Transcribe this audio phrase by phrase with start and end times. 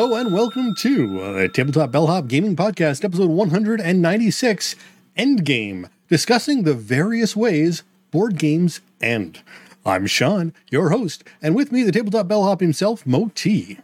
[0.00, 4.74] Hello and welcome to uh, Tabletop Bellhop Gaming Podcast, episode 196,
[5.14, 9.42] Endgame, discussing the various ways board games end.
[9.84, 13.76] I'm Sean, your host, and with me, the Tabletop Bellhop himself, Moe T.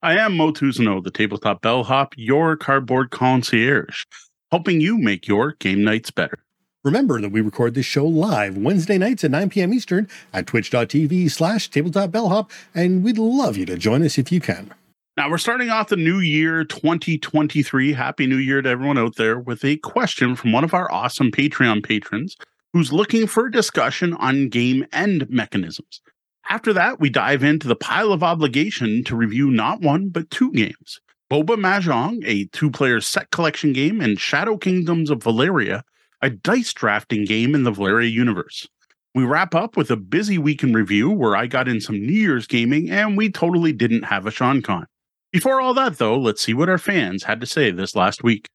[0.00, 4.04] I am Moe Tousignant, the Tabletop Bellhop, your cardboard concierge,
[4.52, 6.38] helping you make your game nights better.
[6.84, 9.74] Remember that we record this show live Wednesday nights at 9 p.m.
[9.74, 14.40] Eastern at twitch.tv slash tabletop bellhop, and we'd love you to join us if you
[14.40, 14.72] can.
[15.16, 17.92] Now, we're starting off the new year 2023.
[17.92, 21.30] Happy New Year to everyone out there with a question from one of our awesome
[21.30, 22.36] Patreon patrons
[22.72, 26.00] who's looking for a discussion on game end mechanisms.
[26.48, 30.50] After that, we dive into the pile of obligation to review not one, but two
[30.50, 30.98] games
[31.30, 35.84] Boba Mahjong, a two player set collection game, and Shadow Kingdoms of Valeria,
[36.22, 38.66] a dice drafting game in the Valeria universe.
[39.14, 42.12] We wrap up with a busy week in review where I got in some New
[42.12, 44.86] Year's gaming and we totally didn't have a SeanCon.
[45.34, 48.46] Before all that, though, let's see what our fans had to say this last week.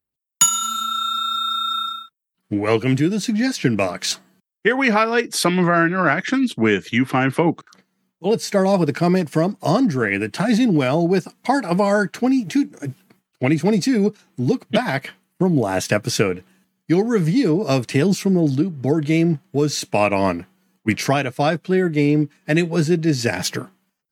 [2.49, 4.22] Welcome to the suggestion box.
[4.63, 7.66] Here we highlight some of our interactions with you fine folk.
[8.22, 11.66] Well, let's start off with a comment from Andre that ties in well with part
[11.66, 12.85] of our 22, uh,
[13.41, 16.45] 2022 look back from last episode.
[16.88, 20.45] Your review of Tales from the Loop board game was spot on.
[20.85, 23.69] We tried a five player game and it was a disaster.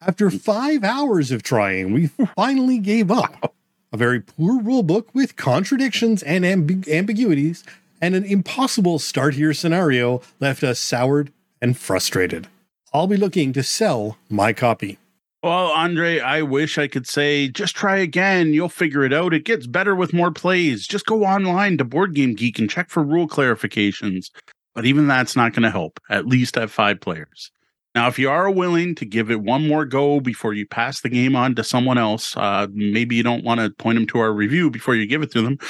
[0.08, 0.40] After mm.
[0.40, 3.54] five hours of trying, we finally gave up.
[3.92, 7.64] A very poor rulebook with contradictions and amb- ambiguities,
[8.02, 12.48] and an impossible start here scenario left us soured and frustrated.
[12.94, 14.98] I'll be looking to sell my copy.
[15.44, 18.54] Well, Andre, I wish I could say, just try again.
[18.54, 19.34] You'll figure it out.
[19.34, 20.88] It gets better with more plays.
[20.88, 24.32] Just go online to Board Game Geek and check for rule clarifications.
[24.74, 27.52] But even that's not going to help, at least at five players.
[27.98, 31.10] Now, if you are willing to give it one more go before you pass the
[31.10, 34.32] game on to someone else, uh, maybe you don't want to point them to our
[34.32, 35.58] review before you give it to them.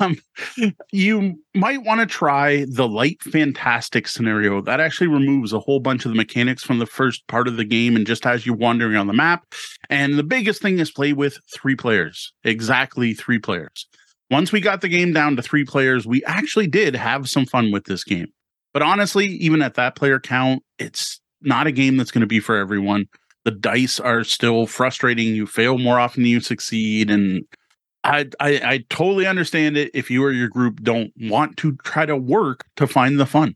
[0.00, 0.16] Um,
[0.92, 4.60] you might want to try the light fantastic scenario.
[4.60, 7.64] That actually removes a whole bunch of the mechanics from the first part of the
[7.64, 9.44] game and just has you wandering on the map.
[9.90, 13.86] And the biggest thing is play with three players, exactly three players.
[14.30, 17.72] Once we got the game down to three players, we actually did have some fun
[17.72, 18.28] with this game.
[18.72, 22.40] But honestly, even at that player count, it's not a game that's going to be
[22.40, 23.06] for everyone.
[23.44, 25.34] The dice are still frustrating.
[25.34, 27.44] You fail more often than you succeed, and
[28.02, 29.90] I, I I totally understand it.
[29.92, 33.54] If you or your group don't want to try to work to find the fun.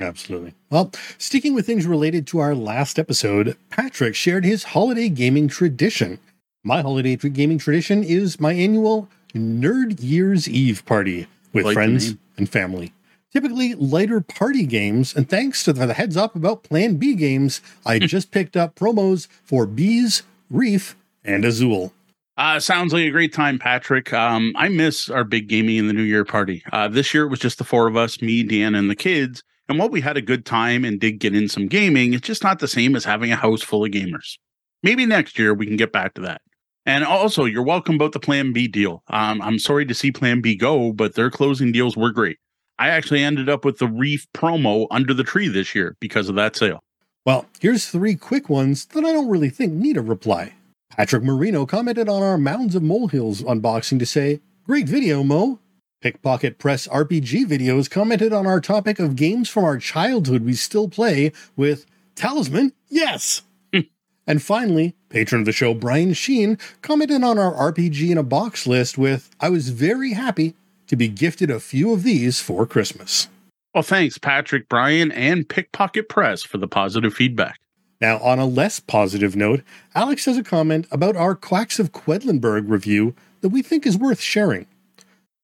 [0.00, 0.54] Absolutely.
[0.70, 6.18] Well, sticking with things related to our last episode, Patrick shared his holiday gaming tradition.
[6.62, 12.48] My holiday gaming tradition is my annual Nerd Year's Eve party with like friends and
[12.48, 12.92] family
[13.32, 15.14] typically lighter party games.
[15.14, 19.28] And thanks to the heads up about Plan B games, I just picked up promos
[19.44, 21.92] for Bees, Reef, and Azul.
[22.36, 24.12] Uh, sounds like a great time, Patrick.
[24.14, 26.62] Um, I miss our big gaming in the New Year party.
[26.72, 29.42] Uh, this year it was just the four of us, me, Dan, and the kids.
[29.68, 32.42] And while we had a good time and did get in some gaming, it's just
[32.42, 34.38] not the same as having a house full of gamers.
[34.82, 36.40] Maybe next year we can get back to that.
[36.86, 39.02] And also, you're welcome about the Plan B deal.
[39.08, 42.38] Um, I'm sorry to see Plan B go, but their closing deals were great.
[42.80, 46.34] I actually ended up with the Reef promo under the tree this year because of
[46.36, 46.82] that sale.
[47.26, 50.54] Well, here's three quick ones that I don't really think need a reply.
[50.88, 55.58] Patrick Marino commented on our Mounds of Molehills unboxing to say, Great video, Moe.
[56.00, 60.88] Pickpocket Press RPG videos commented on our topic of games from our childhood we still
[60.88, 63.42] play with Talisman, yes.
[63.74, 63.80] Hmm.
[64.26, 68.66] and finally, patron of the show Brian Sheen commented on our RPG in a box
[68.66, 70.54] list with, I was very happy
[70.90, 73.28] to be gifted a few of these for Christmas.
[73.72, 77.60] Well, thanks, Patrick, Brian, and Pickpocket Press for the positive feedback.
[78.00, 79.62] Now, on a less positive note,
[79.94, 84.20] Alex has a comment about our Quacks of Quedlinburg review that we think is worth
[84.20, 84.66] sharing.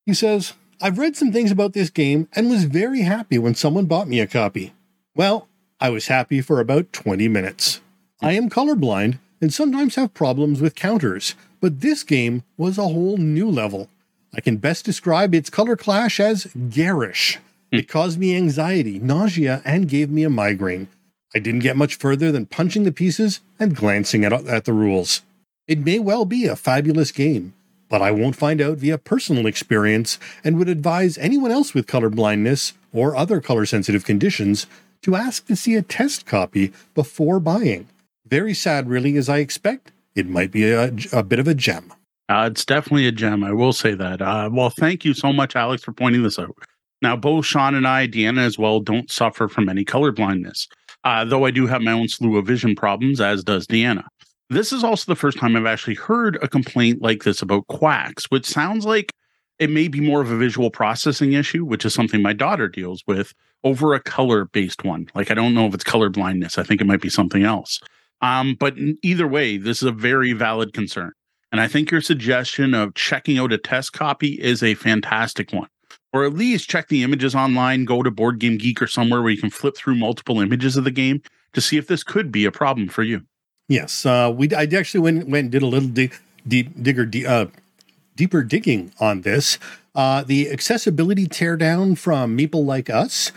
[0.04, 3.87] He says, I've read some things about this game and was very happy when someone
[3.87, 4.75] bought me a copy.
[5.14, 5.46] Well,
[5.78, 7.81] I was happy for about 20 minutes.
[8.20, 13.16] I am colorblind and sometimes have problems with counters, but this game was a whole
[13.16, 13.88] new level.
[14.34, 17.38] I can best describe its color clash as garish.
[17.70, 17.76] Hmm.
[17.78, 20.88] It caused me anxiety, nausea, and gave me a migraine.
[21.34, 25.23] I didn't get much further than punching the pieces and glancing at, at the rules.
[25.67, 27.55] It may well be a fabulous game,
[27.88, 32.08] but I won't find out via personal experience and would advise anyone else with color
[32.08, 34.67] blindness or other color sensitive conditions
[35.02, 37.88] to ask to see a test copy before buying.
[38.26, 41.93] Very sad, really, as I expect it might be a, a bit of a gem.
[42.28, 43.44] Uh, it's definitely a gem.
[43.44, 44.20] I will say that.
[44.20, 46.56] Uh, well, thank you so much, Alex, for pointing this out.
[47.02, 50.67] Now, both Sean and I, Deanna as well, don't suffer from any color blindness,
[51.05, 54.05] uh, though I do have my own slew of vision problems, as does Deanna.
[54.49, 58.25] This is also the first time I've actually heard a complaint like this about quacks,
[58.29, 59.11] which sounds like
[59.58, 63.02] it may be more of a visual processing issue, which is something my daughter deals
[63.06, 63.34] with
[63.64, 65.08] over a color based one.
[65.14, 66.58] Like, I don't know if it's color blindness.
[66.58, 67.81] I think it might be something else.
[68.20, 71.12] Um, but either way, this is a very valid concern.
[71.56, 75.70] And I think your suggestion of checking out a test copy is a fantastic one.
[76.12, 79.31] Or at least check the images online, go to Board Game Geek or somewhere where
[79.31, 81.23] you can flip through multiple images of the game
[81.55, 83.23] to see if this could be a problem for you.
[83.69, 86.14] Yes, uh, we I actually went went and did a little dig,
[86.47, 87.47] deep digger uh,
[88.17, 89.58] deeper digging on this.
[89.94, 93.32] Uh, the accessibility teardown from Meeple Like Us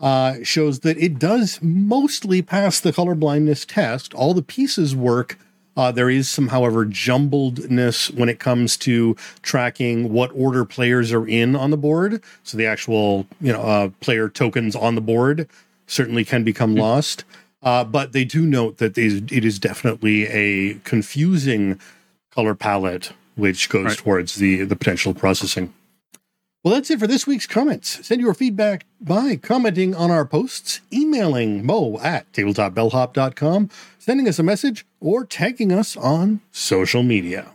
[0.00, 4.12] uh, shows that it does mostly pass the color blindness test.
[4.12, 5.38] All the pieces work.
[5.80, 11.26] Uh, there is some, however, jumbledness when it comes to tracking what order players are
[11.26, 12.22] in on the board.
[12.42, 15.48] So the actual, you know, uh, player tokens on the board
[15.86, 16.82] certainly can become mm-hmm.
[16.82, 17.24] lost.
[17.62, 21.80] Uh, but they do note that it is definitely a confusing
[22.30, 23.96] color palette, which goes right.
[23.96, 25.72] towards the the potential processing.
[26.62, 28.06] Well, that's it for this week's comments.
[28.06, 34.42] Send your feedback by commenting on our posts, emailing mo at tabletopbellhop.com, sending us a
[34.42, 37.52] message, or tagging us on social media.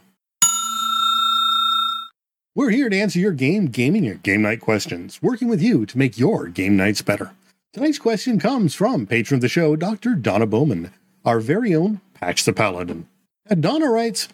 [2.56, 5.98] We're here to answer your game, gaming, or game night questions, working with you to
[6.00, 7.31] make your game nights better.
[7.74, 10.16] Tonight's question comes from patron of the show, Dr.
[10.16, 10.90] Donna Bowman,
[11.24, 13.07] our very own Patch the Paladin.
[13.46, 14.30] And Donna writes,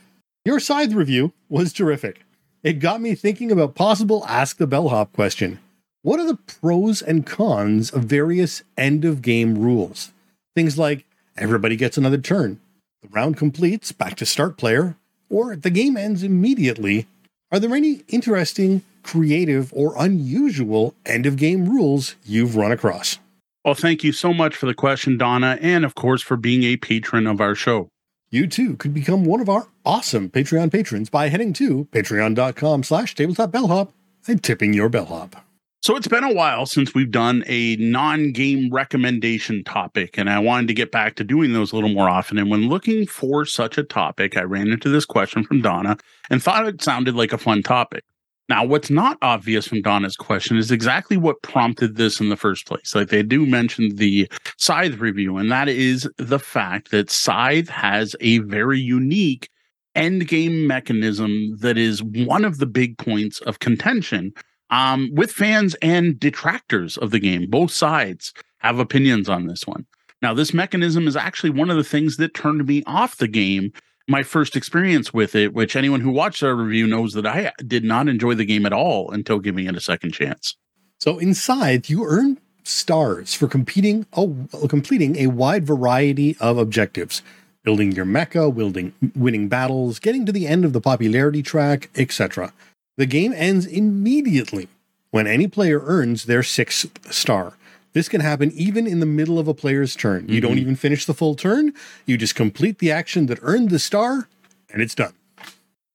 [0.45, 2.21] Your scythe review was terrific.
[2.63, 5.57] It got me thinking about possible Ask the Bellhop question.
[6.03, 10.11] What are the pros and cons of various end of game rules?
[10.55, 11.05] Things like
[11.35, 12.59] everybody gets another turn,
[13.01, 14.95] the round completes, back to start player,
[15.27, 17.07] or the game ends immediately.
[17.51, 23.17] Are there any interesting, creative, or unusual end of game rules you've run across?
[23.65, 26.77] Well, thank you so much for the question, Donna, and of course for being a
[26.77, 27.89] patron of our show.
[28.33, 33.13] You too could become one of our awesome Patreon patrons by heading to patreon.com slash
[33.13, 33.91] tabletopbellhop
[34.25, 35.35] and tipping your bellhop.
[35.81, 40.69] So it's been a while since we've done a non-game recommendation topic, and I wanted
[40.69, 42.37] to get back to doing those a little more often.
[42.37, 45.97] And when looking for such a topic, I ran into this question from Donna
[46.29, 48.05] and thought it sounded like a fun topic.
[48.49, 52.65] Now, what's not obvious from Donna's question is exactly what prompted this in the first
[52.67, 52.93] place.
[52.93, 58.15] Like they do mention the Scythe review, and that is the fact that Scythe has
[58.19, 59.49] a very unique
[59.95, 64.33] end game mechanism that is one of the big points of contention
[64.69, 67.49] um, with fans and detractors of the game.
[67.49, 69.85] Both sides have opinions on this one.
[70.21, 73.71] Now, this mechanism is actually one of the things that turned me off the game
[74.11, 77.83] my first experience with it, which anyone who watched our review knows that I did
[77.83, 80.55] not enjoy the game at all until giving it a second chance.
[80.99, 87.23] So in Scythe, you earn stars for competing oh, completing a wide variety of objectives.
[87.63, 92.53] Building your mecha building winning battles getting to the end of the popularity track etc
[92.97, 94.67] the game ends immediately
[95.11, 97.53] when any player earns their sixth star
[97.93, 100.27] this can happen even in the middle of a player's turn.
[100.27, 100.47] You mm-hmm.
[100.47, 101.73] don't even finish the full turn,
[102.05, 104.27] you just complete the action that earned the star,
[104.71, 105.13] and it's done.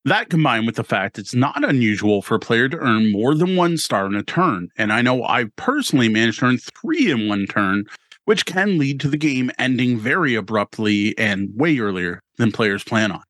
[0.05, 3.57] That combined with the fact it's not unusual for a player to earn more than
[3.57, 4.69] one star in a turn.
[4.77, 7.83] And I know I personally managed to earn three in one turn,
[8.23, 13.11] which can lead to the game ending very abruptly and way earlier than players plan
[13.11, 13.23] on.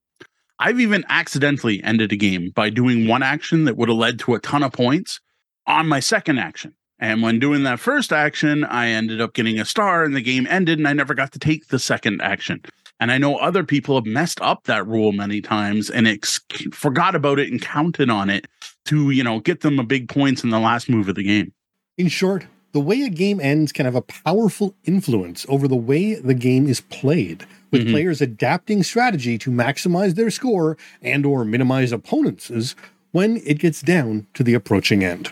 [0.59, 4.35] I've even accidentally ended a game by doing one action that would have led to
[4.35, 5.19] a ton of points
[5.65, 6.75] on my second action.
[6.99, 10.47] And when doing that first action, I ended up getting a star and the game
[10.49, 12.63] ended and I never got to take the second action.
[12.99, 17.13] And I know other people have messed up that rule many times and ex- forgot
[17.13, 18.47] about it and counted on it
[18.85, 21.53] to, you know, get them a big points in the last move of the game.
[21.97, 26.15] In short, the way a game ends can have a powerful influence over the way
[26.15, 27.91] the game is played, with mm-hmm.
[27.91, 32.75] players adapting strategy to maximize their score and or minimize opponents'
[33.11, 35.31] when it gets down to the approaching end.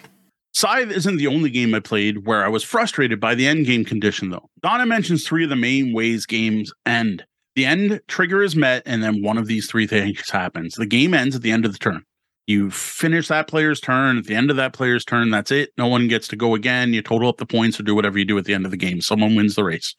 [0.56, 3.84] Scythe isn't the only game I played where I was frustrated by the end game
[3.84, 4.50] condition, though.
[4.64, 7.26] Donna mentions three of the main ways games end.
[7.58, 10.76] The end trigger is met, and then one of these three things happens.
[10.76, 12.04] The game ends at the end of the turn.
[12.48, 14.18] You finish that player's turn.
[14.18, 15.72] At the end of that player's turn, that's it.
[15.78, 16.94] No one gets to go again.
[16.94, 18.78] You total up the points or do whatever you do at the end of the
[18.78, 19.02] game.
[19.02, 19.94] Someone wins the race.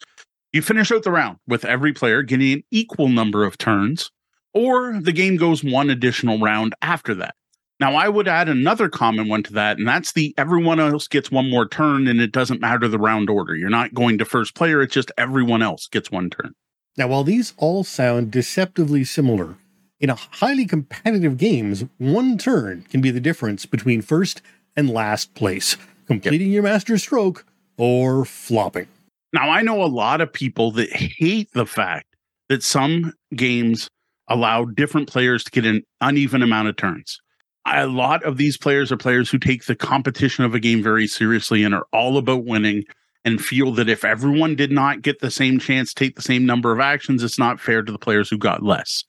[0.55, 4.11] You finish out the round with every player getting an equal number of turns,
[4.55, 7.35] or the game goes one additional round after that.
[7.79, 11.31] Now, I would add another common one to that, and that's the everyone else gets
[11.31, 13.55] one more turn, and it doesn't matter the round order.
[13.55, 16.55] You're not going to first player, it's just everyone else gets one turn.
[16.97, 19.57] Now, while these all sound deceptively similar,
[20.01, 24.41] in a highly competitive games, one turn can be the difference between first
[24.75, 26.55] and last place, completing yep.
[26.55, 27.45] your master stroke
[27.77, 28.87] or flopping.
[29.35, 32.07] Now, I know a lot of people that hate the fact
[32.49, 33.89] that some games
[34.29, 37.21] allow different players to get an uneven amount of turns.
[37.67, 41.07] A lot of these players are players who take the competition of a game very
[41.07, 42.85] seriously and are all about winning
[43.25, 46.73] and feel that if everyone did not get the same chance, take the same number
[46.73, 49.03] of actions, it's not fair to the players who got less.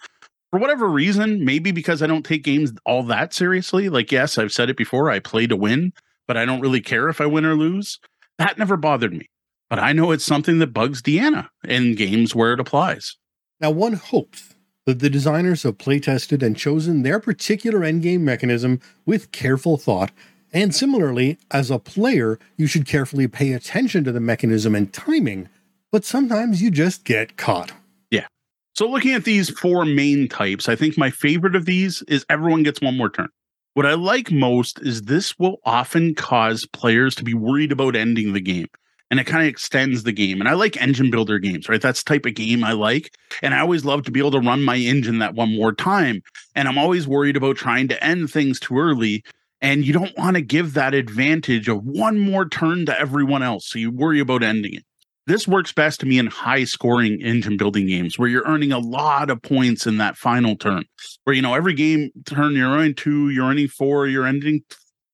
[0.49, 4.51] For whatever reason, maybe because I don't take games all that seriously, like, yes, I've
[4.51, 5.93] said it before, I play to win,
[6.27, 7.99] but I don't really care if I win or lose.
[8.39, 9.29] That never bothered me.
[9.69, 13.17] But I know it's something that bugs Deanna in games where it applies.
[13.59, 14.55] Now, one hopes
[14.87, 20.09] that the designers have playtested and chosen their particular endgame mechanism with careful thought
[20.53, 25.49] and similarly, as a player, you should carefully pay attention to the mechanism and timing,
[25.91, 27.73] but sometimes you just get caught.
[28.11, 28.27] Yeah.
[28.73, 32.63] So, looking at these four main types, I think my favorite of these is everyone
[32.63, 33.29] gets one more turn.
[33.73, 38.33] What I like most is this will often cause players to be worried about ending
[38.33, 38.67] the game
[39.09, 40.39] and it kind of extends the game.
[40.39, 41.81] And I like engine builder games, right?
[41.81, 43.13] That's type of game I like.
[43.41, 46.21] And I always love to be able to run my engine that one more time.
[46.55, 49.23] And I'm always worried about trying to end things too early
[49.61, 53.67] and you don't want to give that advantage of one more turn to everyone else.
[53.67, 54.83] So you worry about ending it.
[55.25, 58.79] This works best to me in high scoring engine building games where you're earning a
[58.79, 60.85] lot of points in that final turn.
[61.25, 64.61] Where, you know, every game turn you're earning two, you're earning four, you're ending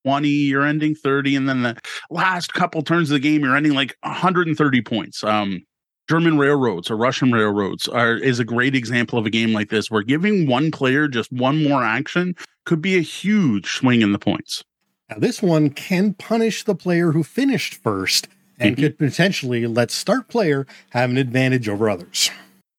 [0.03, 1.35] 20, you're ending 30.
[1.35, 1.77] And then the
[2.09, 5.23] last couple turns of the game, you're ending like 130 points.
[5.23, 5.65] Um,
[6.09, 9.89] German railroads or Russian railroads are is a great example of a game like this
[9.89, 14.19] where giving one player just one more action could be a huge swing in the
[14.19, 14.63] points.
[15.09, 18.27] Now this one can punish the player who finished first
[18.59, 18.83] and mm-hmm.
[18.83, 22.29] could potentially let start player have an advantage over others.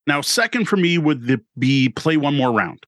[0.07, 2.85] Now, second for me would be play one more round.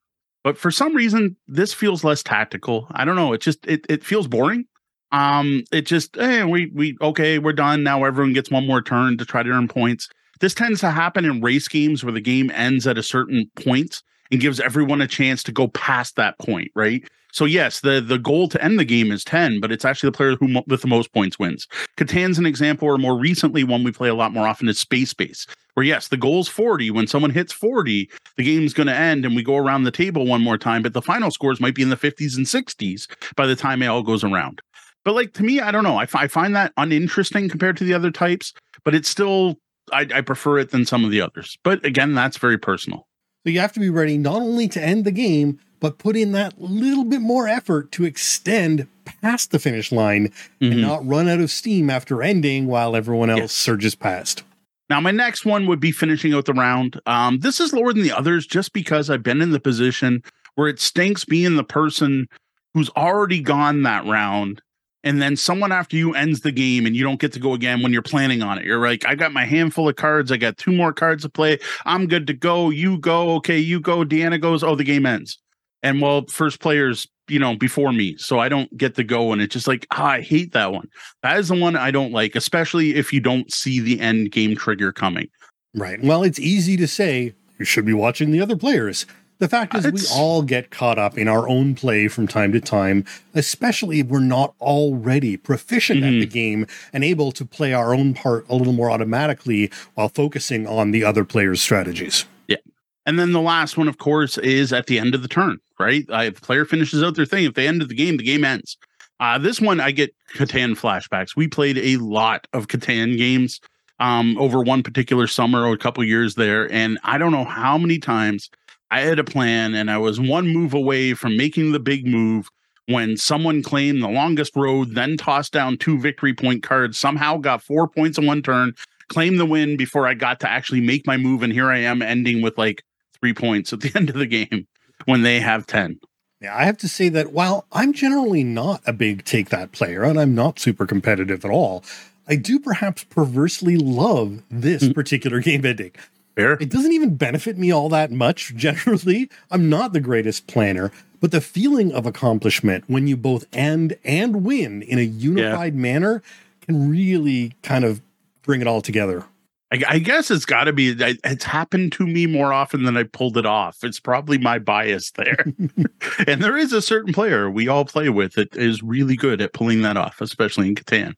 [0.46, 2.86] But for some reason, this feels less tactical.
[2.92, 3.32] I don't know.
[3.32, 4.66] It just it it feels boring.
[5.10, 8.04] Um, it just hey, we we okay, we're done now.
[8.04, 10.08] Everyone gets one more turn to try to earn points.
[10.38, 14.04] This tends to happen in race games where the game ends at a certain point
[14.30, 17.02] and gives everyone a chance to go past that point, right?
[17.32, 20.16] So yes, the the goal to end the game is 10, but it's actually the
[20.16, 21.66] player who mo- with the most points wins.
[21.96, 25.12] Catan's an example, or more recently, one we play a lot more often is Space
[25.12, 25.44] Base,
[25.76, 26.90] where yes, the goal is 40.
[26.90, 30.24] When someone hits 40, the game's going to end, and we go around the table
[30.24, 33.06] one more time, but the final scores might be in the 50s and 60s
[33.36, 34.62] by the time it all goes around.
[35.04, 35.98] But like to me, I don't know.
[35.98, 38.54] I, f- I find that uninteresting compared to the other types,
[38.84, 39.58] but it's still
[39.92, 41.58] I, I prefer it than some of the others.
[41.62, 43.06] But again, that's very personal.
[43.44, 46.32] So you have to be ready not only to end the game, but put in
[46.32, 50.28] that little bit more effort to extend past the finish line
[50.60, 50.72] mm-hmm.
[50.72, 53.52] and not run out of steam after ending while everyone else yes.
[53.52, 54.42] surges past.
[54.88, 57.00] Now, my next one would be finishing out the round.
[57.06, 60.22] Um, this is lower than the others just because I've been in the position
[60.54, 62.28] where it stinks being the person
[62.72, 64.62] who's already gone that round
[65.06, 67.80] and then someone after you ends the game and you don't get to go again
[67.80, 68.64] when you're planning on it.
[68.64, 70.32] You're like, I got my handful of cards.
[70.32, 71.60] I got two more cards to play.
[71.84, 72.70] I'm good to go.
[72.70, 73.36] You go.
[73.36, 73.98] Okay, you go.
[73.98, 74.64] Deanna goes.
[74.64, 75.38] Oh, the game ends.
[75.84, 78.16] And well, first players, you know, before me.
[78.16, 79.32] So I don't get to go.
[79.32, 80.88] And it's just like, oh, I hate that one.
[81.22, 84.56] That is the one I don't like, especially if you don't see the end game
[84.56, 85.28] trigger coming.
[85.74, 86.02] Right.
[86.02, 89.06] Well, it's easy to say you should be watching the other players.
[89.38, 92.52] The fact is, it's, we all get caught up in our own play from time
[92.52, 93.04] to time,
[93.34, 96.14] especially if we're not already proficient mm-hmm.
[96.14, 100.08] at the game and able to play our own part a little more automatically while
[100.08, 102.24] focusing on the other player's strategies.
[102.48, 102.56] Yeah.
[103.04, 106.04] And then the last one, of course, is at the end of the turn, right?
[106.10, 108.44] Uh, if the player finishes out their thing, if they end the game, the game
[108.44, 108.76] ends.
[109.18, 111.36] Uh, this one, I get Catan flashbacks.
[111.36, 113.60] We played a lot of Catan games
[113.98, 116.70] um, over one particular summer or a couple years there.
[116.70, 118.50] And I don't know how many times–
[118.90, 122.48] I had a plan and I was one move away from making the big move
[122.86, 127.62] when someone claimed the longest road, then tossed down two victory point cards, somehow got
[127.62, 128.74] four points in one turn,
[129.08, 131.42] claimed the win before I got to actually make my move.
[131.42, 132.84] And here I am ending with like
[133.18, 134.68] three points at the end of the game
[135.04, 136.00] when they have 10.
[136.40, 140.04] Yeah, I have to say that while I'm generally not a big take that player
[140.04, 141.82] and I'm not super competitive at all,
[142.28, 144.94] I do perhaps perversely love this mm.
[144.94, 145.92] particular game ending.
[146.34, 146.52] Fair.
[146.60, 149.30] It doesn't even benefit me all that much generally.
[149.50, 154.44] I'm not the greatest planner, but the feeling of accomplishment when you both end and
[154.44, 155.80] win in a unified yeah.
[155.80, 156.22] manner
[156.60, 158.02] can really kind of
[158.42, 159.24] bring it all together.
[159.72, 160.94] I, I guess it's got to be.
[160.98, 163.78] It's happened to me more often than I pulled it off.
[163.82, 165.44] It's probably my bias there.
[166.26, 169.52] and there is a certain player we all play with that is really good at
[169.52, 171.14] pulling that off, especially in Catan.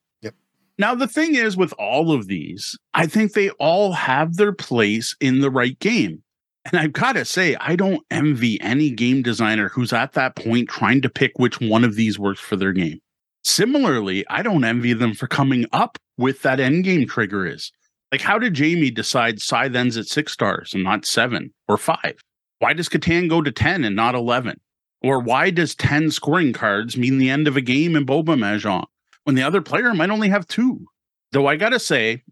[0.80, 5.16] Now, the thing is, with all of these, I think they all have their place
[5.20, 6.22] in the right game.
[6.64, 10.68] And I've got to say, I don't envy any game designer who's at that point
[10.68, 13.00] trying to pick which one of these works for their game.
[13.42, 17.72] Similarly, I don't envy them for coming up with that end game trigger is.
[18.10, 22.16] Like, how did Jamey decide Scythe ends at six stars and not seven or five?
[22.58, 24.58] Why does Catan go to 10 and not 11?
[25.02, 28.86] Or why does 10 scoring cards mean the end of a game in Boba Mahjong
[29.24, 30.86] when the other player might only have two?
[31.32, 32.22] Though I got to say,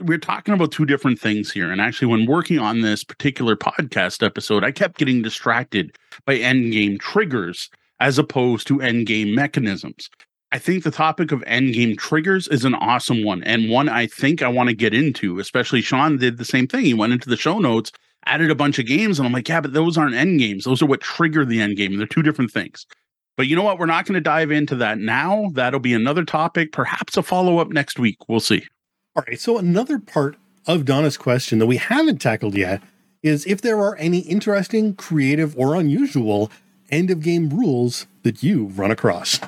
[0.00, 1.70] we're talking about two different things here.
[1.70, 6.98] And actually, when working on this particular podcast episode, I kept getting distracted by endgame
[6.98, 7.68] triggers
[8.00, 10.08] as opposed to endgame mechanisms.
[10.54, 14.40] I think the topic of endgame triggers is an awesome one and one I think
[14.40, 16.84] I want to get into, especially Sean did the same thing.
[16.84, 17.90] He went into the show notes,
[18.24, 20.62] added a bunch of games, and I'm like, yeah, but those aren't end games.
[20.62, 21.96] Those are what trigger the end game.
[21.96, 22.86] They're two different things.
[23.36, 23.80] But you know what?
[23.80, 25.50] We're not going to dive into that now.
[25.54, 28.18] That'll be another topic, perhaps a follow up next week.
[28.28, 28.64] We'll see.
[29.16, 29.40] All right.
[29.40, 30.36] So, another part
[30.68, 32.80] of Donna's question that we haven't tackled yet
[33.24, 36.48] is if there are any interesting, creative, or unusual
[36.92, 39.40] end of game rules that you've run across.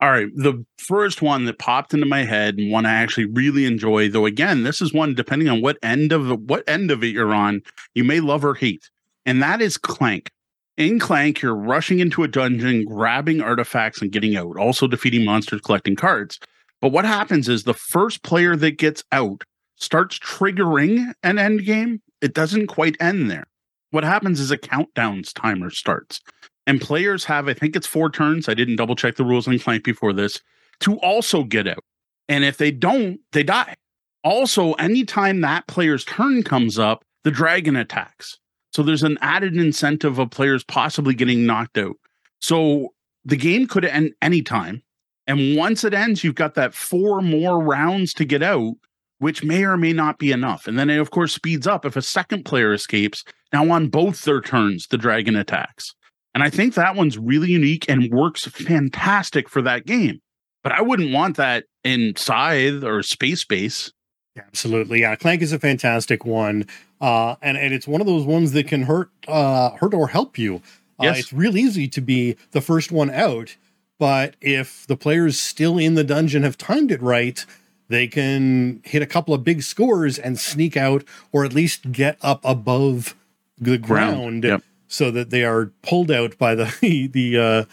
[0.00, 0.28] All right.
[0.34, 4.24] The first one that popped into my head and one I actually really enjoy, though
[4.24, 7.60] again, this is one depending on what end of what end of it you're on,
[7.94, 8.88] you may love or hate.
[9.26, 10.30] And that is Clank.
[10.78, 15.60] In Clank, you're rushing into a dungeon, grabbing artifacts and getting out, also defeating monsters,
[15.60, 16.40] collecting cards.
[16.80, 19.44] But what happens is the first player that gets out
[19.76, 22.00] starts triggering an end game.
[22.22, 23.46] It doesn't quite end there.
[23.90, 26.20] What happens is a countdowns timer starts.
[26.70, 28.48] And players have, I think it's four turns.
[28.48, 30.40] I didn't double check the rules on Clank before this
[30.78, 31.82] to also get out.
[32.28, 33.74] And if they don't, they die.
[34.22, 38.38] Also, anytime that player's turn comes up, the dragon attacks.
[38.72, 41.96] So there's an added incentive of players possibly getting knocked out.
[42.38, 42.90] So
[43.24, 44.80] the game could end anytime.
[45.26, 48.74] And once it ends, you've got that four more rounds to get out,
[49.18, 50.68] which may or may not be enough.
[50.68, 53.24] And then it, of course, speeds up if a second player escapes.
[53.52, 55.96] Now, on both their turns, the dragon attacks.
[56.34, 60.20] And I think that one's really unique and works fantastic for that game.
[60.62, 63.92] But I wouldn't want that in Scythe or Space Base.
[64.36, 65.00] Absolutely.
[65.00, 65.16] Yeah.
[65.16, 66.66] Clank is a fantastic one.
[67.00, 70.38] Uh, and, and it's one of those ones that can hurt uh, hurt or help
[70.38, 70.56] you.
[70.98, 71.18] Uh, yes.
[71.18, 73.56] It's real easy to be the first one out.
[73.98, 77.44] But if the players still in the dungeon have timed it right,
[77.88, 82.16] they can hit a couple of big scores and sneak out or at least get
[82.22, 83.14] up above
[83.58, 84.44] the ground, ground.
[84.44, 86.66] Yep so that they are pulled out by the
[87.12, 87.64] the uh,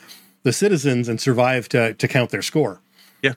[0.43, 2.79] the citizens and survive to to count their score.
[3.21, 3.33] Yeah.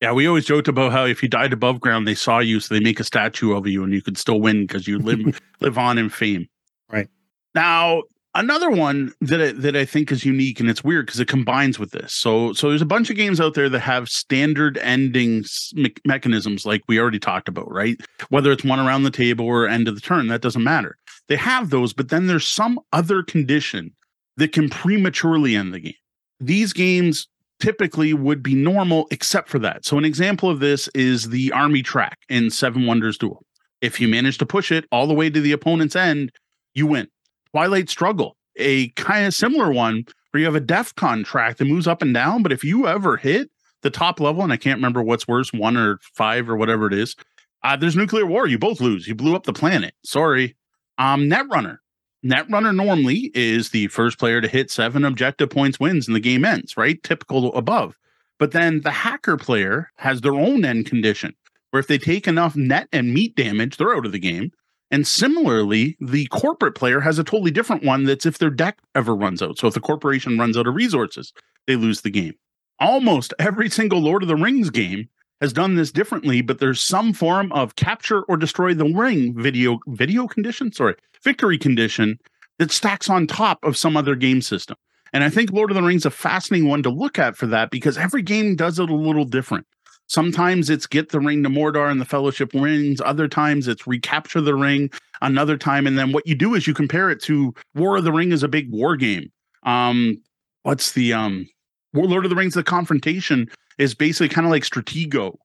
[0.00, 2.72] Yeah, we always joked about how if you died above ground, they saw you, so
[2.72, 5.76] they make a statue of you, and you could still win because you live live
[5.76, 6.48] on in fame.
[6.90, 7.08] Right
[7.54, 11.28] now, another one that I, that I think is unique, and it's weird because it
[11.28, 12.14] combines with this.
[12.14, 16.64] So, so there's a bunch of games out there that have standard endings me- mechanisms,
[16.64, 18.00] like we already talked about, right?
[18.30, 20.96] Whether it's one around the table or end of the turn, that doesn't matter.
[21.30, 23.92] They have those, but then there's some other condition
[24.36, 25.94] that can prematurely end the game.
[26.40, 27.28] These games
[27.60, 29.84] typically would be normal except for that.
[29.84, 33.44] So an example of this is the army track in Seven Wonders Duel.
[33.80, 36.32] If you manage to push it all the way to the opponent's end,
[36.74, 37.06] you win.
[37.52, 41.86] Twilight Struggle, a kind of similar one where you have a DEFCON track that moves
[41.86, 43.50] up and down, but if you ever hit
[43.82, 46.92] the top level, and I can't remember what's worse, one or five or whatever it
[46.92, 47.14] is,
[47.62, 48.48] uh, there's nuclear war.
[48.48, 49.06] You both lose.
[49.06, 49.94] You blew up the planet.
[50.04, 50.56] Sorry.
[51.00, 51.78] Um, Netrunner.
[52.24, 56.44] Netrunner normally is the first player to hit seven objective points wins and the game
[56.44, 57.02] ends, right?
[57.02, 57.96] Typical above.
[58.38, 61.34] But then the hacker player has their own end condition
[61.70, 64.52] where if they take enough net and meat damage, they're out of the game.
[64.90, 69.14] And similarly, the corporate player has a totally different one that's if their deck ever
[69.14, 69.56] runs out.
[69.56, 71.32] So if the corporation runs out of resources,
[71.66, 72.34] they lose the game.
[72.78, 75.08] Almost every single Lord of the Rings game
[75.40, 79.78] has done this differently, but there's some form of capture or destroy the ring video
[79.86, 82.18] video condition, sorry, victory condition
[82.58, 84.76] that stacks on top of some other game system.
[85.12, 87.70] And I think Lord of the Rings a fascinating one to look at for that
[87.70, 89.66] because every game does it a little different.
[90.06, 93.00] Sometimes it's get the ring to Mordor and the Fellowship wins.
[93.00, 94.90] Other times it's recapture the ring.
[95.22, 98.12] Another time, and then what you do is you compare it to War of the
[98.12, 99.30] Ring is a big war game.
[99.62, 100.20] Um,
[100.62, 101.46] what's the um,
[101.92, 102.54] Lord of the Rings?
[102.54, 103.48] The confrontation
[103.80, 105.36] is basically kind of like Stratego.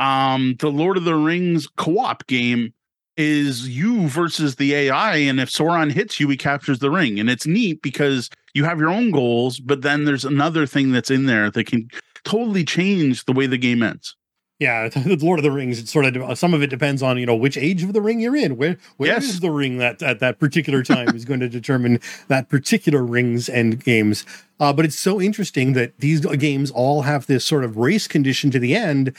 [0.00, 2.74] Um, the Lord of the Rings co-op game
[3.16, 7.30] is you versus the AI, and if Sauron hits you, he captures the ring, and
[7.30, 11.26] it's neat because you have your own goals, but then there's another thing that's in
[11.26, 11.88] there that can
[12.24, 14.16] totally change the way the game ends.
[14.60, 15.78] Yeah, the Lord of the Rings.
[15.78, 18.20] It sort of some of it depends on you know which age of the ring
[18.20, 18.56] you're in.
[18.56, 19.24] Where where yes.
[19.24, 23.48] is the ring that at that particular time is going to determine that particular ring's
[23.48, 24.24] end games.
[24.60, 28.50] Uh, but it's so interesting that these games all have this sort of race condition
[28.52, 29.14] to the end,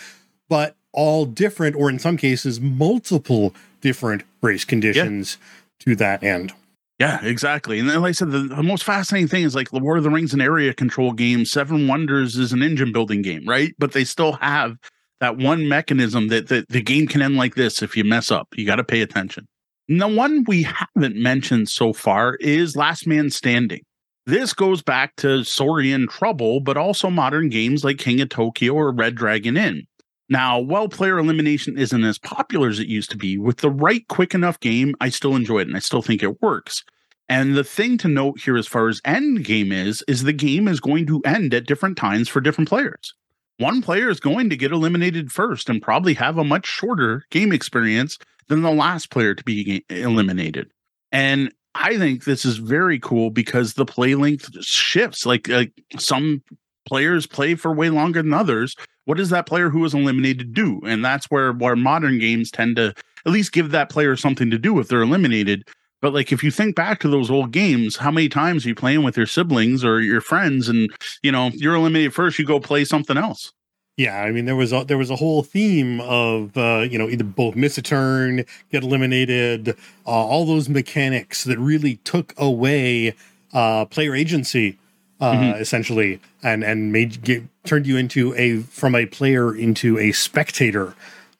[0.47, 5.85] but all different, or in some cases, multiple different race conditions yeah.
[5.85, 6.53] to that end.
[6.99, 7.77] Yeah, exactly.
[7.79, 10.05] And then, like I said, the, the, most fascinating thing is like the Lord of
[10.05, 11.43] the Rings, an area control game.
[11.43, 13.75] Seven Wonders is an engine building game, right?
[13.77, 14.77] But they still have
[15.25, 18.47] that one mechanism that, the game can end like this if you mess up.
[18.55, 19.47] You got to pay attention.
[19.89, 23.81] And The one we haven't mentioned so far is Last Man Standing.
[24.27, 28.91] This goes back to Saurian Trouble, but also modern games like King of Tokyo or
[28.91, 29.87] Red Dragon Inn.
[30.29, 34.07] Now, while player elimination isn't as popular as it used to be, with the right
[34.07, 36.83] quick enough game, I still enjoy it and I still think it works.
[37.27, 40.67] And the thing to note here, as far as end game is, is the game
[40.67, 43.15] is going to end at different times for different players.
[43.57, 47.51] One player is going to get eliminated first and probably have a much shorter game
[47.51, 50.69] experience than the last player to be eliminated.
[51.11, 55.25] And I think this is very cool because the play length shifts.
[55.25, 56.41] Like, like some
[56.85, 58.75] players play for way longer than others.
[59.05, 60.81] What does that player who was eliminated do?
[60.85, 62.93] And that's where where modern games tend to
[63.25, 65.67] at least give that player something to do if they're eliminated.
[66.01, 68.75] But like if you think back to those old games, how many times are you
[68.75, 70.89] playing with your siblings or your friends and
[71.23, 73.51] you know, you're eliminated first, you go play something else.
[73.97, 77.09] Yeah, I mean there was a, there was a whole theme of uh, you know
[77.09, 83.15] either both miss a turn, get eliminated, uh, all those mechanics that really took away
[83.53, 84.77] uh, player agency
[85.21, 85.61] uh, mm-hmm.
[85.61, 90.93] essentially, and and made get, turned you into a from a player into a spectator.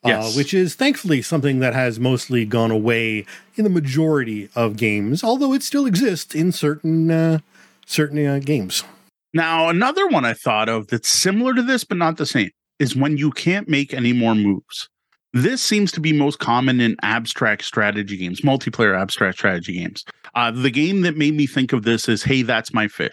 [0.06, 0.36] Uh, yes.
[0.36, 5.52] which is thankfully something that has mostly gone away in the majority of games, although
[5.52, 7.38] it still exists in certain uh,
[7.86, 8.84] certain uh, games.
[9.34, 12.94] Now, another one I thought of that's similar to this but not the same is
[12.94, 14.88] when you can't make any more moves.
[15.32, 20.04] This seems to be most common in abstract strategy games, multiplayer abstract strategy games.
[20.34, 23.12] Uh, the game that made me think of this is Hey, That's My Fish.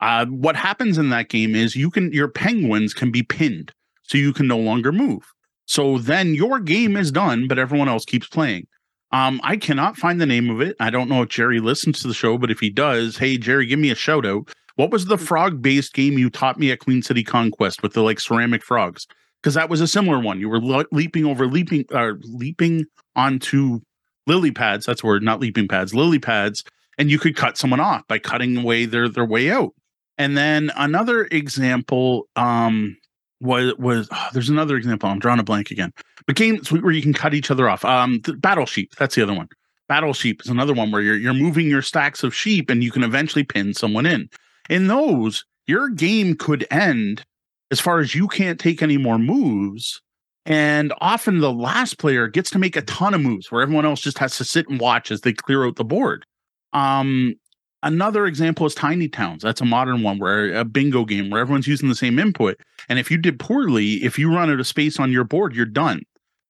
[0.00, 4.18] Uh, what happens in that game is you can your penguins can be pinned, so
[4.18, 5.33] you can no longer move.
[5.66, 8.66] So then your game is done, but everyone else keeps playing.
[9.12, 10.76] Um, I cannot find the name of it.
[10.80, 13.66] I don't know if Jerry listens to the show, but if he does, hey Jerry,
[13.66, 14.48] give me a shout out.
[14.76, 18.02] What was the frog based game you taught me at Queen City Conquest with the
[18.02, 19.06] like ceramic frogs?
[19.40, 20.40] Because that was a similar one.
[20.40, 23.80] You were le- leaping over leaping or uh, leaping onto
[24.26, 24.84] lily pads.
[24.84, 26.64] That's word, not leaping pads, lily pads,
[26.98, 29.74] and you could cut someone off by cutting away their their way out.
[30.18, 32.96] And then another example um,
[33.44, 35.08] was was oh, there's another example.
[35.08, 35.92] I'm drawing a blank again.
[36.26, 37.84] But games where you can cut each other off.
[37.84, 38.92] Um, Battle Sheep.
[38.98, 39.48] That's the other one.
[39.88, 42.90] Battle Sheep is another one where you're you're moving your stacks of sheep and you
[42.90, 44.28] can eventually pin someone in.
[44.70, 47.24] In those, your game could end
[47.70, 50.00] as far as you can't take any more moves.
[50.46, 54.00] And often the last player gets to make a ton of moves where everyone else
[54.00, 56.26] just has to sit and watch as they clear out the board.
[56.72, 57.34] Um,
[57.84, 59.42] Another example is Tiny Towns.
[59.42, 62.58] That's a modern one where a bingo game where everyone's using the same input.
[62.88, 65.66] And if you did poorly, if you run out of space on your board, you're
[65.66, 66.00] done.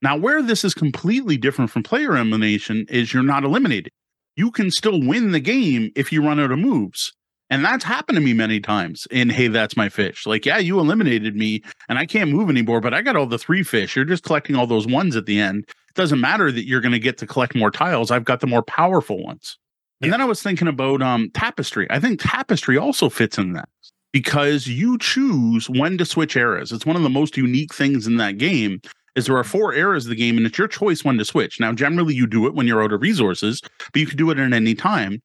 [0.01, 3.91] Now, where this is completely different from player elimination is you're not eliminated.
[4.37, 7.13] You can still win the game if you run out of moves.
[7.51, 10.27] And that's happened to me many times in Hey, That's My Fish.
[10.27, 13.39] Like, yeah, you eliminated me and I can't move anymore, but I got all the
[13.39, 13.97] three fish.
[13.97, 15.65] You're just collecting all those ones at the end.
[15.69, 18.13] It doesn't matter that you're going to get to collect more tiles.
[18.13, 19.59] I've got the more powerful ones.
[20.05, 21.87] And then I was thinking about um, Tapestry.
[21.91, 23.69] I think Tapestry also fits in that
[24.13, 26.73] because you choose when to switch eras.
[26.73, 28.81] It's one of the most unique things in that game
[29.17, 31.61] is there are four eras of the game and it's your choice when to switch.
[31.61, 33.61] Now, generally you do it when you're out of resources,
[33.93, 35.21] but you can do it at any time.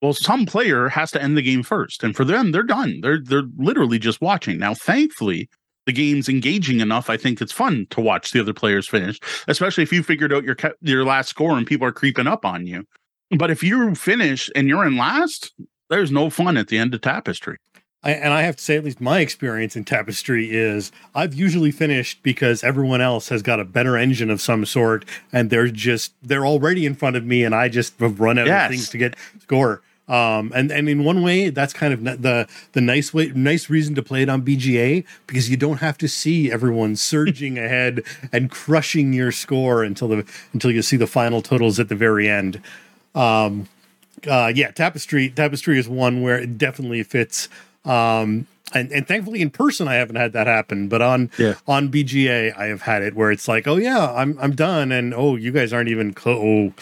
[0.00, 3.00] Well, some player has to end the game first, and for them, they're done.
[3.02, 4.58] They're they're literally just watching.
[4.58, 5.48] Now, thankfully,
[5.86, 7.08] the game's engaging enough.
[7.08, 10.42] I think it's fun to watch the other players finish, especially if you figured out
[10.42, 12.84] your your last score and people are creeping up on you.
[13.36, 15.52] But if you finish and you're in last,
[15.88, 17.56] there's no fun at the end of Tapestry.
[18.04, 21.70] I, and I have to say, at least my experience in Tapestry is I've usually
[21.70, 26.12] finished because everyone else has got a better engine of some sort, and they're just
[26.22, 28.64] they're already in front of me, and I just have run out yes.
[28.64, 29.82] of things to get score.
[30.08, 33.94] Um, and and in one way, that's kind of the the nice way, nice reason
[33.94, 38.50] to play it on BGA because you don't have to see everyone surging ahead and
[38.50, 42.60] crushing your score until the until you see the final totals at the very end.
[43.14, 43.68] Um,
[44.28, 45.30] uh, yeah, Tapestry.
[45.30, 47.48] Tapestry is one where it definitely fits.
[47.84, 51.54] Um, and, and thankfully in person I haven't had that happen, but on yeah.
[51.66, 55.12] on BGA I have had it where it's like, oh yeah, I'm I'm done, and
[55.14, 56.38] oh you guys aren't even close.
[56.42, 56.72] Oh,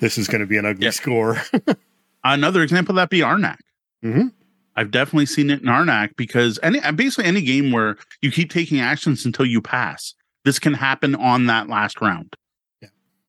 [0.00, 1.40] this is going to be an ugly score.
[2.24, 3.58] Another example that be Arnak.
[4.04, 4.28] Mm-hmm.
[4.76, 8.80] I've definitely seen it in Arnak because any basically any game where you keep taking
[8.80, 10.14] actions until you pass,
[10.44, 12.34] this can happen on that last round.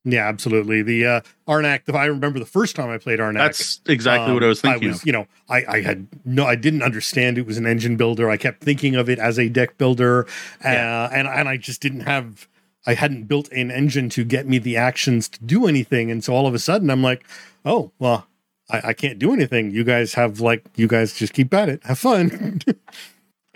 [0.03, 0.81] Yeah, absolutely.
[0.81, 1.93] The uh, Arnak.
[1.93, 3.37] I remember the first time I played Arnak.
[3.37, 4.89] That's exactly um, what I was thinking.
[4.89, 5.05] I was, of.
[5.05, 8.29] you know, I, I had no, I didn't understand it was an engine builder.
[8.29, 10.25] I kept thinking of it as a deck builder,
[10.63, 11.03] yeah.
[11.03, 12.47] uh, and and I just didn't have.
[12.87, 16.33] I hadn't built an engine to get me the actions to do anything, and so
[16.33, 17.23] all of a sudden I'm like,
[17.63, 18.25] oh well,
[18.71, 19.69] I, I can't do anything.
[19.69, 22.61] You guys have like, you guys just keep at it, have fun.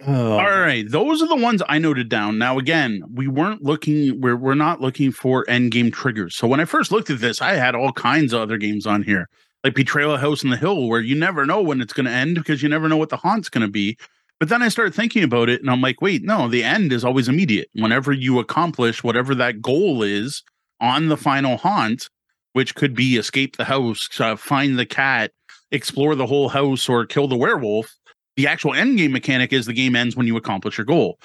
[0.06, 2.38] Oh, All right, those are the ones I noted down.
[2.38, 4.20] Now, again, we weren't looking.
[4.20, 6.36] We're we're not looking for end game triggers.
[6.36, 9.04] So when I first looked at this, I had all kinds of other games on
[9.04, 9.30] here,
[9.64, 12.36] like Betrayal House in the Hill, where you never know when it's going to end
[12.36, 13.98] because you never know what the haunt's going to be.
[14.38, 17.06] But then I started thinking about it, and I'm like, wait, no, the end is
[17.06, 17.70] always immediate.
[17.74, 20.44] Whenever you accomplish whatever that goal is
[20.82, 22.10] on the final haunt,
[22.52, 25.32] which could be escape the house, uh, find the cat,
[25.72, 27.96] explore the whole house, or kill the werewolf
[28.36, 31.18] the actual end game mechanic is the game ends when you accomplish your goal.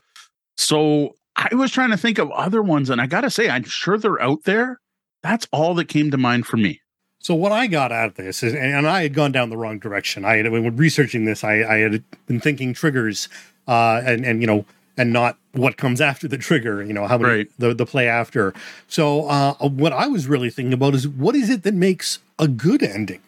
[0.56, 3.96] So I was trying to think of other ones, and I gotta say, I'm sure
[3.98, 4.80] they're out there.
[5.22, 6.80] That's all that came to mind for me.
[7.18, 9.78] So what I got out of this is, and I had gone down the wrong
[9.78, 10.24] direction.
[10.24, 13.28] I had when researching this, I, I had been thinking triggers,
[13.68, 14.64] uh, and and you know,
[14.96, 16.82] and not what comes after the trigger.
[16.82, 17.48] You know, how many Right.
[17.58, 18.54] the the play after.
[18.88, 22.48] So uh, what I was really thinking about is what is it that makes a
[22.48, 23.20] good ending?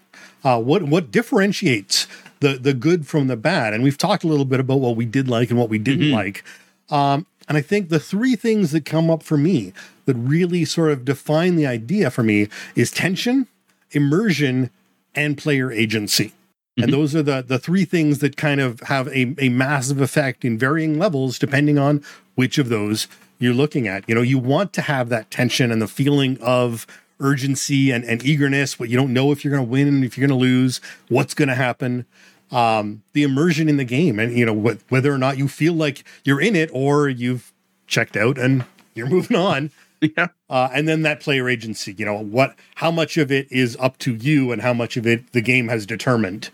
[0.42, 2.07] Uh, what what differentiates
[2.42, 3.72] the the good from the bad?
[3.72, 6.09] And we've talked a little bit about what we did like and what we didn't
[6.09, 6.12] Mhm.
[6.12, 6.44] like.
[6.90, 9.72] Um, and I think the three things that come up for me
[10.07, 13.46] that really sort of define the idea for me is tension,
[13.92, 14.70] immersion,
[15.14, 16.33] and player agency.
[16.78, 16.85] Mhm.
[16.85, 20.44] And those are the the three things that kind of have a, a massive effect
[20.44, 22.02] in varying levels depending on
[22.35, 24.05] which of those you're looking at.
[24.09, 26.87] You know, you want to have that tension and the feeling of
[27.20, 30.38] urgency and, and eagerness, what you don't know if you're gonna win, if you're gonna
[30.40, 32.05] lose, what's gonna happen.
[32.53, 35.73] Um, the immersion in the game and you know wh- whether or not you feel
[35.73, 37.51] like you're in it or you've
[37.87, 39.71] checked out and you're moving on
[40.03, 40.29] Yeah.
[40.51, 43.97] uh, and then that player agency you know what how much of it is up
[43.99, 46.51] to you and how much of it the game has determined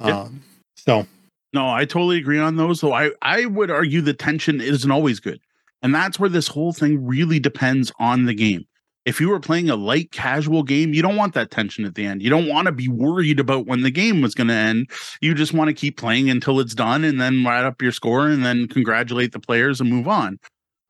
[0.00, 0.20] Yeah.
[0.22, 0.42] um,
[0.74, 1.06] so
[1.52, 2.80] No, I totally agree on those.
[2.80, 5.40] Though I, I would argue the tension isn't always good.
[5.82, 8.66] And that's where this whole thing really depends on the game.
[9.06, 12.04] If you were playing a light casual game, you don't want that tension at the
[12.04, 12.22] end.
[12.22, 14.90] You don't want to be worried about when the game was going to end.
[15.20, 18.28] You just want to keep playing until it's done and then write up your score
[18.28, 20.38] and then congratulate the players and move on.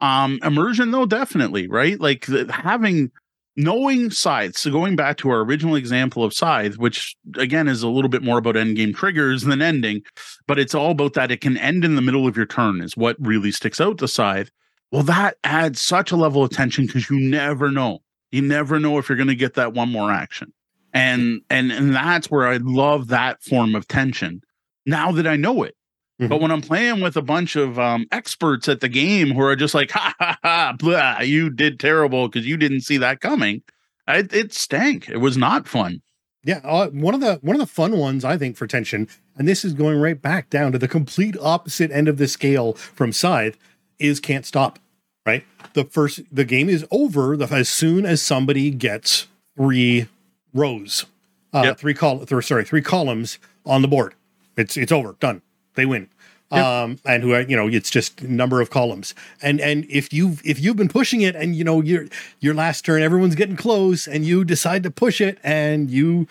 [0.00, 2.00] Um, immersion though, definitely, right?
[2.00, 3.10] Like having
[3.56, 4.56] knowing scythe.
[4.56, 8.22] So going back to our original example of scythe, which again is a little bit
[8.22, 10.02] more about end game triggers than ending
[10.46, 12.96] but it's all about that it can end in the middle of your turn is
[12.96, 14.50] what really sticks out to scythe
[14.92, 18.00] well that adds such a level of tension because you never know
[18.32, 20.52] you never know if you're going to get that one more action.
[20.92, 24.40] And and and that's where i love that form of tension
[24.86, 25.74] now that i know it.
[26.18, 26.40] But Mhm.
[26.40, 29.74] when i'm playing with a bunch of um, experts at the game who are just
[29.74, 33.62] like ha ha ha blah, you did terrible because you didn't see that coming
[34.08, 35.08] I, it stank.
[35.08, 36.00] It was not fun.
[36.44, 39.46] Yeah uh, one of the one of the fun ones i think for tension and
[39.46, 43.12] this is going right back down to the complete opposite end of the scale from
[43.12, 43.58] scythe
[43.98, 44.78] is can't stop
[45.26, 45.44] right?
[45.74, 50.08] The first the game is over the, as soon as somebody gets three
[50.54, 51.04] rows
[51.52, 51.78] uh Yep.
[51.78, 54.14] three col th- sorry three columns on the board.
[54.56, 55.42] It's it's over done.
[55.74, 56.08] They win.
[56.52, 56.64] Yep.
[56.64, 59.14] um and who you know it's just number of columns.
[59.42, 62.06] And and if you've if you've been pushing it and you know your
[62.40, 66.26] your last turn everyone's getting close and you decide to push it and you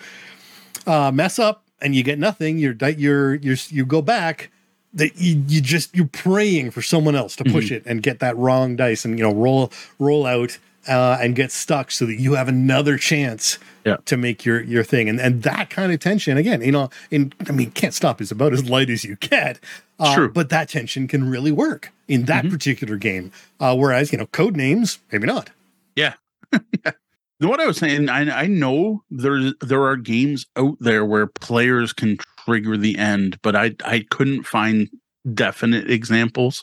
[0.86, 4.50] uh mess up and you get nothing you're you're you're you go back
[4.96, 8.36] that you, you just you're praying for someone else to push it and get that
[8.36, 12.34] wrong dice and you know roll roll out uh, and get stuck so that you
[12.34, 13.96] have another chance Yeah.
[14.06, 17.32] to make your your thing and and that kind of tension again you know in
[17.48, 19.60] i mean can't stop is about as light as you get
[20.00, 20.32] uh, True.
[20.32, 24.98] but that tension can really work in that particular game uh, whereas you know Codenames
[25.12, 25.50] maybe not
[25.94, 26.14] Yeah.
[27.40, 31.92] what I was saying, I, I know there's there are games out there where players
[31.92, 34.88] can trigger the end, but I I couldn't find
[35.34, 36.62] definite examples.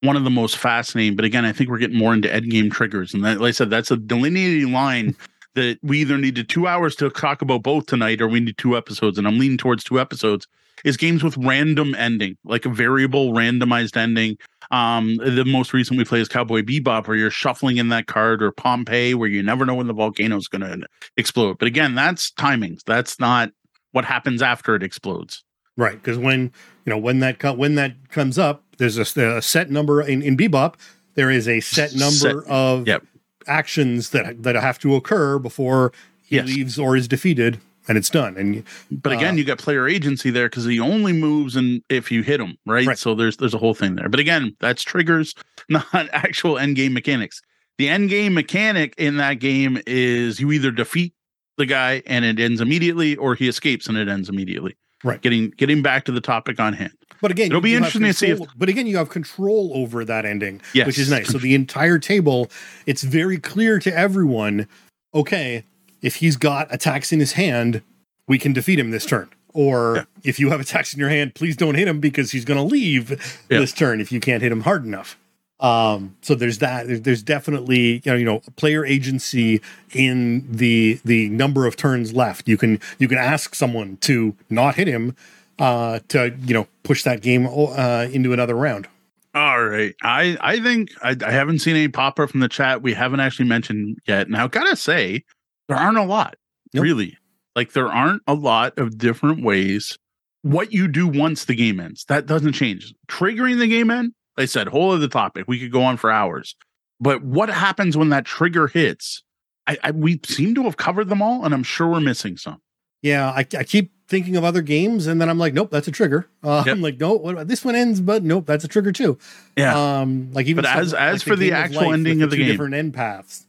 [0.00, 2.70] One of the most fascinating, but again, I think we're getting more into end game
[2.70, 5.16] triggers, and that, like I said, that's a delineating line
[5.54, 8.76] that we either needed two hours to talk about both tonight, or we need two
[8.76, 10.46] episodes, and I'm leaning towards two episodes.
[10.84, 14.36] Is games with random ending, like a variable randomized ending.
[14.70, 18.42] Um, the most recent we play is Cowboy Bebop, where you're shuffling in that card,
[18.42, 21.56] or Pompeii, where you never know when the volcano is going to explode.
[21.56, 22.80] But again, that's timings.
[22.84, 23.50] That's not
[23.94, 25.42] what happens after it explodes.
[25.76, 26.52] Right, because when
[26.84, 30.22] you know when that co- when that comes up, there's a, a set number in,
[30.22, 30.74] in Bebop.
[31.14, 33.02] There is a set number Set- of yep.
[33.46, 36.46] actions that that have to occur before he Yes.
[36.46, 38.36] leaves or is defeated, and it's done.
[38.36, 42.10] And But again, Uh, you got player agency there because he only moves and if
[42.10, 42.86] you hit him, right?
[42.86, 42.98] Right.
[42.98, 44.08] So there's there's a whole thing there.
[44.08, 45.34] But again, that's triggers,
[45.68, 47.42] not actual end game mechanics.
[47.78, 51.12] The end game mechanic in that game is you either defeat
[51.56, 54.74] the guy and it ends immediately, or he escapes and it ends immediately.
[55.02, 55.20] Right.
[55.20, 56.92] Getting getting back to the topic on hand.
[57.20, 60.24] but again, It'll be interesting to see if- But again, you have control over that
[60.26, 60.86] ending, Yes.
[60.86, 61.28] which is nice.
[61.28, 62.50] So the entire table,
[62.86, 64.66] it's very clear to everyone.
[65.14, 65.64] Okay,
[66.02, 67.82] if he's got attacks in his hand,
[68.28, 69.28] we can defeat him this turn.
[69.54, 70.02] Or Yeah.
[70.24, 72.64] if you have attacks in your hand, please don't hit him because he's going to
[72.64, 73.10] leave
[73.48, 73.60] Yeah.
[73.60, 75.16] this turn if you can't hit him hard enough.
[75.60, 77.04] Um, so there's that.
[77.04, 79.60] There's definitely you know, you know player agency
[79.92, 82.48] in the the number of turns left.
[82.48, 85.14] You can you can ask someone to not hit him
[85.58, 88.88] uh, to you know push that game uh, into another round.
[89.34, 89.94] All right.
[90.02, 92.82] I I think I, I haven't seen any pop up from the chat.
[92.82, 94.28] We haven't actually mentioned yet.
[94.28, 95.24] Now, gotta say,
[95.68, 96.36] there aren't a lot,
[96.72, 96.82] Nope.
[96.82, 97.16] really.
[97.56, 99.98] Like there aren't a lot of different ways.
[100.42, 102.92] What you do once the game ends, that doesn't change.
[103.08, 105.44] Triggering the game end, like I said, whole other topic.
[105.48, 106.54] We could go on for hours.
[107.00, 109.22] But what happens when that trigger hits?
[109.66, 112.60] I, I we seem to have covered them all, and I'm sure we're missing some.
[113.02, 115.90] Yeah, I, I keep thinking of other games, and then I'm like, nope, that's a
[115.90, 116.26] trigger.
[116.42, 116.76] Uh, Yep.
[116.76, 119.18] I'm like, no, what, this one ends, but nope, that's a trigger too.
[119.56, 120.00] Yeah.
[120.00, 122.36] Um, like even But as- something as for the of actual with ending of the
[122.36, 122.46] game.
[122.46, 123.46] different end paths.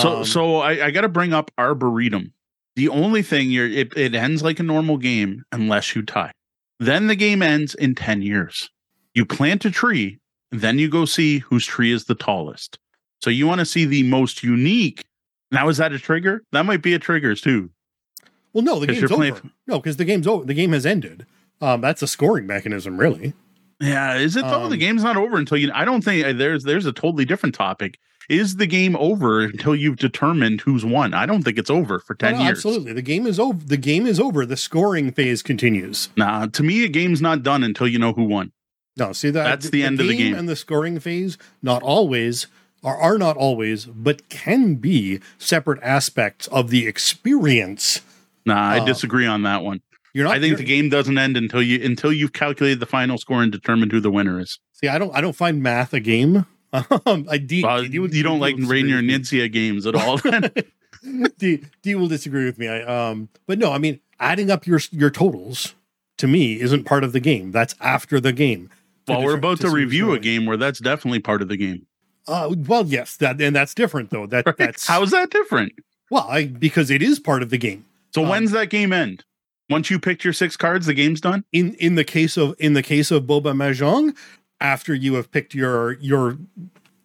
[0.00, 2.32] So Um, so I, I got to bring up Arboretum.
[2.74, 6.32] The only thing you're it, it ends like a normal game unless you tie.
[6.80, 8.68] Then the game ends in 10 years.
[9.14, 10.18] You plant a tree,
[10.60, 12.78] then you go see whose tree is the tallest.
[13.22, 15.04] So you want to see the most unique.
[15.50, 16.42] Now is that a trigger?
[16.52, 17.70] That might be a trigger too.
[18.52, 19.14] well, no, the game's over.
[19.16, 20.44] playing- No, because the game's over.
[20.44, 21.26] The game has ended.
[21.60, 23.32] Um, that's a scoring mechanism, really.
[23.80, 24.68] Yeah, is it though?
[24.68, 25.70] the Um, game's not over until you.
[25.74, 27.98] I don't think uh, there's there's a totally different topic.
[28.28, 31.14] Is the game over until you've determined who's won?
[31.14, 32.58] I don't think it's over for No, ten no, years.
[32.58, 33.62] Absolutely, the game is over.
[33.64, 34.44] The game is over.
[34.46, 36.08] The scoring phase continues.
[36.16, 38.50] Nah, to me, a game's not done until you know who won.
[38.96, 40.34] No, see that That's the end of the game.
[40.34, 41.36] and the scoring phase.
[41.62, 42.46] Not always
[42.82, 48.00] are are not always, but can be separate aspects of the experience.
[48.44, 49.80] Nah, I Uh, disagree on that one.
[50.14, 50.36] You're not.
[50.36, 53.52] I think the game doesn't end until you until you've calculated the final score and
[53.52, 54.58] determined who the winner is.
[54.72, 55.14] See, I don't.
[55.14, 56.46] I don't find math a game.
[57.06, 60.18] Um, I D, Well, D- you, D- don't D like Rainier with games at all.
[61.38, 62.68] D, D will disagree with me.
[62.68, 65.74] I, um, but no, I mean, adding up your your totals
[66.18, 67.50] to me isn't part of the game.
[67.52, 68.68] That's after the game.
[69.08, 71.86] Well, we're about to review a game where that's definitely part of the game.
[72.28, 74.26] Uh, well, yes, that and that's different though.
[74.26, 75.72] That that's How is that different?
[76.10, 77.84] well, I, because it is part of the game.
[78.14, 79.24] So Um, when's that game end?
[79.68, 81.44] Once you picked your six cards, the game's done.
[81.52, 84.16] in in the case of in the case of Boba Mahjong,
[84.60, 86.38] after you have picked your your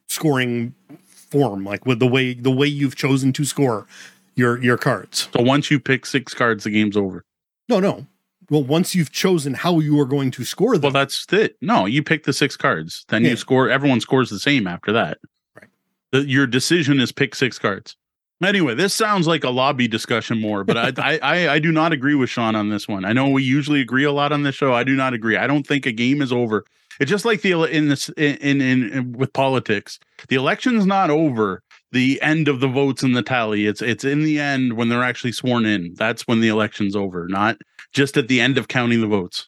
[0.08, 0.74] scoring
[1.06, 3.88] form, like with the way the way you've chosen to score
[4.36, 5.28] your your cards.
[5.36, 7.24] So once you pick six cards, the game's over.
[7.70, 8.06] No, no.
[8.52, 10.82] Well, once you've chosen how you are going to score them.
[10.82, 11.56] Well, that's it.
[11.62, 13.06] No, you pick the six cards.
[13.08, 13.32] Then Yeah.
[13.32, 13.70] you score.
[13.70, 15.20] Everyone scores the same after that.
[15.56, 15.70] Right.
[16.12, 17.96] The, your decision is pick six cards.
[18.44, 21.94] Anyway, this sounds like a lobby discussion more, but I, I, I, I do not
[21.94, 23.06] agree with Sean on this one.
[23.06, 24.74] I know we usually agree a lot on this show.
[24.74, 25.38] I do not agree.
[25.38, 26.66] I don't think a game is over.
[27.00, 29.98] It's just like the in this in in, in with politics.
[30.28, 31.64] The election's not over.
[31.94, 33.66] The end of the votes in the tally.
[33.66, 35.94] It's it's in the end when they're actually sworn in.
[35.96, 37.58] That's when the election's over, not
[37.91, 39.47] just at the end of counting the votes.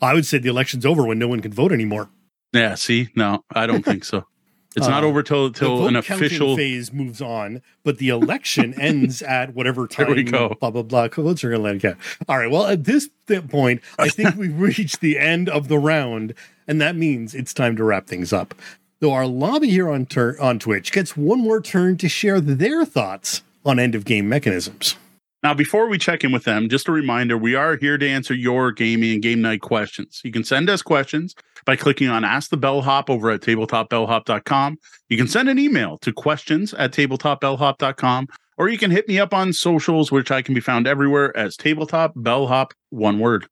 [0.00, 2.08] I would say the election's over when no one can vote anymore.
[2.52, 4.24] Yeah, see, no, I don't think so.
[4.74, 6.56] It's not Uh, over till till an official.
[6.56, 10.14] phase moves on, but the election ends at whatever There time.
[10.16, 10.56] we go.
[10.60, 11.08] Blah blah blah.
[11.08, 11.94] Votes are going to let it go.
[12.26, 12.50] All right.
[12.50, 13.10] Well, at this
[13.50, 16.32] point, I think we've reached the end of the round,
[16.66, 18.54] and that means it's time to wrap things up.
[19.00, 22.86] Though our lobby here on tur- on Twitch gets one more turn to share their
[22.86, 24.96] thoughts on end of game mechanisms.
[25.42, 28.32] Now, before we check in with them, just a reminder: we are here to answer
[28.32, 30.20] your gaming and game night questions.
[30.22, 34.78] You can send us questions by clicking on Ask the Bellhop over at tabletopbellhop.com.
[35.08, 39.34] You can send an email to questions at tabletopbellhop.com, or you can hit me up
[39.34, 43.46] on socials, which I can be found everywhere as tabletop bellhop, one word.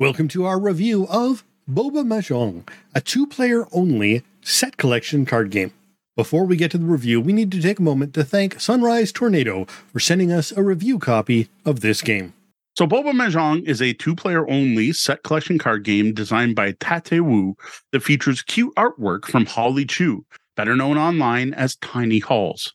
[0.00, 5.72] Welcome to our review of Boba Mahjong, a two-player only set collection card game.
[6.18, 9.12] Before we get to the review, we need to take a moment to thank Sunrise
[9.12, 12.32] Tornado for sending us a review copy of this game.
[12.76, 17.54] So Boba Mahjong is a two-player only set collection card game designed by Tate Wu
[17.92, 20.24] that features cute artwork from Holly Chu,
[20.56, 22.74] better known online as Tiny Halls.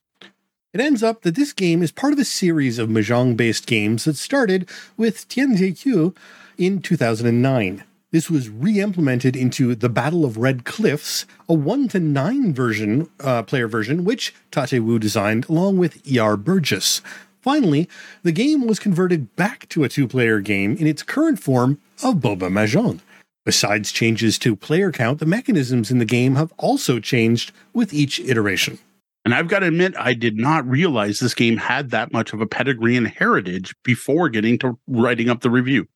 [0.72, 4.15] It ends up that this game is part of a series of Mahjong-based games that
[4.15, 6.15] started with Tianziqiu
[6.57, 7.84] in 2009.
[8.14, 13.41] This was re-implemented into the Battle of Red Cliffs, a one to nine version, uh,
[13.41, 16.38] player version, which Tate Wu designed along with E.R.
[16.38, 17.01] Burgess.
[17.41, 17.89] Finally,
[18.22, 22.51] the game was converted back to a two-player game in its current form of Boba
[22.51, 22.99] Mahjong.
[23.45, 28.20] Besides changes to player count, the mechanisms in the game have also changed with each
[28.20, 28.78] iteration.
[29.26, 32.41] And I've got to admit, I did not realize this game had that much of
[32.41, 35.88] a pedigree and heritage before getting to writing up the review.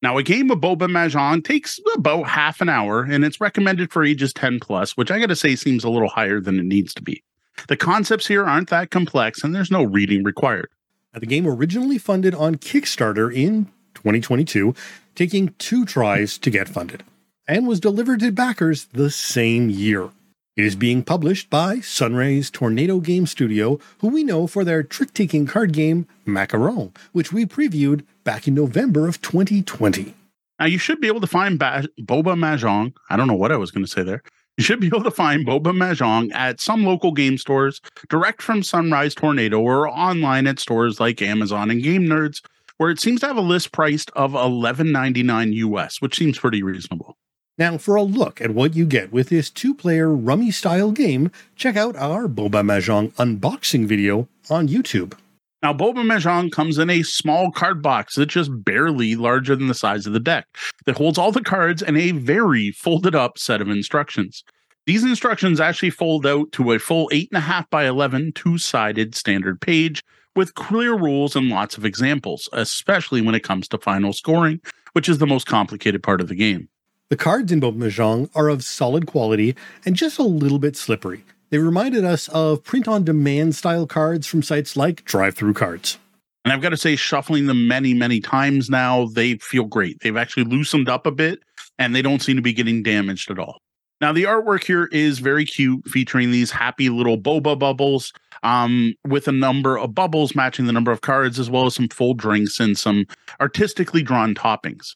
[0.00, 4.04] Now, a game of Boba Mahjong takes about half an hour, and it's recommended for
[4.04, 6.94] ages 10 plus, which I got to say seems a little higher than it needs
[6.94, 7.24] to be.
[7.66, 10.70] The concepts here aren't that complex, and there's no reading required.
[11.12, 14.72] Now, the game originally funded on Kickstarter in 2022,
[15.16, 17.02] taking two tries to get funded,
[17.48, 20.10] and was delivered to backers the same year.
[20.58, 25.14] It is being published by Sunrise Tornado Game Studio, who we know for their trick
[25.14, 30.14] taking card game Macaron, which we previewed back in November of 2020.
[30.58, 32.92] Now you should be able to find ba- Boba Mahjong.
[33.08, 34.20] I don't know what I was going to say there.
[34.56, 38.64] You should be able to find Boba Mahjong at some local game stores, direct from
[38.64, 42.42] Sunrise Tornado, or online at stores like Amazon and GameNerdz,
[42.78, 47.16] where it seems to have a list priced of $11.99 US, which seems pretty reasonable.
[47.58, 51.32] Now, for a look at what you get with this two player rummy style game,
[51.56, 55.14] check out our Boba Mahjong unboxing video on YouTube.
[55.60, 59.74] Now, Boba Mahjong comes in a small card box that's just barely larger than the
[59.74, 60.46] size of the deck
[60.86, 64.44] that holds all the cards and a very folded up set of instructions.
[64.86, 70.00] These instructions actually fold out to a full 8.5 by 11 two sided standard page
[70.36, 74.60] with clear rules and lots of examples, especially when it comes to final scoring,
[74.92, 76.68] which is the most complicated part of the game.
[77.10, 79.56] The cards in Boba Mahjong are of solid quality
[79.86, 81.24] and just a little bit slippery.
[81.48, 85.96] They reminded us of print on demand style cards from sites like DriveThruCards.
[86.44, 90.00] And I've got to say, shuffling them many, many times now, they feel great.
[90.00, 91.38] They've actually loosened up a bit
[91.78, 93.62] and they don't seem to be getting damaged at all.
[94.02, 99.28] Now, the artwork here is very cute, featuring these happy little boba bubbles um, with
[99.28, 102.60] a number of bubbles matching the number of cards, as well as some full drinks
[102.60, 103.06] and some
[103.40, 104.94] artistically drawn toppings.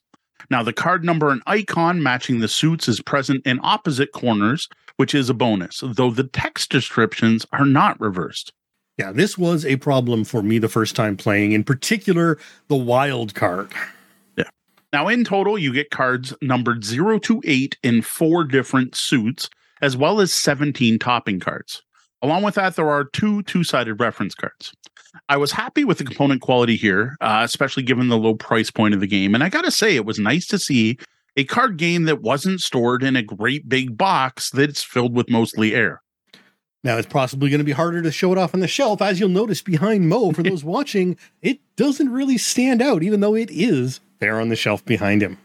[0.51, 5.14] Now, the card number and icon matching the suits is present in opposite corners, which
[5.14, 8.53] is a bonus, though the text descriptions are not reversed.
[8.99, 12.38] Yeah, this was a problem for me the first time playing, in particular,
[12.68, 13.72] the wild card.
[14.36, 14.51] Yeah.
[14.93, 19.49] Now, in total, you get cards numbered 0 to 8 in four different suits,
[19.80, 21.82] as well as 17 topping cards.
[22.22, 24.72] Along with that, there are two two sided reference cards.
[25.28, 28.94] I was happy with the component quality here, uh, especially given the low price point
[28.94, 29.34] of the game.
[29.34, 30.98] And I got to say, it was nice to see
[31.36, 35.74] a card game that wasn't stored in a great big box that's filled with mostly
[35.74, 36.00] air.
[36.84, 39.00] Now, it's possibly going to be harder to show it off on the shelf.
[39.00, 43.36] As you'll notice behind Moe, for those watching, it doesn't really stand out, even though
[43.36, 45.38] it is there on the shelf behind him.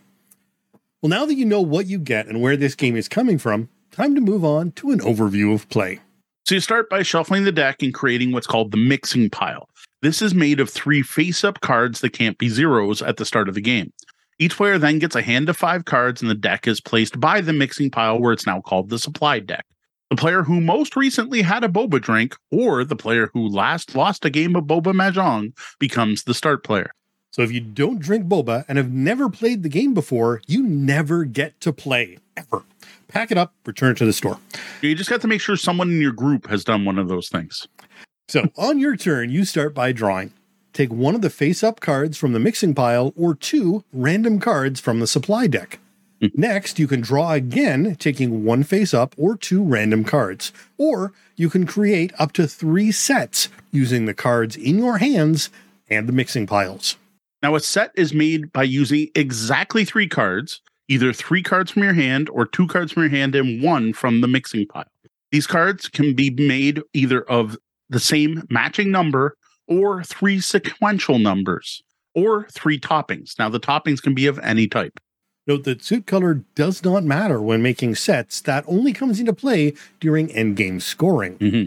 [1.01, 3.69] Well, now that you know what you get and where this game is coming from,
[3.91, 5.99] time to move on to an overview of play.
[6.48, 9.68] So you start by shuffling the deck and creating what's called the mixing pile.
[10.02, 13.50] This is made of three face up cards that can't be zeros at the start
[13.50, 13.91] of the game.
[14.39, 17.41] Each player then gets a hand of five cards, and the deck is placed by
[17.41, 19.66] the mixing pile where it's now called the supply deck.
[20.10, 24.24] The player who most recently had a boba drink, or the player who last lost
[24.24, 26.91] a game of boba mahjong, becomes the start player.
[27.32, 31.26] So if you don't drink boba and have never played the game before, you never
[31.26, 32.64] get to play, ever.
[33.08, 34.39] Pack it up, return it to the store.
[34.82, 37.30] You just got to make sure someone in your group has done one of those
[37.30, 37.68] things.
[38.28, 40.34] So on your turn, you start by drawing.
[40.74, 44.80] Take one of the face up cards from the mixing pile or two random cards
[44.80, 45.80] from the supply deck.
[46.22, 46.28] Hmm.
[46.36, 50.51] Next, you can draw again, taking one face up or two random cards.
[50.78, 55.49] Or you can create up to three sets using the cards in your hands
[55.89, 56.97] and the mixing piles.
[57.41, 61.93] Now, a set is made by using exactly three cards, either three cards from your
[61.93, 64.85] hand or two cards from your hand and one from the mixing pile.
[65.31, 67.57] These cards can be made either of
[67.89, 71.83] the same matching number or three sequential numbers
[72.15, 73.38] or three toppings.
[73.38, 74.99] Now, the toppings can be of any type.
[75.45, 79.73] Note that suit color does not matter when making sets, that only comes into play
[79.99, 81.38] during endgame scoring.
[81.38, 81.65] Mm-hmm.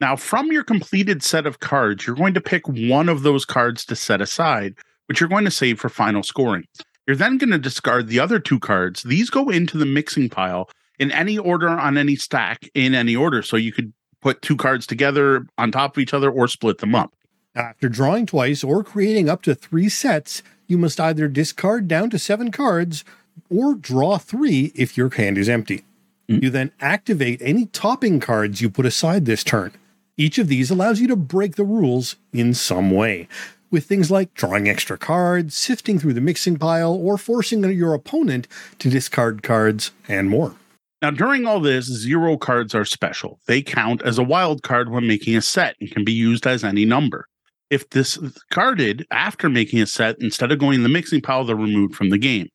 [0.00, 3.84] Now, from your completed set of cards, you're going to pick one of those cards
[3.86, 4.76] to set aside,
[5.06, 6.64] which you're going to save for final scoring.
[7.06, 9.02] You're then going to discard the other two cards.
[9.02, 13.42] These go into the mixing pile in any order on any stack in any order.
[13.42, 16.94] So you could put two cards together on top of each other or split them
[16.94, 17.14] up.
[17.54, 22.18] After drawing twice or creating up to three sets, you must either discard down to
[22.18, 23.04] seven cards
[23.48, 25.84] or draw three if your hand is empty.
[26.28, 26.44] Mm-hmm.
[26.44, 29.72] You then activate any topping cards you put aside this turn.
[30.16, 33.26] Each of these allows you to break the rules in some way,
[33.70, 38.48] with things like drawing extra cards, sifting through the mixing pile, or forcing your opponent
[38.78, 40.54] to discard cards, and more.
[41.02, 43.40] Now, during all this, zero cards are special.
[43.46, 46.62] They count as a wild card when making a set and can be used as
[46.62, 47.26] any number.
[47.70, 51.94] If discarded after making a set, instead of going in the mixing pile, they're removed
[51.94, 52.48] from the game.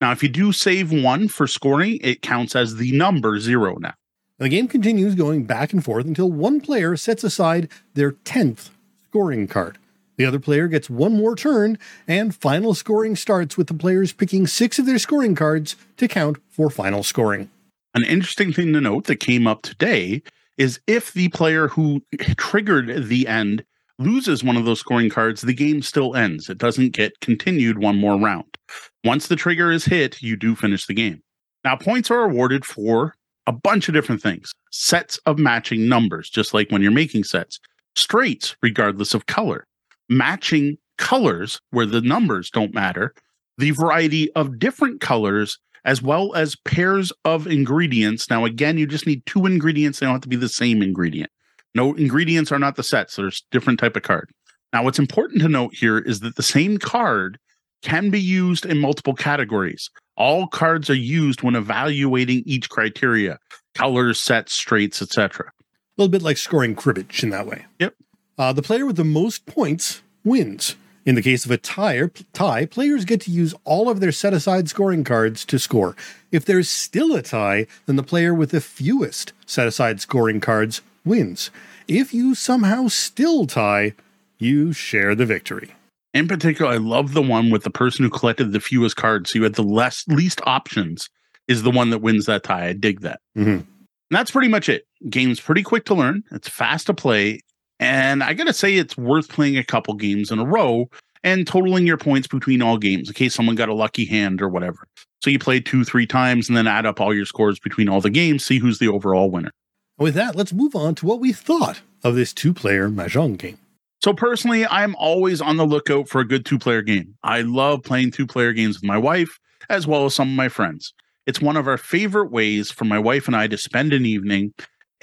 [0.00, 3.94] Now, if you do save one for scoring, it counts as the number zero now.
[4.38, 8.70] The game continues going back and forth until one player sets aside their 10th
[9.08, 9.78] scoring card.
[10.16, 14.46] The other player gets one more turn, and final scoring starts with the players picking
[14.46, 17.50] six of their scoring cards to count for final scoring.
[17.94, 20.22] An interesting thing to note that came up today
[20.56, 22.02] is if the player who
[22.36, 23.64] triggered the end
[23.98, 26.48] loses one of those scoring cards, the game still ends.
[26.48, 28.58] It doesn't get continued one more round.
[29.04, 31.22] Once the trigger is hit, you do finish the game.
[31.64, 33.14] Now, points are awarded for
[33.46, 37.60] a bunch of different things sets of matching numbers, just like when you're making sets,
[37.94, 39.66] straights, regardless of color,
[40.08, 43.14] matching colors where the numbers don't matter,
[43.58, 48.30] the variety of different colors, as well as pairs of ingredients.
[48.30, 51.30] Now, again, you just need two ingredients, they don't have to be the same ingredient.
[51.74, 53.16] No ingredients are not the sets.
[53.16, 54.30] There's different type of card.
[54.72, 57.38] Now, what's important to note here is that the same card
[57.82, 59.90] can be used in multiple categories.
[60.16, 63.38] All cards are used when evaluating each criteria:
[63.74, 65.46] colors, sets, straights, etc.
[65.48, 65.52] A
[65.96, 67.66] little bit like scoring cribbage in that way.
[67.78, 67.94] Yep.
[68.36, 70.76] Uh, the player with the most points wins.
[71.06, 74.32] In the case of a tie, tie, players get to use all of their set
[74.32, 75.94] aside scoring cards to score.
[76.32, 80.80] If there's still a tie, then the player with the fewest set aside scoring cards
[81.04, 81.50] wins.
[81.86, 83.92] If you somehow still tie,
[84.38, 85.74] you share the victory.
[86.14, 89.30] In particular, I love the one with the person who collected the fewest cards.
[89.30, 91.10] So you had the less least options
[91.46, 92.68] is the one that wins that tie.
[92.68, 93.20] I dig that.
[93.36, 93.50] Mm-hmm.
[93.50, 93.66] And
[94.10, 94.86] that's pretty much it.
[95.10, 96.24] Game's pretty quick to learn.
[96.30, 97.40] It's fast to play.
[97.84, 100.88] And I got to say, it's worth playing a couple games in a row
[101.22, 104.48] and totaling your points between all games in case someone got a lucky hand or
[104.48, 104.88] whatever.
[105.22, 108.00] So you play two, three times and then add up all your scores between all
[108.00, 109.50] the games, see who's the overall winner.
[109.98, 113.58] With that, let's move on to what we thought of this two player Mahjong game.
[114.02, 117.14] So, personally, I'm always on the lookout for a good two player game.
[117.22, 120.48] I love playing two player games with my wife as well as some of my
[120.48, 120.94] friends.
[121.26, 124.54] It's one of our favorite ways for my wife and I to spend an evening.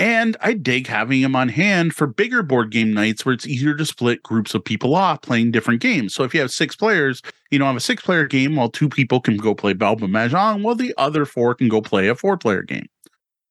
[0.02, 3.76] And I dig having them on hand for bigger board game nights where it's easier
[3.76, 6.16] to split groups of people off playing different games.
[6.16, 7.22] So if you have six players,
[7.52, 10.64] you know, have a six player game while two people can go play Boba Mahjong,
[10.64, 12.88] while the other four can go play a four player game.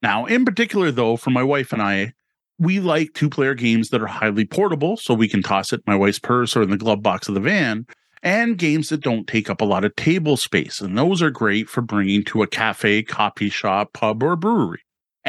[0.02, 2.14] Now, in particular, though, for my wife and I,
[2.58, 5.92] we like two player games that are highly portable, so we can toss it in
[5.92, 7.86] my wife's purse or in the glove box of the van,
[8.24, 10.80] and games that don't take up a lot of table space.
[10.80, 14.80] And those are great for bringing to a cafe, coffee shop, pub, or brewery.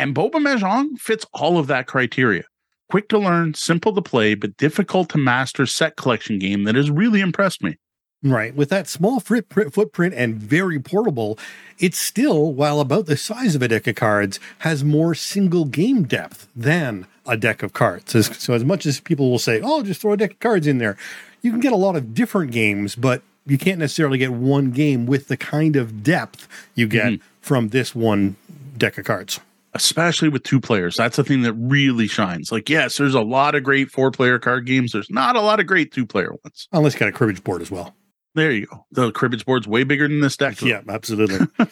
[0.01, 2.45] And Boba Mahjong fits all of that criteria.
[2.89, 6.89] Quick to learn, simple to play, but difficult to master set collection game that has
[6.89, 7.77] really impressed me.
[8.23, 8.55] Right.
[8.55, 11.37] With that small footprint and very portable,
[11.77, 16.05] it still, while about the size of a deck of cards, has more single game
[16.05, 18.11] depth than a deck of cards.
[18.39, 20.79] So, as much as people will say, oh, just throw a deck of cards in
[20.79, 20.97] there,
[21.43, 25.05] you can get a lot of different games, but you can't necessarily get one game
[25.05, 27.25] with the kind of depth you get mm-hmm.
[27.39, 28.35] from this one
[28.75, 29.39] deck of cards.
[29.73, 30.97] Especially with two players.
[30.97, 32.51] That's the thing that really shines.
[32.51, 34.91] Like, yes, there's a lot of great four player card games.
[34.91, 36.67] There's not a lot of great two player ones.
[36.71, 37.95] Unless you got a cribbage board as well.
[38.33, 38.85] There you go.
[38.91, 40.61] The cribbage board's way bigger than this deck.
[40.61, 41.47] Yeah, absolutely.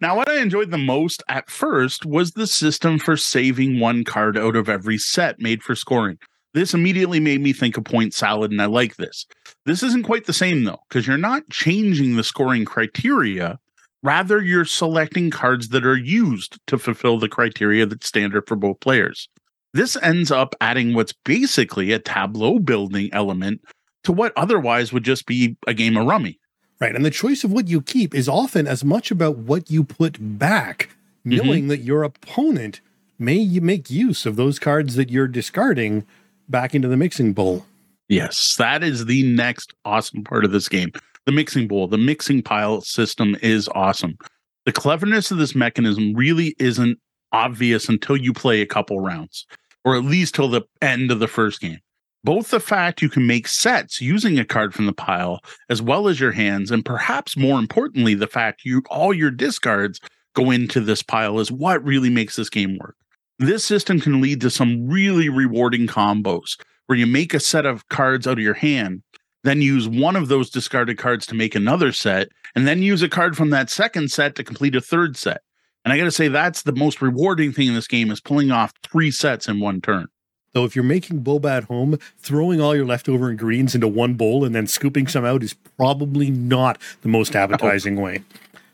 [0.00, 4.36] now, what I enjoyed the most at first was the system for saving one card
[4.36, 6.18] out of every set made for scoring.
[6.54, 9.26] This immediately made me think of point salad, and I like this.
[9.64, 13.60] This isn't quite the same, though, because you're not changing the scoring criteria.
[14.02, 18.80] Rather, you're selecting cards that are used to fulfill the criteria that's standard for both
[18.80, 19.28] players.
[19.72, 23.60] This ends up adding what's basically a tableau building element
[24.04, 26.38] to what otherwise would just be a game of rummy.
[26.80, 26.96] Right.
[26.96, 30.16] And the choice of what you keep is often as much about what you put
[30.38, 30.88] back,
[31.26, 31.36] mm-hmm.
[31.36, 31.68] knowing mm-hmm.
[31.68, 32.80] that your opponent
[33.18, 36.06] may make use of those cards that you're discarding
[36.48, 37.66] back into the mixing bowl.
[38.08, 40.90] Yes, that is the next awesome part of this game.
[41.30, 44.18] The mixing bowl, the mixing pile system is awesome.
[44.66, 46.98] The cleverness of this mechanism really isn't
[47.30, 49.46] obvious until you play a couple rounds,
[49.84, 51.78] or at least till the end of the first game
[52.24, 56.08] both the fact you can make sets using a card from the pile as well
[56.08, 60.00] as your hands and perhaps more importantly the fact you all your discards
[60.34, 62.96] go into this pile is what really makes this game work
[63.38, 67.88] this system can lead to some really rewarding combos where you make a set of
[67.88, 69.02] cards out of your hand
[69.44, 73.08] then use one of those discarded cards to make another set and then use a
[73.08, 75.42] card from that second set to complete a third set.
[75.84, 78.50] And i got to say that's the most rewarding thing in this game is pulling
[78.50, 80.08] off three sets in one turn.
[80.52, 84.44] Though if you're making boba at home, throwing all your leftover greens into one bowl
[84.44, 88.24] and then scooping some out is probably not the most appetizing oh, way.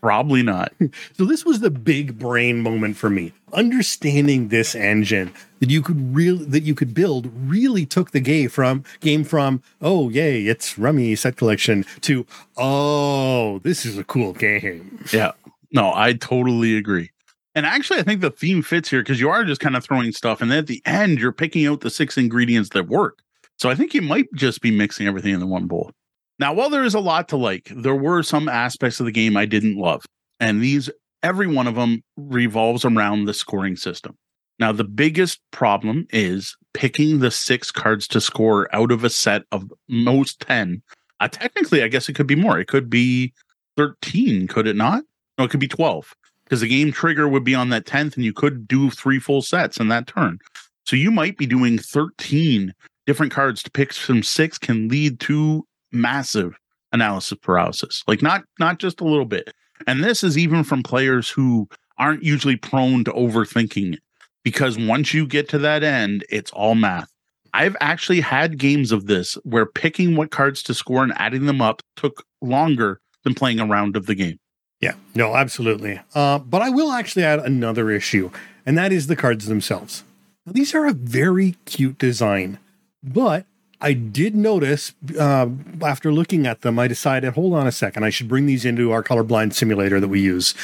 [0.00, 0.72] Probably not.
[1.14, 3.32] so this was the big brain moment for me.
[3.52, 8.48] Understanding this engine that you could really that you could build really took the game
[8.48, 12.26] from game from oh yay it's rummy set collection to
[12.58, 15.04] oh this is a cool game.
[15.12, 15.32] Yeah.
[15.72, 17.10] No, I totally agree.
[17.54, 20.12] And actually, I think the theme fits here because you are just kind of throwing
[20.12, 23.22] stuff, and then at the end, you're picking out the six ingredients that work.
[23.58, 25.92] So I think you might just be mixing everything in the one bowl.
[26.38, 29.36] Now, while there is a lot to like, there were some aspects of the game
[29.36, 30.04] I didn't love,
[30.38, 30.90] and these
[31.22, 34.16] every one of them revolves around the scoring system.
[34.58, 39.42] Now, the biggest problem is picking the six cards to score out of a set
[39.52, 40.82] of most 10.
[41.20, 42.58] Uh, technically, I guess it could be more.
[42.58, 43.32] It could be
[43.76, 45.04] 13, could it not?
[45.38, 46.14] No, it could be 12
[46.44, 49.42] because the game trigger would be on that 10th and you could do three full
[49.42, 50.38] sets in that turn.
[50.84, 52.72] So you might be doing 13
[53.06, 56.58] different cards to pick from six can lead to massive
[56.92, 58.02] analysis paralysis.
[58.06, 59.52] Like not not just a little bit.
[59.86, 61.68] And this is even from players who
[61.98, 64.00] aren't usually prone to overthinking it
[64.42, 67.10] because once you get to that end, it's all math.
[67.52, 71.62] I've actually had games of this where picking what cards to score and adding them
[71.62, 74.38] up took longer than playing a round of the game.
[74.80, 76.00] Yeah, no, absolutely.
[76.14, 78.30] Uh, but I will actually add another issue,
[78.66, 80.04] and that is the cards themselves.
[80.44, 82.58] Now, these are a very cute design,
[83.02, 83.46] but
[83.80, 85.48] I did notice uh,
[85.82, 88.90] after looking at them, I decided, hold on a second, I should bring these into
[88.90, 90.54] our colorblind simulator that we use.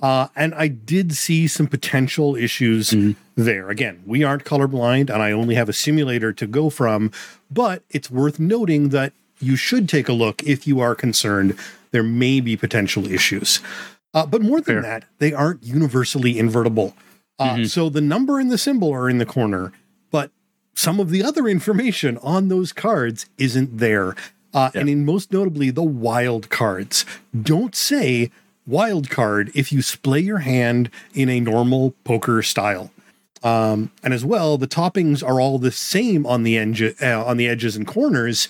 [0.00, 3.12] Uh, and I did see some potential issues mm-hmm.
[3.36, 3.70] there.
[3.70, 7.12] Again, we aren't colorblind, and I only have a simulator to go from,
[7.50, 11.56] but it's worth noting that you should take a look if you are concerned
[11.92, 13.60] there may be potential issues.
[14.14, 14.82] Uh, but more than Fair.
[14.82, 16.94] that, they aren't universally invertible.
[17.38, 17.64] Uh, mm-hmm.
[17.64, 19.72] So the number and the symbol are in the corner,
[20.10, 20.30] but
[20.74, 24.14] some of the other information on those cards isn't there.
[24.54, 24.80] Uh, yeah.
[24.80, 27.06] And in most notably, the wild cards
[27.40, 28.30] don't say
[28.66, 32.90] wild card if you splay your hand in a normal poker style.
[33.42, 37.36] Um, and as well, the toppings are all the same on the edge, uh, on
[37.38, 38.48] the edges and corners,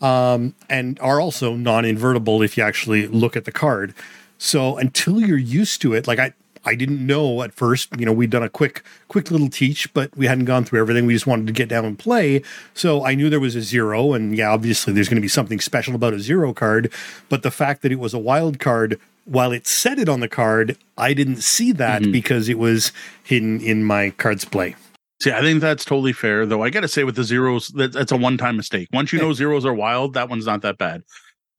[0.00, 3.92] um, and are also non-invertible if you actually look at the card.
[4.38, 6.32] So until you're used to it, like I,
[6.70, 7.88] I didn't know at first.
[7.98, 11.04] You know, we'd done a quick, quick little teach, but we hadn't gone through everything.
[11.04, 12.42] We just wanted to get down and play.
[12.74, 15.58] So I knew there was a zero, and yeah, obviously there's going to be something
[15.58, 16.92] special about a zero card.
[17.28, 20.28] But the fact that it was a wild card, while it said it on the
[20.28, 22.12] card, I didn't see that mm-hmm.
[22.12, 22.92] because it was
[23.24, 24.76] hidden in my cards play.
[25.20, 26.62] See, I think that's totally fair, though.
[26.62, 28.88] I got to say, with the zeros, that, that's a one-time mistake.
[28.92, 31.02] Once you know zeros are wild, that one's not that bad.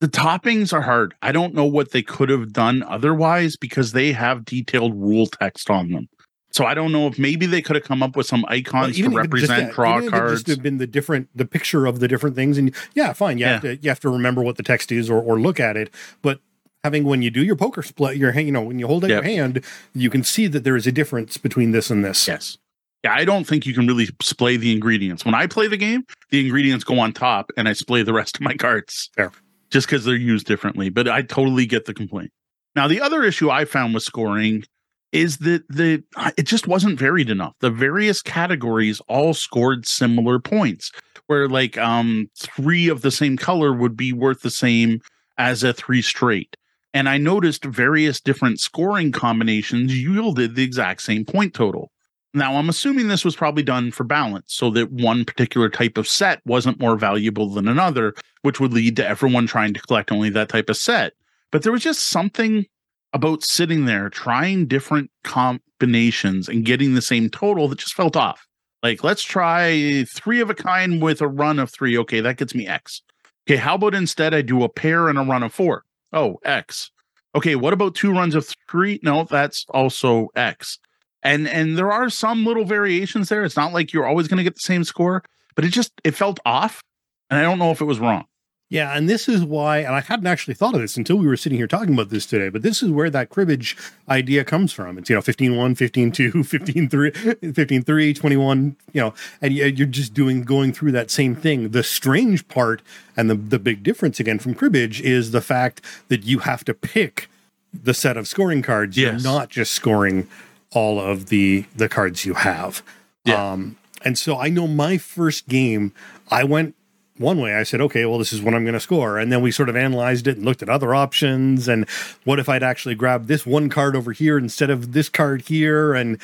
[0.02, 1.14] The toppings are hard.
[1.22, 5.70] I don't know what they could have done otherwise because they have detailed rule text
[5.70, 6.08] on them.
[6.50, 9.10] So I don't know if maybe they could have come up with some icons well,
[9.10, 10.42] to represent just, draw cards.
[10.42, 13.38] Just have been the different, the picture of the different things, and yeah, fine.
[13.38, 13.52] You yeah.
[13.52, 15.94] have to you have to remember what the text is or or look at it.
[16.20, 16.40] But
[16.82, 19.22] having when you do your poker split, your you know when you hold out yep.
[19.22, 22.26] your hand, you can see that there is a difference between this and this.
[22.26, 22.58] Yes.
[23.04, 25.24] Yeah, I don't think you can really splay the ingredients.
[25.24, 28.36] When I play the game, the ingredients go on top, and I splay the rest
[28.36, 29.10] of my cards.
[29.16, 29.30] Fair
[29.72, 30.90] just because they're used differently.
[30.90, 32.30] But I totally get the complaint.
[32.76, 34.64] Now, the other issue I found with scoring
[35.10, 36.02] is that the
[36.36, 37.54] it just wasn't varied enough.
[37.60, 40.90] The various categories all scored similar points,
[41.26, 45.00] where like um three of the same color would be worth the same
[45.36, 46.56] as a three straight.
[46.94, 51.90] And I noticed various different scoring combinations yielded the exact same point total.
[52.34, 56.08] Now, I'm assuming this was probably done for balance so that one particular type of
[56.08, 60.30] set wasn't more valuable than another, which would lead to everyone trying to collect only
[60.30, 61.12] that type of set.
[61.50, 62.64] But there was just something
[63.12, 68.46] about sitting there trying different combinations and getting the same total that just felt off.
[68.82, 71.98] Like, let's try three of a kind with a run of three.
[71.98, 73.02] Okay, that gets me X.
[73.46, 75.84] Okay, how about instead I do a pair and a run of four?
[76.14, 76.90] Oh, X.
[77.34, 79.00] Okay, what about two runs of three?
[79.02, 80.78] No, that's also X
[81.22, 83.44] and and there are some little variations there.
[83.44, 85.22] It's not like you're always going to get the same score
[85.54, 86.82] but it just it felt off
[87.30, 88.26] and i don't know if it was wrong.
[88.68, 91.36] Yeah and this is why and i hadn't actually thought of this until we were
[91.36, 93.76] sitting here talking about this today but this is where that cribbage
[94.08, 94.98] idea comes from.
[94.98, 99.52] It's you know 15 1 15 2 15 3 15 3 21 you know and
[99.52, 101.70] you're just doing going through that same thing.
[101.70, 102.82] The strange part
[103.16, 106.74] and the, the big difference again from cribbage is the fact that you have to
[106.74, 107.28] pick
[107.74, 108.96] the set of scoring cards.
[108.96, 109.22] Yes.
[109.22, 110.28] you're not just scoring
[110.72, 112.82] all of the the cards you have.
[113.24, 113.52] Yeah.
[113.52, 115.92] Um, and so I know my first game,
[116.30, 116.74] I went
[117.18, 117.54] one way.
[117.54, 119.18] I said, okay, well, this is what I'm going to score.
[119.18, 121.68] And then we sort of analyzed it and looked at other options.
[121.68, 121.88] And
[122.24, 125.94] what if I'd actually grabbed this one card over here instead of this card here?
[125.94, 126.18] And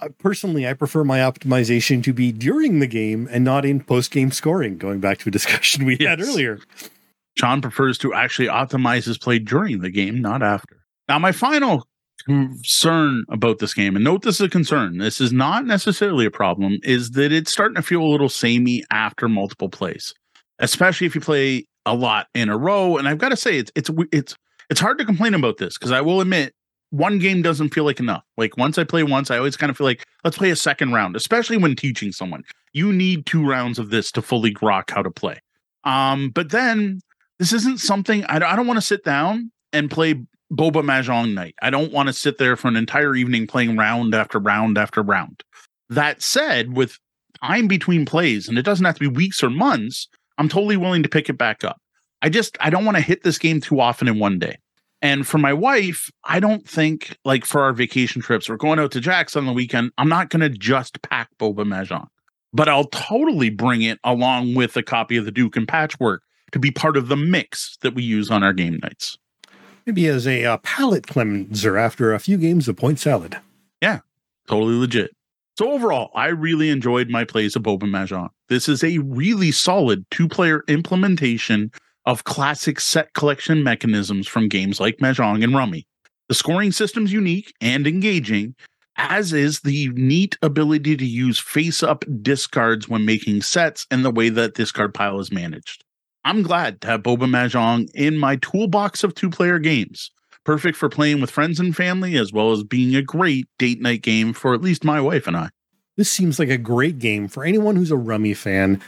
[0.00, 4.10] uh, personally, I prefer my optimization to be during the game and not in post
[4.10, 6.08] game scoring, going back to a discussion we yes.
[6.08, 6.60] had earlier.
[7.36, 10.76] John prefers to actually optimize his play during the game, not after.
[11.08, 11.86] Now, my final
[12.28, 14.98] concern about this game, and note this is a concern.
[14.98, 16.78] This is not necessarily a problem.
[16.82, 20.14] Is that it's starting to feel a little samey after multiple plays,
[20.58, 22.96] especially if you play a lot in a row.
[22.96, 24.36] And I've got to say, it's it's it's
[24.70, 26.54] it's hard to complain about this because I will admit
[26.90, 28.24] one game doesn't feel like enough.
[28.36, 30.92] Like once I play once, I always kind of feel like let's play a second
[30.92, 32.44] round, especially when teaching someone.
[32.72, 35.38] You need two rounds of this to fully grok how to play.
[35.84, 37.00] Um, but then
[37.38, 40.14] this isn't something I, I don't want to sit down and play
[40.52, 41.54] boba mahjong night.
[41.62, 45.02] I don't want to sit there for an entire evening playing round after round after
[45.02, 45.42] round.
[45.88, 46.98] That said, with
[47.42, 51.02] time between plays, and it doesn't have to be weeks or months, I'm totally willing
[51.02, 51.80] to pick it back up.
[52.22, 54.56] I just I don't want to hit this game too often in one day.
[55.00, 58.90] And for my wife, I don't think like for our vacation trips, we're going out
[58.92, 59.92] to Jack's on the weekend.
[59.96, 62.08] I'm not going to just pack Boba Mahjong,
[62.52, 66.58] but I'll totally bring it along with a copy of the Duke and Patchwork to
[66.58, 69.16] be part of the mix that we use on our game nights.
[69.88, 73.38] Maybe as a uh, palate cleanser after a few games of point salad.
[73.80, 74.00] Yeah,
[74.46, 75.12] totally legit.
[75.56, 78.28] So overall, I really enjoyed my plays of Boba Mahjong.
[78.50, 81.72] This is a really solid two-player implementation
[82.04, 85.86] of classic set collection mechanisms from games like Mahjong and Rummy.
[86.28, 88.56] The scoring system's unique and engaging,
[88.96, 94.28] as is the neat ability to use face-up discards when making sets and the way
[94.28, 95.82] that discard pile is managed.
[96.24, 100.10] I'm glad to have Boba Mahjong in my toolbox of two-player games
[100.48, 104.00] perfect for playing with friends and family, as well as being a great date night
[104.00, 105.50] game for at least my wife and I.
[105.98, 108.80] This seems like a great game for anyone who's a Rummy fan.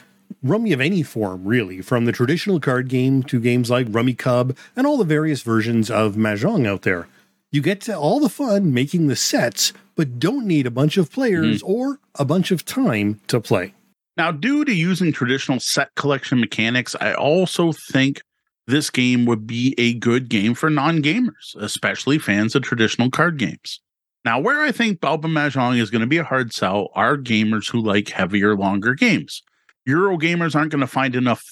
[0.42, 4.86] Rummy of any form, really, from the traditional card game to games like Rummikub and
[4.86, 7.08] all the various versions of Mahjong out there.
[7.52, 11.12] You get to all the fun making the sets, but don't need a bunch of
[11.12, 11.68] players mm.
[11.68, 13.74] or a bunch of time to play.
[14.20, 18.20] Now, due to using traditional set collection mechanics, I also think
[18.66, 23.38] this game would be a good game for non gamers, especially fans of traditional card
[23.38, 23.80] games.
[24.26, 27.70] Now, where I think Boba Mahjong is going to be a hard sell are gamers
[27.70, 29.42] who like heavier, longer games.
[29.86, 31.42] Euro gamers aren't going to find enough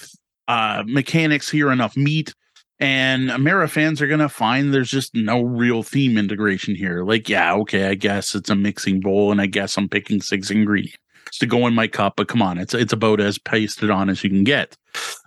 [0.47, 2.35] uh, mechanics here, enough meat,
[2.79, 7.03] and Amera fans are going to find there's just no real theme integration here.
[7.03, 10.51] Like, yeah, okay, I guess it's a mixing bowl, and I guess I'm picking six
[10.51, 10.99] ingredients
[11.39, 14.23] to go in my cup, but come on, it's it's about as pasted on as
[14.23, 14.77] you can get.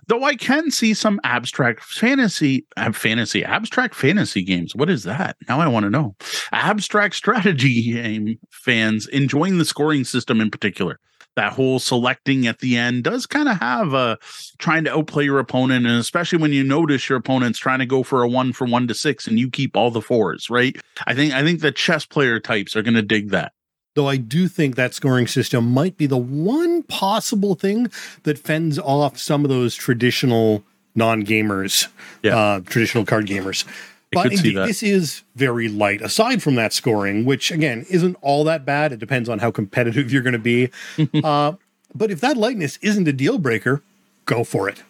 [0.08, 4.74] Though I can see some abstract fantasy, fantasy, abstract fantasy games.
[4.74, 5.36] What is that?
[5.48, 6.16] Now I want to know.
[6.52, 10.98] Abstract strategy game fans enjoying the scoring system in particular.
[11.34, 14.18] That whole selecting at the end does kind of have a
[14.58, 18.02] trying to outplay your opponent, and especially when you notice your opponent's trying to go
[18.02, 20.50] for a one for one to six, and you keep all the fours.
[20.50, 20.76] Right?
[21.06, 23.52] I think I think the chess player types are going to dig that
[23.94, 27.90] though I do think that scoring system might be the one possible thing
[28.22, 30.64] that fends off some of those traditional
[30.94, 31.88] non gamers,
[32.22, 32.36] yeah.
[32.36, 33.64] uh, traditional card gamers.
[34.12, 36.02] but indeed, this is very light.
[36.02, 40.12] Aside from that scoring, which again isn't all that bad, it depends on how competitive
[40.12, 40.70] you're going to be.
[41.24, 41.52] uh,
[41.94, 43.82] but if that lightness isn't a deal breaker,
[44.26, 44.82] go for it.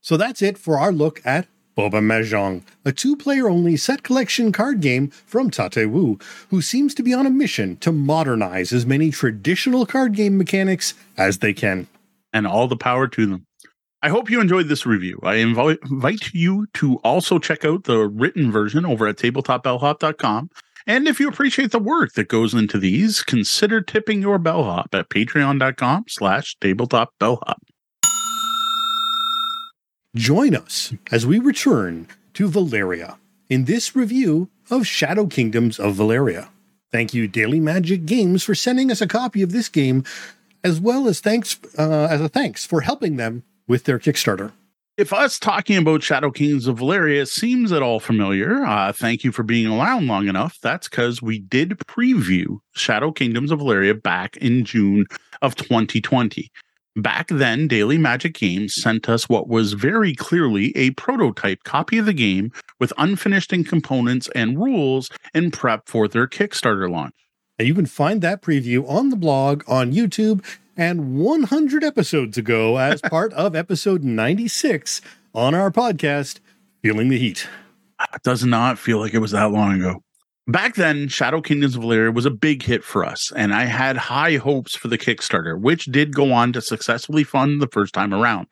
[0.00, 1.46] So that's it for our look at
[1.76, 6.18] Boba Mahjong, a two player only set collection card game from Tate Wu,
[6.50, 10.94] who seems to be on a mission to modernize as many traditional card game mechanics
[11.16, 11.86] as they can.
[12.32, 13.46] And all the power to them.
[14.02, 15.20] I hope you enjoyed this review.
[15.22, 20.50] I invite, invite you to also check out the written version over at tabletopbellhop.com.
[20.86, 25.10] And if you appreciate the work that goes into these, consider tipping your bellhop at
[25.10, 27.56] patreon.com slash tabletopbellhop.
[30.16, 33.16] Join us as we return to Valeria
[33.48, 36.50] in this review of Shadow Kingdoms of Valeria.
[36.90, 40.02] Thank you, Daily Magic Games, for sending us a copy of this game,
[40.64, 44.50] as well as thanks uh, as a thanks for helping them with their Kickstarter.
[44.96, 49.30] If us talking about Shadow Kingdoms of Valeria seems at all familiar, uh, thank you
[49.30, 50.58] for being around long enough.
[50.60, 55.06] That's because we did preview Shadow Kingdoms of Valeria back in June
[55.40, 56.50] of 2020.
[56.96, 62.06] Back then, Daily Magic Games sent us what was very clearly a prototype copy of
[62.06, 67.14] the game with unfinished in components and rules in prep for their Kickstarter launch.
[67.60, 70.44] And you can find that preview on the blog, on YouTube,
[70.76, 75.00] and 100 episodes ago as part of episode 96
[75.32, 76.40] on our podcast,
[76.82, 77.46] Feeling the Heat.
[78.00, 80.02] Ah, it does not feel like it was that long ago.
[80.50, 83.96] Back then, Shadow Kingdoms of Valeria was a big hit for us, and I had
[83.96, 88.12] high hopes for the Kickstarter, which did go on to successfully fund the first time
[88.12, 88.48] around.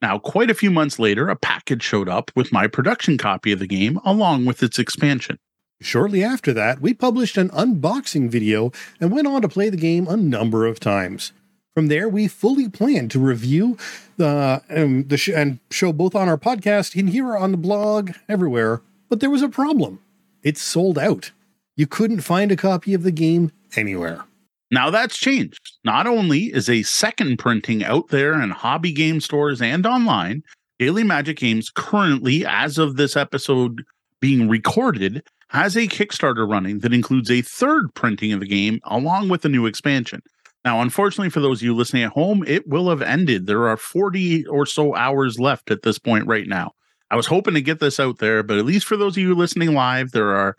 [0.00, 3.58] Now, quite a few months later, a package showed up with my production copy of
[3.58, 5.36] the game along with its expansion.
[5.80, 8.70] Shortly after that, we published an unboxing video
[9.00, 11.32] and went on to play the game a number of times.
[11.74, 13.76] From there, we fully planned to review
[14.16, 18.12] the, um, the sh- and show both on our podcast and here on the blog,
[18.28, 18.80] everywhere.
[19.08, 19.98] But there was a problem
[20.42, 21.32] it's sold out.
[21.76, 24.24] You couldn't find a copy of the game anywhere.
[24.70, 25.60] Now that's changed.
[25.84, 30.42] Not only is a second printing out there in hobby game stores and online,
[30.78, 33.84] Daily Magic Games currently, as of this episode
[34.20, 39.28] being recorded, has a Kickstarter running that includes a third printing of the game along
[39.28, 40.22] with a new expansion.
[40.64, 43.46] Now, unfortunately, for those of you listening at home, it will have ended.
[43.46, 46.72] There are 40 or so hours left at this point right now.
[47.12, 49.34] I was hoping to get this out there, but at least for those of you
[49.34, 50.56] listening live, there are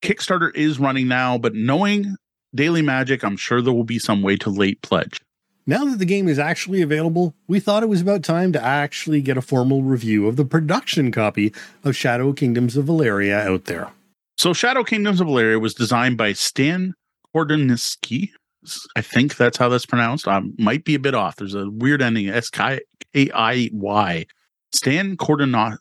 [0.00, 2.16] Kickstarter is running now, but knowing
[2.54, 5.20] Daily Magic, I'm sure there will be some way to late pledge.
[5.66, 9.20] Now that the game is actually available, we thought it was about time to actually
[9.20, 11.52] get a formal review of the production copy
[11.84, 13.90] of Shadow Kingdoms of Valeria out there.
[14.38, 16.94] So, Shadow Kingdoms of Valeria was designed by Stan
[17.36, 18.30] Kordonskiy.
[18.96, 20.26] I think that's how that's pronounced.
[20.26, 21.36] I might be a bit off.
[21.36, 22.80] There's a weird ending S K
[23.14, 24.24] A I Y.
[24.74, 25.76] Stan Kordon-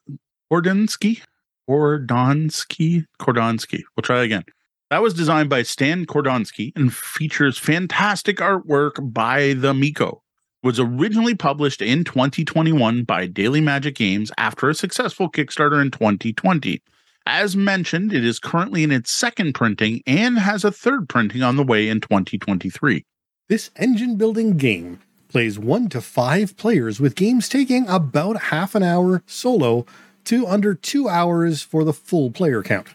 [0.52, 1.22] Kordonskiy?
[1.70, 3.06] Kordonskiy?
[3.20, 3.82] Kordonskiy.
[3.96, 4.44] We'll try again.
[4.90, 10.22] That was designed by Stan Kordonskiy and features fantastic artwork by the Mico.
[10.64, 16.84] Was originally published in 2021 by Daily Magic Games after a successful Kickstarter in 2020.
[17.26, 21.56] As mentioned, it is currently in its second printing and has a third printing on
[21.56, 23.06] the way in 2023.
[23.48, 25.00] This engine building game
[25.32, 29.86] plays one to five players, with games taking about half an hour solo
[30.26, 32.88] to under two hours for the full player count.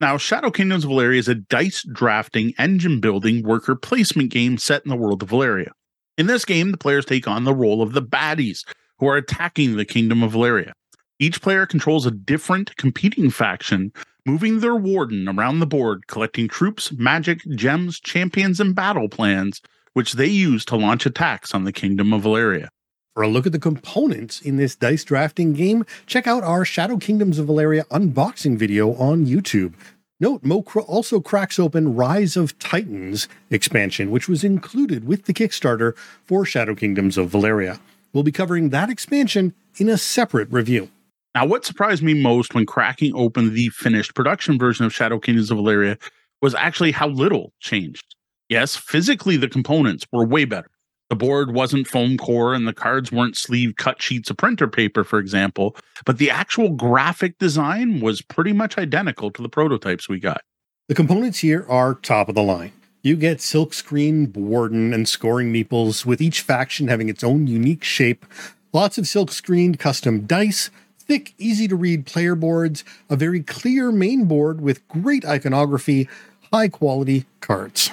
[0.00, 4.88] Now, Shadow Kingdoms Valeria is a dice drafting, engine building, worker placement game set in
[4.88, 5.72] the world of Valeria.
[6.18, 8.64] In this game, the players take on the role of the baddies
[8.98, 10.72] who are attacking the Kingdom of Valeria.
[11.20, 13.92] Each player controls a different competing faction,
[14.26, 19.60] moving their warden around the board, collecting troops, magic, gems, champions, and battle plans,
[19.94, 22.68] which they use to launch attacks on the Kingdom of Valeria.
[23.14, 26.96] For a look at the components in this dice drafting game, check out our Shadow
[26.96, 29.74] Kingdoms of Valeria unboxing video on YouTube.
[30.18, 35.96] Note, Moe also cracks open Rise of Titans expansion, which was included with the Kickstarter
[36.24, 37.80] for Shadow Kingdoms of Valeria.
[38.12, 40.88] We'll be covering that expansion in a separate review.
[41.34, 45.50] Now, what surprised me most when cracking open the finished production version of Shadow Kingdoms
[45.50, 45.98] of Valeria
[46.40, 48.14] was actually how little changed.
[48.52, 50.68] Yes, physically the components were way better.
[51.08, 55.04] The board wasn't foam core and the cards weren't sleeve cut sheets of printer paper,
[55.04, 55.74] for example,
[56.04, 60.42] but the actual graphic design was pretty much identical to the prototypes we got.
[60.88, 62.72] The components here are top of the line.
[63.00, 68.26] You get silkscreen warden and scoring meeples, with each faction having its own unique shape,
[68.74, 74.26] lots of silk-screened custom dice, thick, easy to read player boards, a very clear main
[74.26, 76.06] board with great iconography,
[76.52, 77.90] high quality cards.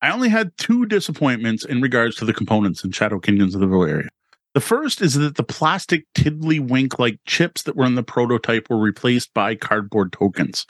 [0.00, 3.66] I only had two disappointments in regards to the components in Shadow Kingdoms of the
[3.66, 4.08] Valeria.
[4.54, 8.78] The first is that the plastic tiddlywink like chips that were in the prototype were
[8.78, 10.66] replaced by cardboard tokens.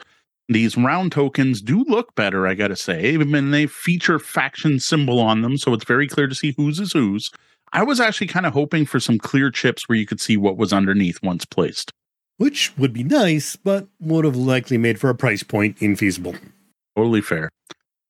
[0.49, 5.43] These round tokens do look better, I gotta say, and they feature faction symbol on
[5.43, 7.31] them, so it's very clear to see whose is whose.
[7.73, 10.57] I was actually kind of hoping for some clear chips where you could see what
[10.57, 11.93] was underneath once placed.
[12.39, 16.39] Which would be nice, but would have likely made for a price point infeasible.
[16.97, 17.51] Totally fair.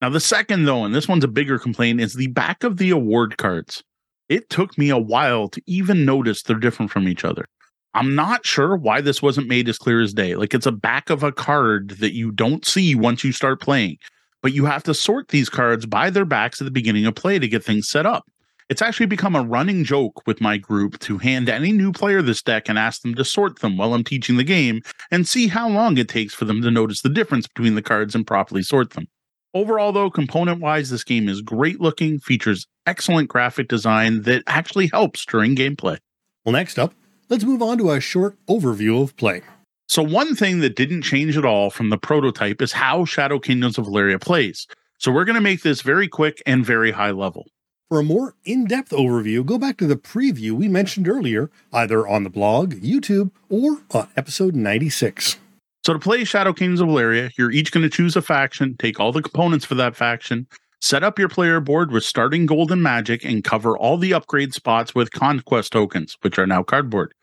[0.01, 2.91] Now, the second, though, and this one's a bigger complaint, is the back of the
[2.91, 3.83] award cards.
[4.29, 7.47] It took me a while to even notice they're different from each other.
[7.95, 10.37] I'm not sure why this wasn't made as clear as day.
[10.37, 13.97] Like it's a back of a card that you don't see once you start playing,
[14.43, 17.39] but you have to sort these cards by their backs at the beginning of play
[17.39, 18.25] to get things set up.
[18.69, 22.43] It's actually become a running joke with my group to hand any new player this
[22.43, 25.69] deck and ask them to sort them while I'm teaching the game and see how
[25.69, 28.91] long it takes for them to notice the difference between the cards and properly sort
[28.91, 29.09] them.
[29.55, 34.89] Overall, though, component wise, this game is great looking, features excellent graphic design that actually
[34.89, 35.99] helps during gameplay.
[36.45, 36.93] Well, next up,
[37.31, 39.43] let's move on to a short overview of play.
[39.89, 43.79] So, one thing that didn't change at all from the prototype is how Shadow Kingdoms
[43.79, 44.67] of Valeria plays.
[44.99, 47.47] So, we're going to make this very quick and very high level.
[47.89, 52.07] For a more in depth overview, go back to the preview we mentioned earlier, either
[52.07, 55.39] on the blog, YouTube, or on episode 96.
[55.89, 59.01] So to play Shadow Kings of Valeria, you're each going to choose a faction, take
[59.01, 60.47] all the components for that faction,
[60.83, 64.53] set up your player board with starting gold and magic, and cover all the upgrade
[64.53, 67.15] spots with conquest tokens, which are now cardboard.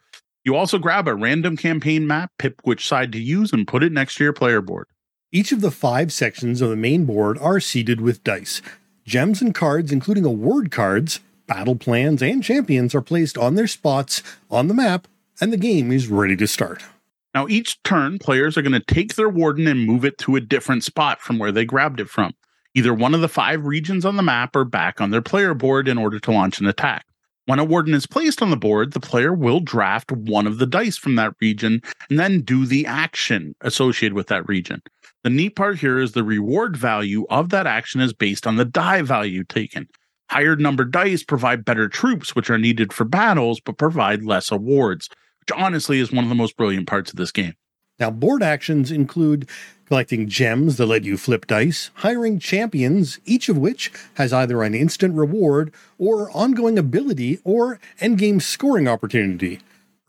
[0.44, 3.92] You also grab a random campaign map, pick which side to use, and put it
[3.92, 4.88] next to your player board.
[5.32, 8.64] Each of the five sections of the main board are seeded with dice.
[9.06, 14.24] Gems and cards, including award cards, battle plans, and champions, are placed on their spots
[14.50, 15.08] on the map,
[15.40, 16.82] and the game is ready to start.
[17.36, 20.42] Now, each turn, players are going to take their warden and move it to a
[20.42, 22.32] different spot from where they grabbed it from,
[22.74, 25.90] either one of the five regions on the map or back on their player board
[25.90, 27.06] in order to launch an attack.
[27.46, 30.66] When a warden is placed on the board, the player will draft one of the
[30.66, 34.82] dice from that region and then do the action associated with that region.
[35.26, 38.66] The neat part here is the reward value of that action is based on the
[38.66, 39.90] die value taken.
[40.30, 45.10] Higher number dice provide better troops, which are needed for battles, but provide less awards
[45.46, 47.54] which honestly is one of the most brilliant parts of this game.
[48.00, 49.48] Now, board actions include
[49.86, 54.74] collecting gems that let you flip dice, hiring champions, each of which has either an
[54.74, 59.60] instant reward or ongoing ability or endgame scoring opportunity,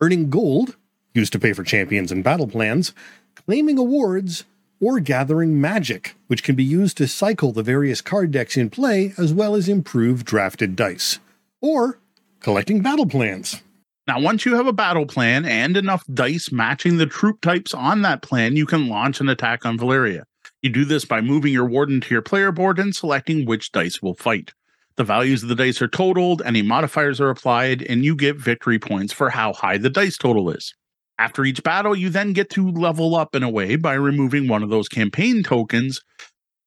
[0.00, 0.76] earning gold,
[1.12, 2.92] used to pay for champions and battle plans,
[3.34, 4.44] claiming awards,
[4.80, 9.12] or gathering magic, which can be used to cycle the various card decks in play
[9.16, 11.18] as well as improve drafted dice,
[11.60, 11.98] or
[12.40, 13.62] collecting battle plans.
[14.06, 18.02] Now, once you have a battle plan and enough dice matching the troop types on
[18.02, 20.24] that plan, you can launch an attack on Valeria.
[20.62, 24.00] You do this by moving your warden to your player board and selecting which dice
[24.00, 24.52] will fight.
[24.96, 28.78] The values of the dice are totaled, any modifiers are applied, and you get victory
[28.78, 30.72] points for how high the dice total is.
[31.18, 34.62] After each battle, you then get to level up in a way by removing one
[34.62, 36.00] of those campaign tokens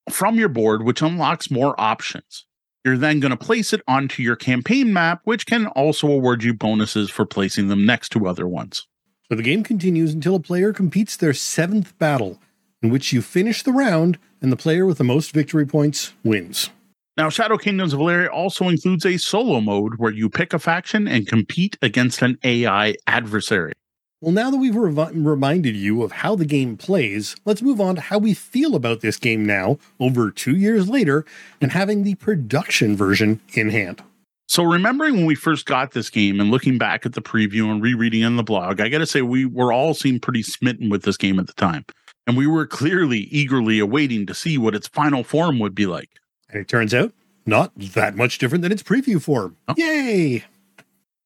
[0.10, 2.46] from your board, which unlocks more options.
[2.86, 6.54] You're then going to place it onto your campaign map, which can also award you
[6.54, 8.88] bonuses for placing them next to other ones.
[9.28, 12.40] So the game continues until a player completes their seventh battle,
[12.82, 16.70] in which you finish the round and the player with the most victory points wins.
[17.18, 21.06] Now, Shadow Kingdoms of Valeria also includes a solo mode where you pick a faction
[21.06, 23.74] and compete against an AI adversary.
[24.22, 28.02] Well, now that we've reminded you of how the game plays, let's move on to
[28.02, 31.24] how we feel about this game now, over two years later,
[31.62, 34.04] and having the production version in hand.
[34.50, 37.82] So, remembering when we first got this game and looking back at the preview and
[37.82, 41.04] rereading on the blog, I got to say we were all seemed pretty smitten with
[41.04, 41.86] this game at the time.
[42.28, 46.10] And we were clearly eagerly awaiting to see what its final form would be like.
[46.50, 47.14] And it turns out
[47.46, 49.56] not that much different than its preview form.
[49.70, 49.76] Oh.
[49.78, 50.44] Yay!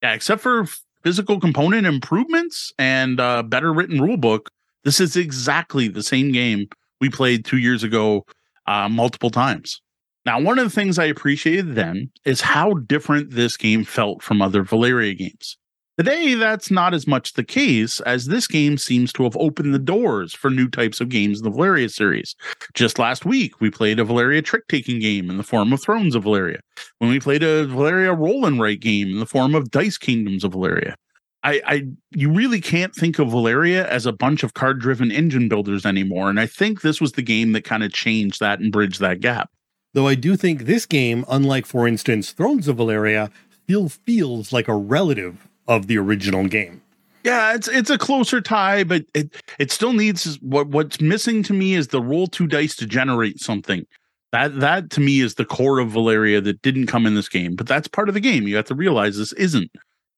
[0.04, 0.68] Yeah, except for
[1.04, 4.49] physical component improvements and uh, better written rule book,
[4.84, 6.68] this is exactly the same game
[6.99, 8.26] we played two years ago
[8.68, 9.82] uh, multiple times.
[10.26, 14.41] Now, one of the things I appreciated then is how different this game felt from
[14.41, 15.58] other Valeria games.
[15.96, 19.80] Today, that's not as much the case, as this game seems to have opened the
[19.80, 22.36] doors for new types of games in the Valeria series.
[22.74, 26.16] Just last week, we played a Valeria trick taking game in the form of Thrones
[26.16, 26.62] of Valeria.
[26.98, 30.44] When we played a Valeria roll and write game in the form of Dice Kingdoms
[30.44, 30.96] of Valeria.
[31.44, 35.48] I, I, you really can't think of Valeria as a bunch of card driven engine
[35.48, 36.28] builders anymore.
[36.28, 39.20] And I think this was the game that kind of changed that and bridged that
[39.20, 39.52] gap.
[39.94, 43.30] Though I do think this game, unlike, for instance, Thrones of Valeria,
[43.66, 46.82] still feels like a relative of the original game.
[47.24, 51.53] Yeah, it's it's a closer tie, but it it still needs what what's missing to
[51.53, 53.86] me is the roll two dice to generate something.
[54.34, 57.55] That that to me is the core of Valeria that didn't come in this game,
[57.55, 58.47] but that's part of the game.
[58.47, 59.72] You have to realize this isn't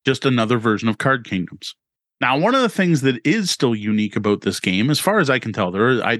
[0.04, 1.76] just another version of Card Kingdoms.
[2.22, 5.30] Now, one of the things that is still unique about this game, as far as
[5.30, 6.20] I can tell, there I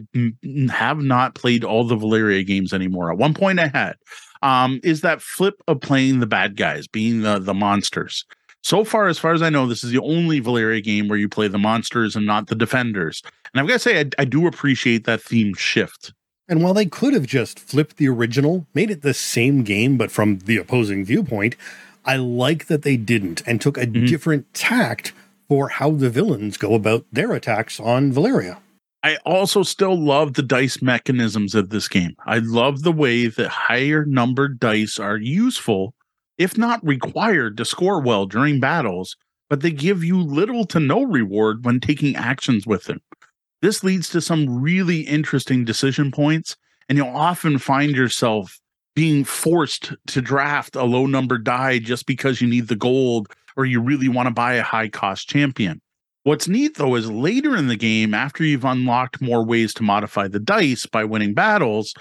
[0.70, 3.12] have not played all the Valeria games anymore.
[3.12, 3.96] At one point, I had,
[4.42, 8.26] um, is that flip of playing the bad guys, being the the monsters.
[8.66, 11.30] So far, as far as I know, this is the only Valeria game where you
[11.30, 13.22] play the monsters and not the defenders.
[13.54, 16.14] And I've got to say, I, I do appreciate that theme shift.
[16.48, 20.10] And while they could have just flipped the original, made it the same game but
[20.10, 21.56] from the opposing viewpoint,
[22.06, 24.08] I like that they didn't and took a mm-hmm.
[24.08, 25.14] different tact
[25.48, 28.58] for how the villains go about their attacks on Valeria.
[29.04, 32.16] I also still love the dice mechanisms of this game.
[32.26, 35.94] I love the way that higher numbered dice are useful
[36.38, 39.16] if not required to score well during battles,
[39.50, 43.02] but they give you little to no reward when taking actions with them.
[43.62, 46.56] This leads to some really interesting decision points,
[46.90, 48.60] and you'll often find yourself
[48.96, 53.28] being forced to draft a low number die just because you need the gold
[53.58, 55.82] or you really want to buy a high cost champion.
[56.24, 60.28] What's neat though is later in the game, after you've unlocked more ways to modify
[60.28, 61.94] the dice by winning battles,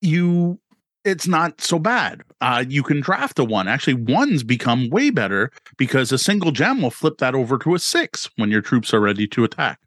[0.00, 0.60] you
[1.04, 2.22] it's not so bad.
[2.40, 3.68] Uh, you can draft a one.
[3.68, 7.78] Actually, ones become way better because a single gem will flip that over to a
[7.78, 9.78] six when your troops are ready to attack.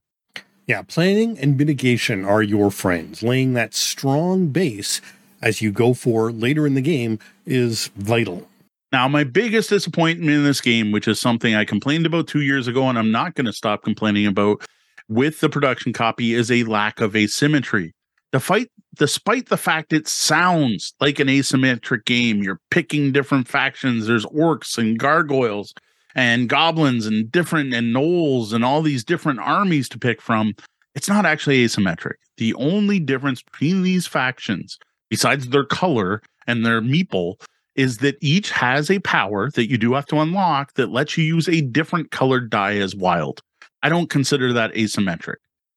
[0.68, 3.22] Yeah, planning and mitigation are your friends.
[3.22, 5.00] Laying that strong base
[5.42, 8.48] as you go for later in the game is vital.
[8.92, 12.68] Now, my biggest disappointment in this game, which is something I complained about two years
[12.68, 14.66] ago, and I'm not going to stop complaining about
[15.08, 17.94] with the production copy, is a lack of asymmetry.
[18.32, 24.08] The fight, despite the fact it sounds like an asymmetric game, you're picking different factions.
[24.08, 25.74] There's orcs and gargoyles
[26.16, 30.54] and goblins and different and gnolls and all these different armies to pick from.
[30.96, 32.16] It's not actually asymmetric.
[32.38, 34.80] The only difference between these factions,
[35.10, 37.36] besides their color and their meeple,
[37.76, 41.26] is that each has a power that you do have to unlock that lets you
[41.26, 43.42] use a different colored die as wild.
[43.84, 45.36] I don't consider that asymmetric.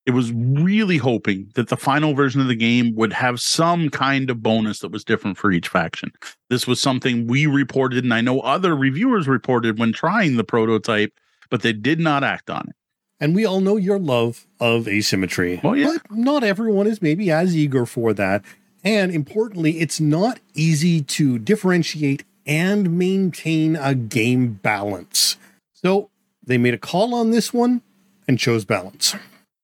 [0.09, 4.31] It was really hoping that the final version of the game would have some kind
[4.31, 6.13] of bonus that was different for each faction.
[6.49, 11.13] This was something we reported, and I know other reviewers reported when trying the prototype,
[11.51, 12.75] but they did not act on it.
[13.21, 15.61] And we all know your love of asymmetry.
[15.63, 15.99] Well, yeah.
[16.09, 18.43] But not everyone is maybe as eager for that.
[18.83, 25.37] And importantly, it's not easy to differentiate and maintain a game balance.
[25.75, 26.09] So
[26.43, 27.83] they made a call on this one
[28.27, 29.15] and chose balance.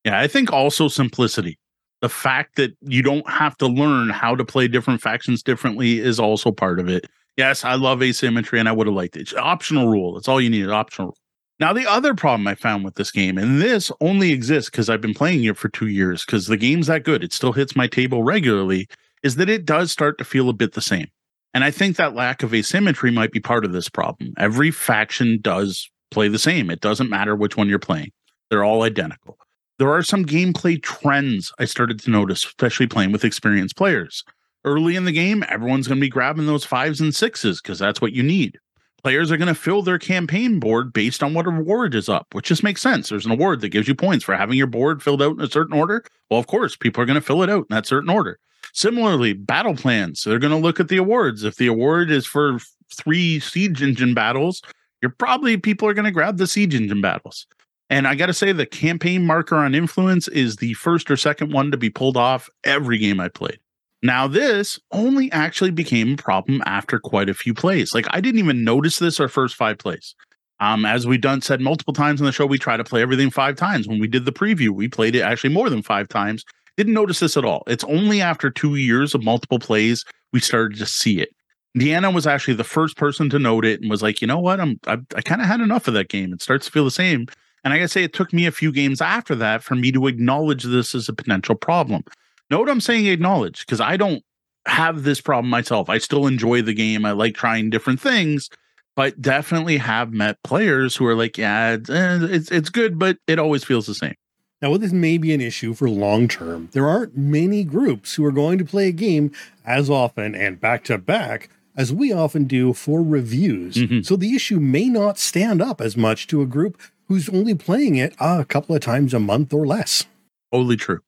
[0.05, 1.59] Yeah, I think also simplicity.
[2.01, 6.21] The fact that you don't have to learn how to play different factions differently is
[6.21, 7.07] also part of it.
[7.37, 9.35] Yes, I love asymmetry and I would have liked it.
[9.37, 10.15] Optional rule.
[10.15, 11.19] That's all you need, optional rule.
[11.61, 15.01] Now, the other problem I found with this game, and this only exists because I've
[15.01, 17.87] been playing it for two years, because the game's that good, it still hits my
[17.87, 18.89] table regularly,
[19.23, 21.07] is that it does start to feel a bit the same.
[21.55, 24.35] And I think that lack of asymmetry might be part of this problem.
[24.37, 26.71] Every faction does play the same.
[26.71, 28.11] It doesn't matter which one you're playing,
[28.51, 29.39] they're all identical.
[29.79, 34.25] There are some gameplay trends I started to notice, especially playing with experienced players.
[34.65, 38.01] Early in the game, everyone's going to be grabbing those fives and sixes because that's
[38.01, 38.59] what you need
[39.05, 42.47] players are going to fill their campaign board based on what award is up, which
[42.47, 43.11] just makes sense.
[43.11, 45.51] There's an award that gives you points for having your board filled out in a
[45.51, 46.03] certain order.
[46.31, 48.39] Well, of course, people are going to fill it out in that certain order.
[48.73, 50.21] Similarly, battle plans.
[50.21, 51.45] So they're going to look at the awards.
[51.45, 52.59] If the award is for
[52.93, 54.63] three siege engine battles,
[55.03, 57.47] you're probably people are going to grab the siege engine battles.
[57.91, 61.53] And I got to say, the campaign marker on influence is the first or second
[61.53, 63.59] one to be pulled off every game I played.
[64.03, 67.95] Now, this only actually became a problem after quite a few plays.
[67.95, 70.15] Like I didn't even notice this our first five plays.
[70.61, 73.31] Um, as we've done said multiple times on the show, we try to play everything
[73.31, 73.89] five times.
[73.89, 76.45] When we did the preview, we played it actually more than five times.
[76.77, 77.63] Didn't notice this at all.
[77.67, 81.31] It's only after two years of multiple plays we started to see it.
[81.79, 84.61] Deanna was actually the first person to note it and was like, you know what,
[84.61, 86.33] I'm I, I kind of had enough of that game.
[86.33, 87.27] It starts to feel the same.
[87.65, 90.07] And I gotta say, it took me a few games after that for me to
[90.07, 92.05] acknowledge this as a potential problem.
[92.51, 94.23] Note I'm saying acknowledge because I don't
[94.67, 95.89] have this problem myself.
[95.89, 97.05] I still enjoy the game.
[97.05, 98.51] I like trying different things,
[98.97, 103.19] but definitely have met players who are like, yeah, it's, eh, it's, it's good, but
[103.27, 104.15] it always feels the same.
[104.63, 108.25] Now, while this may be an issue for long term, there aren't many groups who
[108.25, 109.33] are going to play a game
[109.67, 113.77] as often and back to back as we often do for reviews.
[113.77, 114.03] Mm-hmm.
[114.03, 117.97] So the issue may not stand up as much to a group who's only playing
[117.97, 120.07] it uh, a couple of times a month or less.
[120.53, 121.01] Totally true.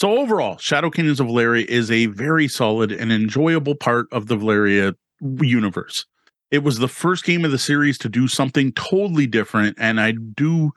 [0.00, 4.36] So overall, Shadow Kingdoms of Valeria is a very solid and enjoyable part of the
[4.36, 4.94] Valeria
[5.40, 6.04] universe.
[6.50, 10.12] It was the first game of the series to do something totally different, and I
[10.12, 10.72] do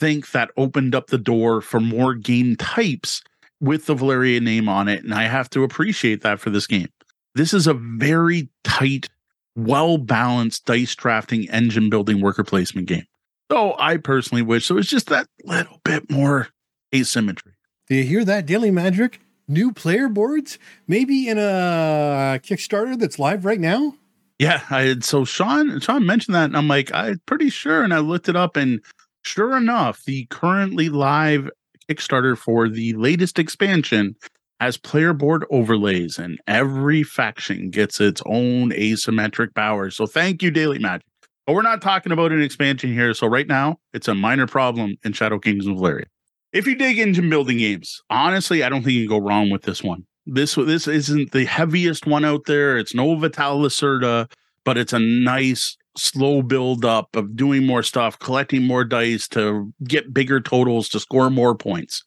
[0.00, 3.22] think that opened up the door for more game types
[3.60, 6.88] with the Valeria name on it, and I have to appreciate that for this game.
[7.34, 9.08] This is a very tight,
[9.56, 13.06] well balanced dice drafting, engine building, worker placement game.
[13.50, 14.78] So I personally wish so.
[14.78, 16.48] It's just that little bit more
[16.94, 17.52] asymmetry.
[17.88, 19.20] Do you hear that, Daily Magic?
[19.46, 20.58] New player boards?
[20.88, 23.94] Maybe in a Kickstarter that's live right now?
[24.38, 27.84] Yeah, I had so Sean Sean mentioned that and I'm like, I'm pretty sure.
[27.84, 28.80] And I looked it up and
[29.22, 31.50] sure enough, the currently live
[31.88, 34.16] Kickstarter for the latest expansion
[34.60, 39.90] has player board overlays, and every faction gets its own asymmetric power.
[39.90, 41.06] So thank you, Daily Magic.
[41.46, 43.12] But we're not talking about an expansion here.
[43.14, 46.06] So right now, it's a minor problem in Shadow Kings of Valeria
[46.54, 49.62] if you dig into building games, honestly, I don't think you can go wrong with
[49.62, 50.06] this one.
[50.24, 52.78] This this isn't the heaviest one out there.
[52.78, 54.30] It's no Vital Lacerda,
[54.64, 59.72] but it's a nice slow build up of doing more stuff, collecting more dice to
[59.82, 62.04] get bigger totals to score more points.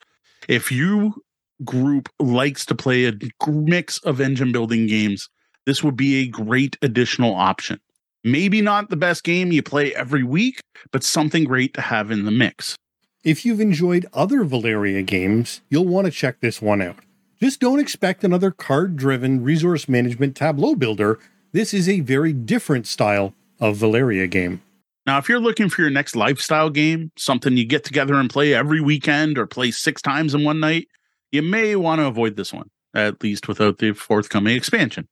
[0.47, 1.21] If you
[1.65, 3.13] group likes to play a
[3.47, 5.29] mix of engine building games,
[5.65, 7.79] this would be a great additional option.
[8.27, 10.59] Maybe not the best game you play every week,
[10.91, 12.75] but something great to have in the mix.
[13.23, 16.97] If you've enjoyed other Valeria games, you'll want to check this one out.
[17.39, 21.19] Just don't expect another card driven resource management tableau builder.
[21.53, 24.61] This is a very different style of Valeria game.
[25.05, 28.53] Now, if you're looking for your next lifestyle game, something you get together and play
[28.53, 30.89] every weekend or play six times in one night,
[31.31, 35.07] you may want to avoid this one, at least without the forthcoming expansion.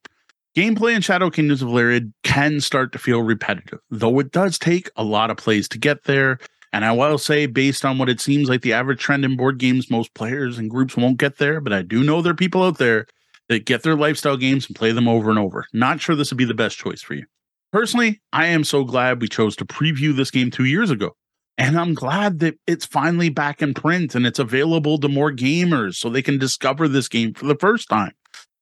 [0.56, 4.90] Gameplay in Shadow Kingdoms of Valeria can start to feel repetitive, though it does take
[4.96, 6.40] a lot of plays to get there,
[6.76, 9.60] and I will say, based on what it seems like the average trend in board
[9.60, 11.62] games, most players and groups won't get there.
[11.62, 13.06] But I do know there are people out there
[13.48, 15.66] that get their lifestyle games and play them over and over.
[15.72, 17.26] Not sure this would be the best choice for you.
[17.72, 21.16] Personally, I am so glad we chose to preview this game two years ago.
[21.58, 25.96] And I'm glad that it's finally back in print and it's available to more gamers
[25.96, 28.12] so they can discover this game for the first time.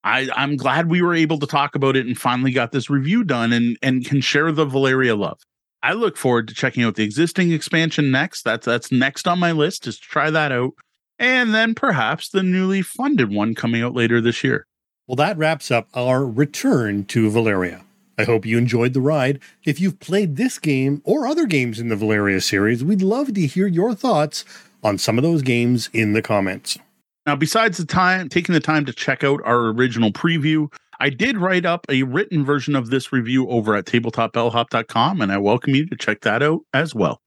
[0.04, 3.24] I, I'm glad we were able to talk about it and finally got this review
[3.24, 5.40] done and, and can share the Valeria love.
[5.82, 8.44] I look forward to checking out the existing expansion next.
[8.44, 10.74] That's that's next on my list is to try that out.
[11.20, 14.66] And then perhaps the newly funded one coming out later this year.
[15.08, 17.84] Well, that wraps up our return to Valeria.
[18.18, 19.40] I hope you enjoyed the ride.
[19.66, 23.48] If you've played this game or other games in the Valeria series, we'd love to
[23.48, 24.46] hear your thoughts
[24.84, 26.78] on some of those games in the comments.
[27.26, 30.68] Now, besides the time taking the time to check out our original preview,
[31.00, 35.38] I did write up a written version of this review over at tabletopbellhop.com, and I
[35.38, 37.22] welcome you to check that out as well.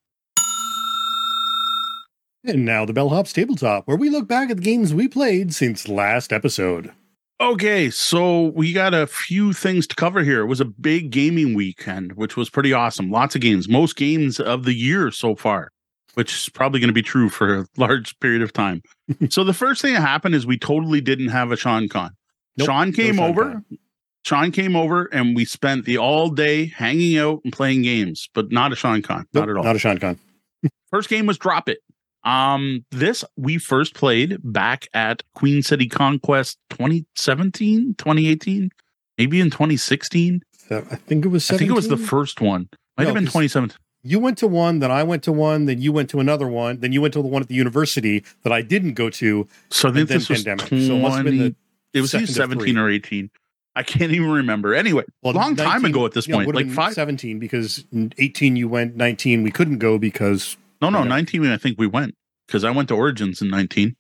[2.45, 5.89] And now the Bellhops Tabletop, where we look back at the games we played since
[5.89, 6.93] last episode.
[7.41, 10.41] Okay, so we got a few things to cover here.
[10.41, 13.11] It was a big gaming weekend, which was pretty awesome.
[13.11, 15.71] Lots of games, most games of the year so far,
[16.17, 18.83] which is probably going to be true for a large period of time.
[19.29, 22.11] so the first thing that happened is we totally didn't have a SeanCon.
[22.57, 23.43] Nope, Sean no came Sean over.
[23.53, 23.65] Con.
[24.25, 28.51] Sean came over and we spent the all day hanging out and playing games, but
[28.51, 29.65] not a SeanCon, Nope, not at all.
[29.65, 30.19] Not a SeanCon.
[30.91, 31.81] First game was Drop It.
[32.25, 38.71] Um, this we first played back at Queen City Conquest 2017, 2018,
[39.17, 40.41] maybe in 2016.
[40.69, 41.49] Uh, I think it was.
[41.53, 42.69] I think it was the first one.
[42.97, 43.77] Might No, have been 2017.
[44.07, 46.81] You went to one, then I went to one, then you went to another one,
[46.81, 49.47] then you went to the one at the university that I didn't go to.
[49.71, 50.67] So then this was pandemic.
[50.69, 51.55] 20, So it must have been the
[51.93, 53.31] it was either 17 or 18.
[53.75, 54.75] I can't even remember.
[54.75, 56.95] Anyway, Well, long time ago at this yeah, point, like five.
[56.95, 57.85] 17 because
[58.19, 61.09] 18 you went, 19 we couldn't go because No, no, Okay.
[61.09, 61.47] 19.
[61.47, 62.15] I think we went
[62.47, 63.97] because I went to Origins in 19.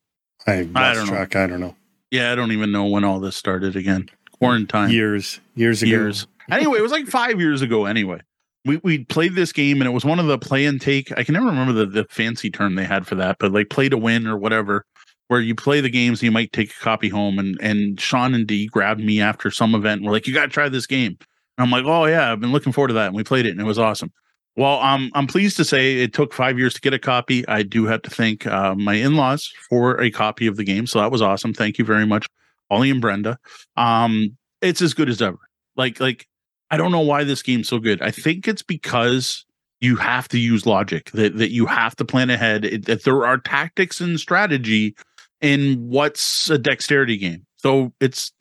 [0.46, 1.16] I lost I don't know.
[1.20, 1.76] I don't know.
[2.10, 4.08] Yeah, I don't even know when all this started again.
[4.38, 4.90] Quarantine.
[4.90, 5.90] Years, years ago.
[5.90, 6.26] years.
[6.50, 7.86] anyway, it was like five years ago.
[7.86, 8.20] Anyway,
[8.66, 11.16] we we played this game and it was one of the play and take.
[11.16, 13.88] I can never remember the the fancy term they had for that, but like play
[13.88, 14.84] to win or whatever,
[15.28, 17.38] where you play the games, you might take a copy home.
[17.38, 20.00] And and Sean and Dee grabbed me after some event.
[20.00, 21.16] And we're like, you got to try this game.
[21.58, 23.06] And I'm like, oh yeah, I've been looking forward to that.
[23.06, 24.12] And we played it and it was awesome.
[24.56, 27.46] Well, um, I'm pleased to say it took five years to get a copy.
[27.46, 30.98] I do have to thank uh, my in-laws for a copy of the game, so
[30.98, 31.52] that was awesome.
[31.52, 32.26] Thank you very much,
[32.70, 33.38] Ollie and Brenda.
[33.76, 35.38] Um, it's as good as ever.
[35.76, 36.26] Like, like
[36.70, 38.02] I don't know why this game's so good.
[38.02, 39.44] I think it's because
[39.80, 42.64] you have to use logic that that you have to plan ahead.
[42.64, 44.94] It, that there are tactics and strategy
[45.40, 47.46] in what's a dexterity game.
[47.56, 48.32] So it's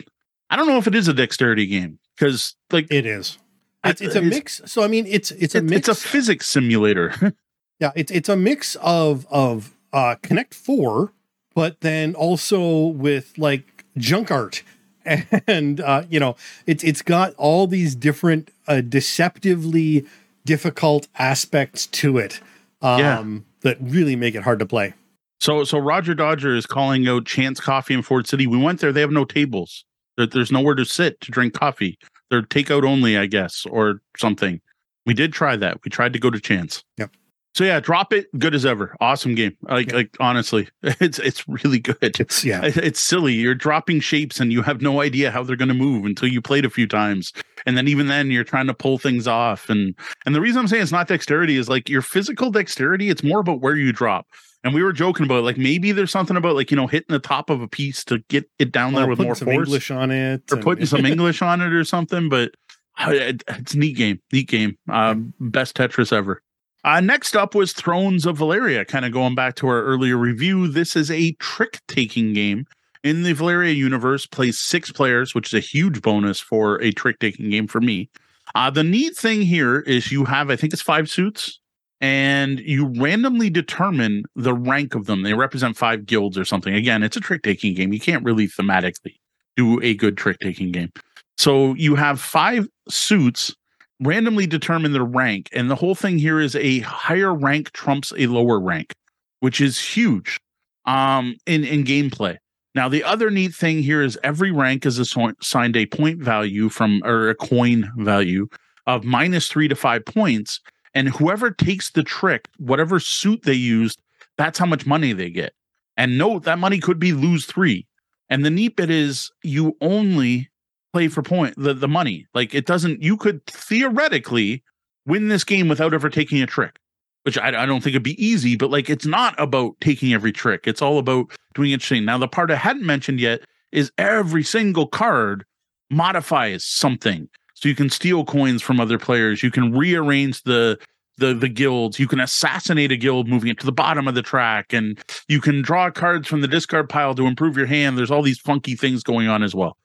[0.49, 3.37] I don't know if it is a dexterity game because like It is.
[3.83, 4.61] It's, it's a it's- mix.
[4.65, 5.87] So I mean, it's it's a it- mix.
[5.87, 7.13] it's a physics simulator.
[7.79, 11.13] yeah, it's it's a mix of of uh, Connect Four,
[11.53, 14.63] but then also with like junk art,
[15.47, 20.05] and uh, you know, it's it's got all these different uh, deceptively
[20.45, 22.39] difficult aspects to it.
[22.81, 23.23] Um, Yeah.
[23.61, 24.93] that really make it hard to play.
[25.39, 28.47] So so Roger Dodger is calling out Chance Coffee in Ford City.
[28.47, 28.91] We went there.
[28.91, 29.85] They have no tables.
[30.17, 31.97] There, there's nowhere to sit to drink coffee.
[32.29, 34.59] They're takeout only, I guess, or something.
[35.05, 35.79] We did try that.
[35.83, 36.83] We tried to go to Chance.
[36.97, 37.11] Yep.
[37.55, 38.27] So yeah, drop it.
[38.37, 38.97] Good as ever.
[38.99, 39.55] Awesome game.
[39.61, 39.95] Like Yep.
[39.95, 41.97] like honestly, it's it's really good.
[42.01, 43.33] It's yeah, It's silly.
[43.33, 46.41] You're dropping shapes and you have no idea how they're going to move until you
[46.41, 47.31] played a few times.
[47.65, 49.69] And then even then you're trying to pull things off.
[49.69, 49.95] And
[50.25, 53.39] and the reason I'm saying it's not dexterity is like your physical dexterity, it's more
[53.39, 54.27] about where you drop.
[54.65, 57.19] And we were joking about like maybe there's something about like, you know, hitting the
[57.19, 60.11] top of a piece to get it down there with more some force English on
[60.11, 62.27] it, or and- putting some English on it or something.
[62.27, 62.51] But
[62.99, 64.19] uh, it's a neat game.
[64.33, 64.77] Neat game.
[64.89, 66.41] Um, best Tetris ever.
[66.85, 68.85] Uh, next up was Thrones of Valeria.
[68.85, 72.67] Kind of going back to our earlier review, this is a trick taking game
[73.03, 74.27] in the Valeria universe.
[74.27, 78.07] Plays six players, which is a huge bonus for a trick taking game for me.
[78.53, 81.59] Uh, the neat thing here is you have, I think it's five suits,
[82.01, 85.23] and you randomly determine the rank of them.
[85.23, 86.75] They represent five guilds or something.
[86.75, 87.93] Again, it's a trick taking game.
[87.93, 89.15] You can't really thematically
[89.57, 90.91] do a good trick taking game.
[91.39, 93.55] So you have five suits
[93.99, 95.49] randomly determine their rank.
[95.53, 98.93] And the whole thing here is a higher rank trumps a lower rank,
[99.39, 100.39] which is huge
[100.85, 102.37] um, in, in gameplay.
[102.73, 107.01] Now, the other neat thing here is every rank is assigned a point value from,
[107.05, 108.47] or a coin value
[108.85, 110.59] of minus three to five points.
[110.93, 114.01] And whoever takes the trick, whatever suit they used,
[114.37, 115.53] that's how much money they get.
[115.95, 117.87] And note that money could be lose three.
[118.29, 120.49] And the neat bit is you only
[120.95, 122.25] play for point the, the money.
[122.33, 124.63] Like it doesn't you could theoretically
[125.05, 126.79] win this game without ever taking a trick.
[127.23, 130.31] Which I, I don't think it'd be easy, but like it's not about taking every
[130.31, 130.67] trick.
[130.67, 132.05] It's all about doing interesting.
[132.05, 133.41] Now, the part I hadn't mentioned yet
[133.73, 135.43] is every single card
[135.89, 137.27] modifies something.
[137.55, 139.43] So you can steal coins from other players.
[139.43, 140.77] You can rearrange the
[141.17, 141.99] the the guilds.
[141.99, 144.97] You can assassinate a guild, moving it to the bottom of the track, and
[145.27, 147.97] you can draw cards from the discard pile to improve your hand.
[147.97, 149.75] There's all these funky things going on as well.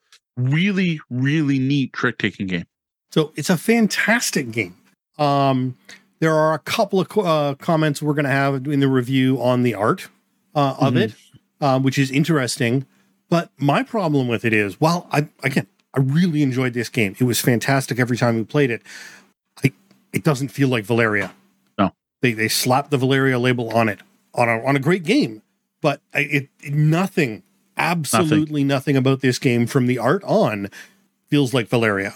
[0.41, 2.65] Really, really neat trick taking game.
[3.11, 4.75] So it's a fantastic game.
[5.17, 5.77] Um,
[6.19, 9.63] there are a couple of uh, comments we're going to have in the review on
[9.63, 10.07] the art
[10.55, 11.01] uh, of Mhm.
[11.01, 11.13] it,
[11.59, 12.85] uh, which is interesting.
[13.29, 17.15] But my problem with it is, well, I again, I really enjoyed this game.
[17.19, 18.81] It was fantastic every time we played it.
[19.63, 19.71] I,
[20.13, 21.33] it doesn't feel like Valeria.
[21.77, 21.93] No.
[22.21, 23.99] they they slapped the Valeria label on it
[24.33, 25.41] on a on a great game,
[25.81, 27.43] but I, it, it nothing,
[27.81, 30.69] absolutely nothing about this game from the art on
[31.29, 32.13] feels like Valeria.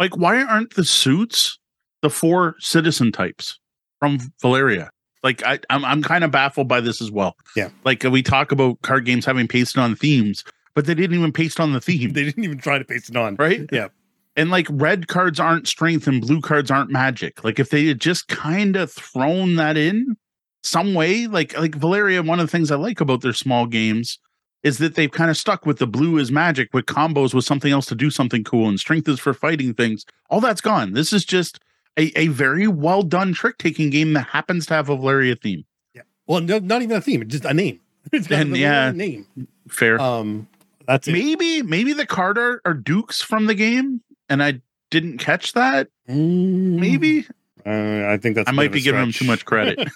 [0.00, 1.58] Like, why aren't the suits
[2.02, 3.58] the four citizen types
[3.98, 4.90] from Valeria?
[5.24, 7.36] Like I, I'm, I'm kind of baffled by this as well.
[7.56, 7.70] Yeah.
[7.84, 11.32] Like uh, we talk about card games having pasted on themes, but they didn't even
[11.32, 13.34] paste on the theme, They didn't even try to paste it on.
[13.36, 13.68] right?
[13.72, 13.88] Yeah.
[14.36, 17.42] And like red cards aren't strength and blue cards aren't magic.
[17.42, 20.16] Like if they had just kind of thrown that in
[20.62, 24.20] some way, like like Valeria, one of the things I like about their small games
[24.62, 27.72] is that they've kind of stuck with the blue is magic with combos with something
[27.72, 30.04] else to do something cool and strength is for fighting things.
[30.30, 30.92] All that's gone.
[30.94, 31.60] This is just
[31.96, 35.64] a, a very well done trick taking game that happens to have a Valeria theme.
[35.94, 36.02] Yeah.
[36.26, 37.80] Well, no, not even a theme, just a name.
[38.12, 38.90] It's And, yeah.
[38.92, 39.26] name.
[39.68, 40.00] Fair.
[40.00, 40.48] Um,
[40.86, 41.12] that's it.
[41.12, 45.88] maybe maybe the card are, are dukes from the game and I didn't catch that.
[46.08, 47.26] Mm, Maybe
[47.66, 48.48] Uh, I think that's.
[48.48, 49.88] I might be giving them too much credit.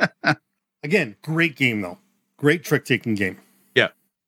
[0.82, 1.98] Again, great game though.
[2.36, 3.38] Great trick taking game.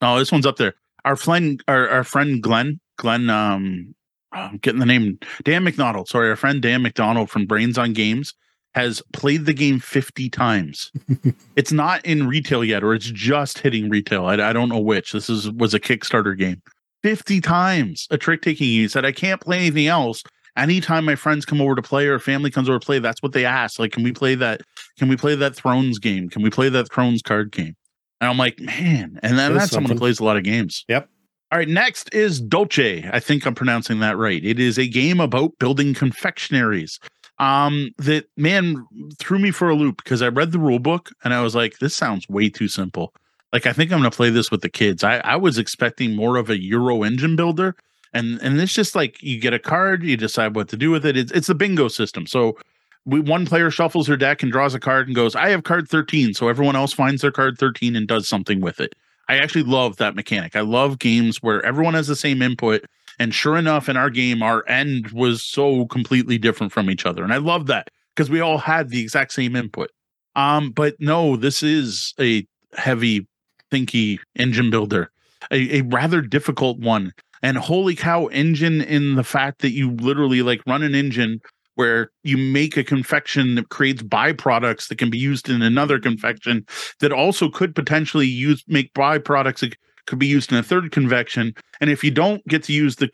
[0.03, 0.75] No, this one's up there.
[1.05, 3.95] Our friend, our, our friend Glenn, Glenn, um,
[4.33, 6.09] I'm getting the name Dan McDonald.
[6.09, 8.35] Sorry, our friend Dan McDonald from Brains on Games
[8.75, 10.91] has played the game 50 times.
[11.57, 14.27] it's not in retail yet, or it's just hitting retail.
[14.27, 15.13] I, I don't know which.
[15.13, 16.63] This is was a Kickstarter game.
[17.03, 18.67] 50 times a trick taking.
[18.67, 20.23] He said, I can't play anything else.
[20.57, 23.33] Anytime my friends come over to play or family comes over to play, that's what
[23.33, 23.79] they ask.
[23.79, 24.63] Like, can we play that?
[24.99, 26.29] Can we play that Thrones game?
[26.29, 27.75] Can we play that Thrones card game?
[28.23, 30.85] And I'm like, man, and then that's someone who plays a lot of games.
[30.87, 31.09] Yep.
[31.51, 33.11] All right, next is Dolce.
[33.13, 34.43] I think I'm pronouncing that right.
[34.45, 37.01] It is a game about building confectionaries.
[37.41, 38.87] Um, that man
[39.19, 41.81] threw me for a loop because I read the rule book and I was like,
[41.81, 43.13] this sounds way too simple.
[43.53, 45.03] Like, I think I'm gonna play this with the kids.
[45.03, 47.75] I, I was expecting more of a Euro engine builder.
[48.15, 51.05] And and it's just like you get a card, you decide what to do with
[51.05, 51.17] it.
[51.17, 52.29] It's it's a bingo system.
[52.29, 52.57] So
[53.05, 55.89] we one player shuffles her deck and draws a card and goes, I have card
[55.89, 56.35] 13.
[56.35, 58.95] So everyone else finds their card 13 and does something with it.
[59.29, 60.57] I actually love that mechanic.
[60.57, 62.85] I love games where everyone has the same input.
[63.19, 67.23] And sure enough, in our game, our end was so completely different from each other.
[67.23, 69.91] And I love that because we all had the exact same input.
[70.35, 72.47] Um, but no, this is a
[72.77, 73.27] heavy,
[73.71, 75.11] thinky engine builder,
[75.51, 77.13] a, a rather difficult one.
[77.43, 81.41] And holy cow, engine in the fact that you literally like run an engine
[81.75, 86.67] where you make a confection that creates byproducts that can be used in another confection
[87.01, 89.77] that also could potentially use make byproducts that
[90.07, 93.09] could be used in a third confection and if you don't get to use the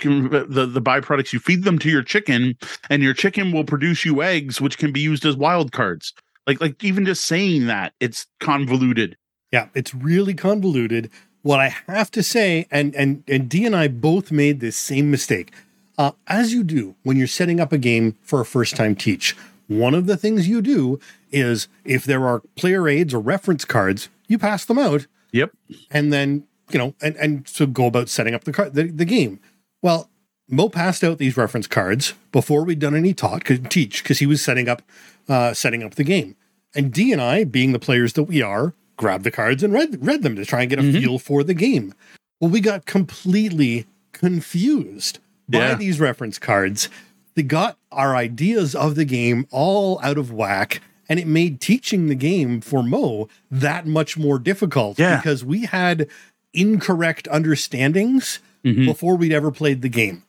[0.48, 2.54] the, the byproducts you feed them to your chicken
[2.90, 6.12] and your chicken will produce you eggs which can be used as wild cards.
[6.46, 9.16] Like like even just saying that it's convoluted.
[9.52, 11.10] Yeah, it's really convoluted.
[11.42, 15.10] What I have to say, and and and Dee and I both made this same
[15.10, 15.52] mistake,
[15.98, 19.36] uh, as you do when you're setting up a game for a first time teach.
[19.66, 20.98] One of the things you do
[21.30, 25.50] is if there are player aids or reference cards, you pass them out, yep
[25.90, 29.04] and then you know, and and so go about setting up the card the, the
[29.04, 29.40] game.
[29.82, 30.08] Well,
[30.48, 34.26] Moe passed out these reference cards before we'd done any talk, could teach because he
[34.26, 34.80] was setting up
[35.28, 36.36] uh, setting up the game.
[36.74, 40.04] And Dee and I, being the players that we are, grabbed the cards and read
[40.06, 40.92] read them to try and get a Mhm.
[41.00, 41.92] feel for the game.
[42.40, 45.18] Well, we got completely confused
[45.56, 45.74] Yeah.
[45.74, 46.88] these reference cards.
[47.34, 52.08] They got our ideas of the game all out of whack, and it made teaching
[52.08, 55.16] the game for Moe that much more difficult Yeah.
[55.16, 56.08] because we had
[56.54, 58.86] incorrect understandings Mhm.
[58.86, 60.22] before we'd ever played the game.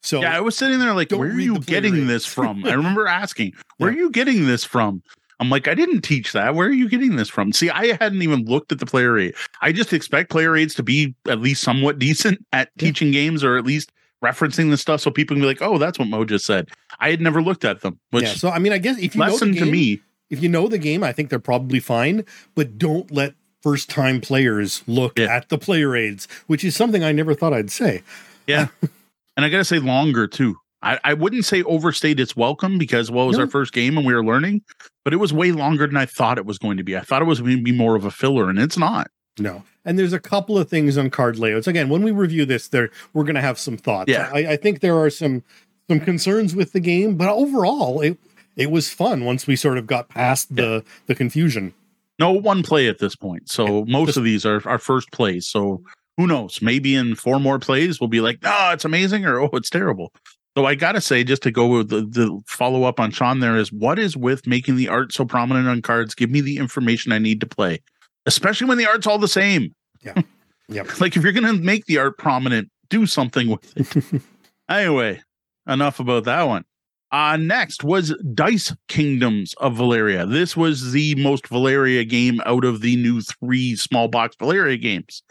[0.00, 2.06] So yeah i was sitting there like where are you getting aids.
[2.06, 3.96] this from i remember asking where Yeah.
[3.96, 5.02] are you getting this from
[5.40, 8.22] i'm like i didn't teach that where are you getting this from see i hadn't
[8.22, 11.62] even looked at the player aid i just expect player aids to be at least
[11.64, 12.86] somewhat decent at Yeah.
[12.86, 13.90] teaching games or at least
[14.24, 16.68] referencing the stuff so people can be like oh that's what Moe just said
[16.98, 19.20] i had never looked at them which yeah, so I mean, I guess if you
[19.20, 20.00] know lesson the to me
[20.30, 22.22] if you know the game, I think they're probably fine.
[22.54, 23.32] But don't let
[23.62, 25.34] first time players look Yeah.
[25.34, 28.02] at the player aids, which is something I never thought I'd say.
[28.46, 28.68] Yeah.
[29.38, 30.56] and I got to say longer too.
[30.82, 33.44] I, I wouldn't say overstate its welcome because, well, it was No.
[33.44, 34.60] our first game and we were learning,
[35.02, 36.94] but it was way longer than I thought it was going to be.
[36.94, 39.10] I thought it was going to be more of a filler, and it's not.
[39.38, 39.62] No.
[39.88, 41.66] And there's a couple of things on card layouts.
[41.66, 44.10] Again, when we review this, there we're going to have some thoughts.
[44.10, 44.30] Yeah.
[44.32, 45.42] I, I think there are some
[45.88, 48.18] some concerns with the game, but overall, it
[48.54, 51.72] it was fun once we sort of got past the the confusion.
[52.18, 53.48] No one play at this point.
[53.48, 55.46] So most of these are our first plays.
[55.46, 55.82] So
[56.18, 56.60] who knows?
[56.60, 60.12] Maybe in four more plays, we'll be like, no, it's amazing or oh, it's terrible.
[60.56, 63.38] So I got to say, just to go with the, the follow up on Sean,
[63.38, 66.14] there is what is with making the art so prominent on cards?
[66.16, 67.78] Give me the information I need to play,
[68.26, 69.72] especially when the art's all the same.
[70.02, 70.22] Yeah.
[70.70, 71.00] Yep.
[71.00, 74.20] like if you're going to make the art prominent, do something with it.
[74.68, 75.22] anyway,
[75.66, 76.66] enough about that one.
[77.10, 80.26] Uh, next was Dice Kingdoms of Valeria.
[80.26, 85.22] This was the most Valeria game out of the new three small box Valeria games.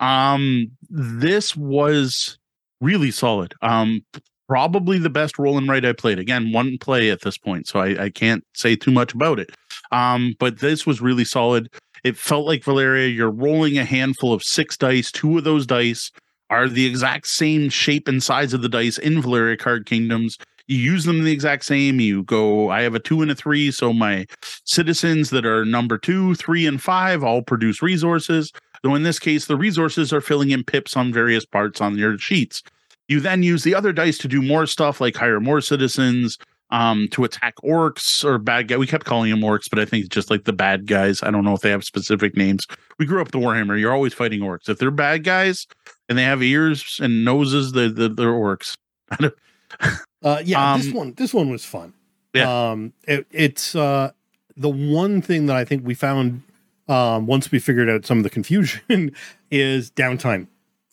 [0.00, 2.36] Um, this was
[2.80, 3.54] really solid.
[3.62, 4.04] Um,
[4.48, 6.18] probably the best roll and write I played.
[6.18, 9.52] Again, one play at this point, so I, I can't say too much about it.
[9.92, 11.70] Um, but this was really solid.
[12.04, 15.10] It felt like Valeria, you're rolling a handful of six dice.
[15.10, 16.10] Two of those dice
[16.48, 20.36] are the exact same shape and size of the dice in Valeria Card Kingdoms.
[20.66, 22.00] You use them the exact same.
[22.00, 23.70] You go, I have a two and a three.
[23.70, 24.26] So my
[24.64, 28.52] citizens that are number two, three, and five all produce resources.
[28.82, 32.18] Though in this case, the resources are filling in pips on various parts on your
[32.18, 32.62] sheets.
[33.08, 36.38] You then use the other dice to do more stuff like hire more citizens,
[36.70, 38.76] um, to attack orcs or bad guy.
[38.76, 41.22] We kept calling them orcs, but I think it's just like the bad guys.
[41.22, 42.66] I don't know if they have specific names.
[42.98, 43.78] We grew up the Warhammer.
[43.78, 44.68] You're always fighting orcs.
[44.68, 45.66] If they're bad guys
[46.08, 48.74] and they have ears and noses, they're, they're, they're orcs.
[50.22, 51.92] uh, yeah, Um, this one this one was fun.
[52.34, 52.70] Yeah.
[52.70, 54.12] Um, it, it's uh,
[54.56, 56.42] the one thing that I think we found
[56.88, 59.12] um, once we figured out some of the confusion
[59.50, 60.46] is downtime.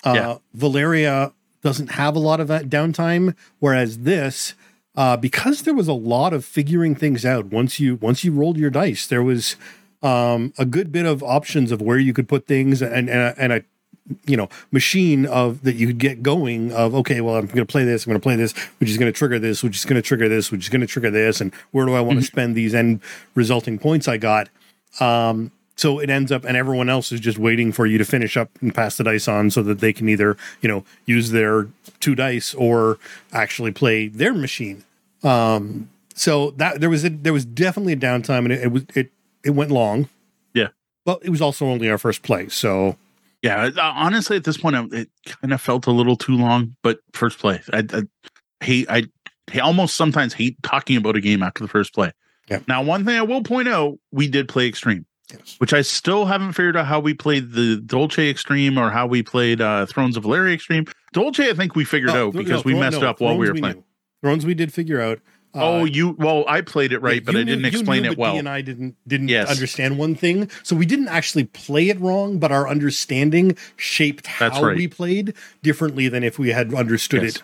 [0.04, 0.38] Uh, Yeah.
[0.54, 4.54] Valeria doesn't have a lot of that downtime, whereas this,
[4.98, 8.58] uh, because there was a lot of figuring things out once you once you rolled
[8.58, 9.56] your dice, there was
[10.02, 13.36] um, a good bit of options of where you could put things and and a,
[13.38, 13.64] and a
[14.26, 17.66] you know machine of that you could get going of okay well i'm going to
[17.66, 19.84] play this i'm going to play this which is going to trigger this which is
[19.84, 22.18] going to trigger this which is going to trigger this and where do i want
[22.18, 23.02] to spend these end
[23.36, 24.48] resulting points i got?
[25.02, 28.38] Um so it ends up and everyone else is just waiting for you to finish
[28.38, 31.68] up and pass the dice on so that they can either you know use their
[32.00, 33.00] two dice or
[33.34, 34.86] actually play their machine
[35.24, 38.86] um so that there was a, there was definitely a downtime and it, it was
[38.96, 39.12] it
[39.44, 40.10] it went long
[40.54, 40.70] Yeah.
[41.06, 42.98] but it was also only our first play so
[43.44, 46.76] Yeah, honestly, at this point, it- kind of felt a little too long.
[46.82, 48.02] But first play, I, I
[48.66, 48.88] hate.
[48.90, 49.04] I,
[49.54, 52.12] I almost sometimes hate talking about a game after the first play.
[52.50, 52.60] Yeah.
[52.68, 55.56] Now, one thing I will point out, we did play extreme, yes.
[55.60, 59.22] which I still haven't figured out how we played the Dolce extreme or how we
[59.22, 60.86] played uh, Thrones of Valeria extreme.
[61.14, 63.46] Dolce, I think we figured Oh, out because no, we messed no, up while we
[63.46, 63.76] Thrones were playing.
[63.78, 63.84] knew.
[64.22, 65.20] Thrones we did figure out.
[65.56, 68.12] Uh, oh, you well, I played it right, but you I knew- didn't explain knew,
[68.12, 68.34] it well.
[68.34, 69.50] Dee and I didn't didn't Yes.
[69.50, 74.62] understand one thing, so we didn't actually play it wrong, but our understanding shaped how
[74.62, 74.76] right.
[74.78, 75.34] we played
[75.64, 77.36] differently than if we had understood Yes.
[77.38, 77.44] it.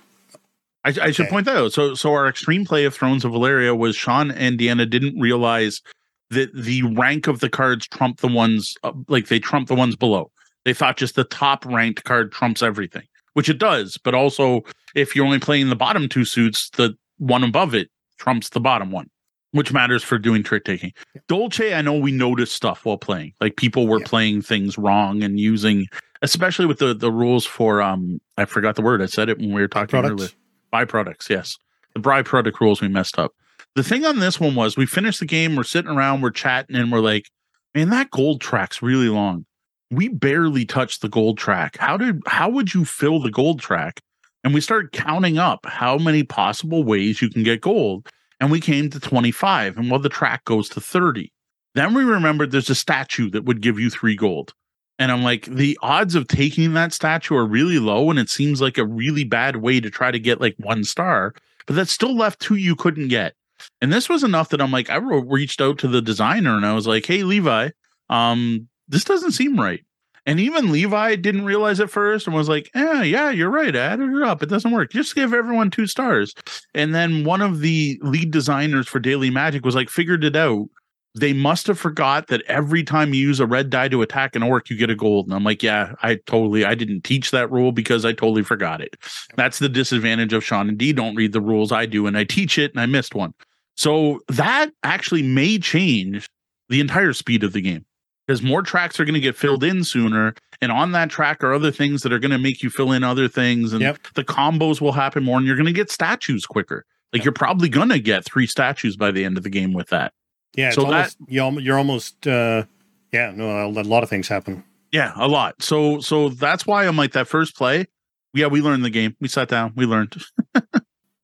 [0.86, 1.72] I, I should point that out.
[1.72, 5.82] So, so our extreme play of Thrones of Valeria was Sean and Deanna didn't realize
[6.30, 9.96] that the rank of the cards trump the ones uh, like they trump the ones
[9.96, 10.30] below.
[10.66, 13.98] They thought just the top ranked card trumps everything, which it does.
[13.98, 14.64] But also,
[14.96, 18.92] if you're only playing the bottom two suits, the one above it trumps the bottom
[18.92, 19.10] one,
[19.52, 20.92] which matters for doing trick taking.
[21.28, 24.06] Dolce, I know we noticed stuff while playing, like people were Yeah.
[24.08, 25.88] playing things wrong and using,
[26.22, 29.02] especially with the the rules for um, I forgot the word.
[29.02, 30.36] I said it when we were talking earlier Products.
[30.74, 31.58] byproducts yes
[31.94, 33.32] the byproduct rules we messed up
[33.76, 36.76] the thing on this one was we finished the game we're sitting around we're chatting
[36.76, 37.30] and we're like
[37.76, 39.46] man that gold track's really long
[39.92, 44.02] we barely touched the gold track how did how would you fill the gold track
[44.44, 48.08] and we started counting up how many possible ways you can get gold
[48.40, 51.32] and we came to 25 and well the track goes to 30
[51.76, 54.54] then we remembered there's a statue that would give you three gold
[55.00, 58.62] and I'm like, the odds of taking that statue are really low, and it seems
[58.62, 61.34] like a really bad way to try to get like one star.
[61.66, 63.34] But that still left two you couldn't get.
[63.82, 66.74] And this was enough that I'm like, I reached out to the designer and I
[66.74, 67.70] was like, hey, Levi,
[68.10, 69.84] um, this doesn't seem right.
[70.26, 73.76] And even Levi didn't realize at first and was like, yeah, yeah, you're right.
[73.76, 74.42] I added it up.
[74.42, 74.92] It doesn't work.
[74.92, 76.34] Just give everyone two stars.
[76.74, 80.68] And then one of the lead designers for Daily Magic was like, figured it out
[81.16, 84.42] they must have forgot that every time you use a red die to attack an
[84.42, 85.28] orc, you get a gold.
[85.28, 88.82] And I'm like, yeah, I totally, I didn't teach that rule because I totally forgot
[88.82, 88.98] it.
[89.36, 90.94] That's the disadvantage of Sean and Dee.
[90.94, 93.34] Don't read the rules I do, and I teach it, and I missed one.
[93.76, 96.28] So that actually may change
[96.70, 97.86] the entire speed of the game
[98.28, 100.34] because more tracks are going to get filled in sooner.
[100.62, 103.04] And on that track are other things that are going to make you fill in
[103.04, 104.00] other things, and Yep.
[104.16, 106.86] the combos will happen more, and you're going to get statues quicker.
[107.12, 109.90] Like you're probably going to get three statues by the end of the game with
[109.90, 110.14] that.
[110.56, 112.64] Yeah, So almost, al- you're almost uh,
[113.12, 113.32] yeah.
[113.36, 114.64] No, a a lot of things happen.
[114.92, 115.62] Yeah, a lot.
[115.62, 117.88] So so that's why I'm like that first play.
[118.34, 119.16] Yeah, we learned the game.
[119.20, 120.16] We sat down, we learned.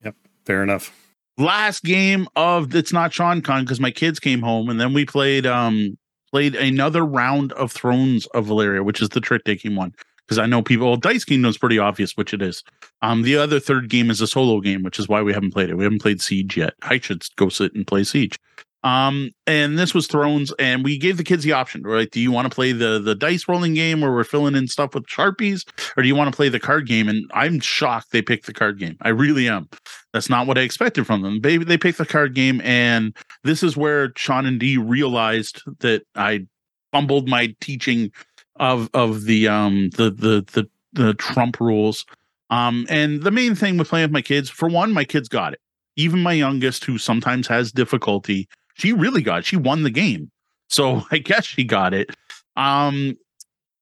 [0.03, 0.15] Yep,
[0.45, 0.91] fair enough.
[1.37, 5.45] Last game of it's not SeanCon because my kids came home and then we played
[5.45, 5.97] um
[6.31, 9.93] played another round of Thrones of Valeria, which is the trick taking one.
[10.19, 12.63] Because I know people well, Dice Kingdom's pretty obvious, which it is.
[13.01, 15.71] Um, the other third game is a solo game, which is why we haven't played
[15.71, 15.75] it.
[15.75, 16.75] We haven't played Siege yet.
[16.83, 18.37] I should go sit and play Siege.
[18.83, 22.09] Um, and this was Thrones, and we gave the kids the option, right?
[22.09, 24.93] Do you want to play the the dice rolling game where we're filling in stuff
[24.93, 27.09] with sharpies, or do you want to play the card game?
[27.09, 28.97] And I'm shocked they picked the card game.
[29.01, 29.67] I really am.
[30.13, 31.41] That's not what I expected from them.
[31.41, 36.03] They they picked the card game, and this is where Sean and Dee realized that
[36.15, 36.45] I
[36.93, 38.11] fumbled my teaching
[38.59, 42.05] of of the um the the the the Trump rules.
[42.49, 45.53] Um, and the main thing with playing with my kids, for one, my kids got
[45.53, 45.59] it.
[45.95, 48.47] Even my youngest, who sometimes has difficulty,
[48.79, 49.45] she really got it.
[49.45, 50.31] She won the game.
[50.69, 52.09] So I guess she got it.
[52.55, 53.17] Um,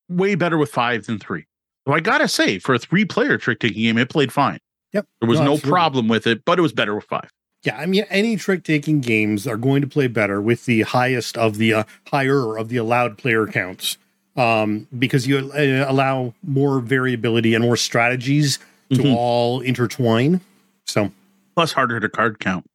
[0.10, 1.45] way better with five than three.
[1.88, 4.60] So I gotta say, for a three-player trick taking game, it played fine.
[4.94, 5.06] Yep.
[5.22, 5.69] There was no, absolutely.
[5.69, 7.30] problem with it, but it was better with five.
[7.64, 11.38] Yeah, I mean, any trick taking games are going to play better with the highest
[11.38, 13.98] of the uh, higher of the allowed player counts,
[14.38, 18.60] um, because you uh, allow more variability and more strategies
[18.94, 19.15] to Mhm.
[19.15, 20.40] all intertwine.
[20.86, 21.11] So,
[21.56, 22.65] Plus harder to card count,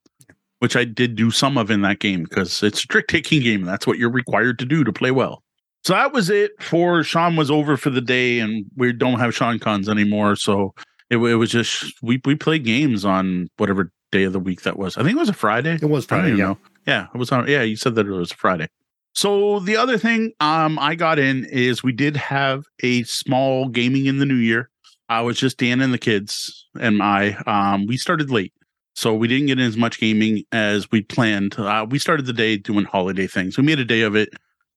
[0.62, 3.62] which I did do some of in that game because it's a trick taking game.
[3.64, 5.42] That's what you're required to do to play well.
[5.82, 9.34] So that was it for Sean was over for the day, and we don't have
[9.34, 10.36] SeanCons anymore.
[10.36, 10.72] So
[11.10, 14.78] it, it was just we we played games on whatever day of the week that
[14.78, 14.96] was.
[14.96, 15.80] I think it was a Friday.
[15.82, 16.30] it was Friday.
[16.30, 16.36] Yeah.
[16.36, 16.58] know.
[16.86, 17.48] Yeah, it was on.
[17.48, 18.68] Yeah, you said that it was a Friday.
[19.16, 24.06] So the other thing um I got in is we did have a small gaming
[24.06, 24.70] in the new year.
[25.08, 27.30] I was just Dan and the kids and I.
[27.48, 28.52] Um, we started late,
[28.94, 31.58] so we didn't get as much gaming as we planned.
[31.58, 33.56] Uh, we started the day doing holiday things.
[33.56, 34.30] We made a day of it.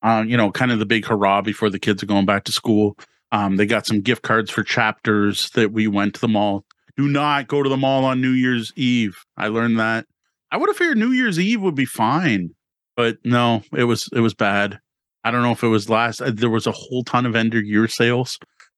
[0.03, 2.51] Uh, you know, kind of the big hurrah before the kids are going back to
[2.51, 2.97] school.
[3.31, 6.63] Um, they got some gift cards for chapters that we went to the mall.
[6.95, 9.17] Do not go to the mall on New Year's Eve.
[9.35, 10.05] I learned that.
[10.51, 12.51] I would have figured New Year's Eve would be fine,
[12.95, 14.79] but no, it was it was bad.
[15.23, 16.21] I don't know if it was last.
[16.21, 18.37] uh, There was a whole ton of end of year sales,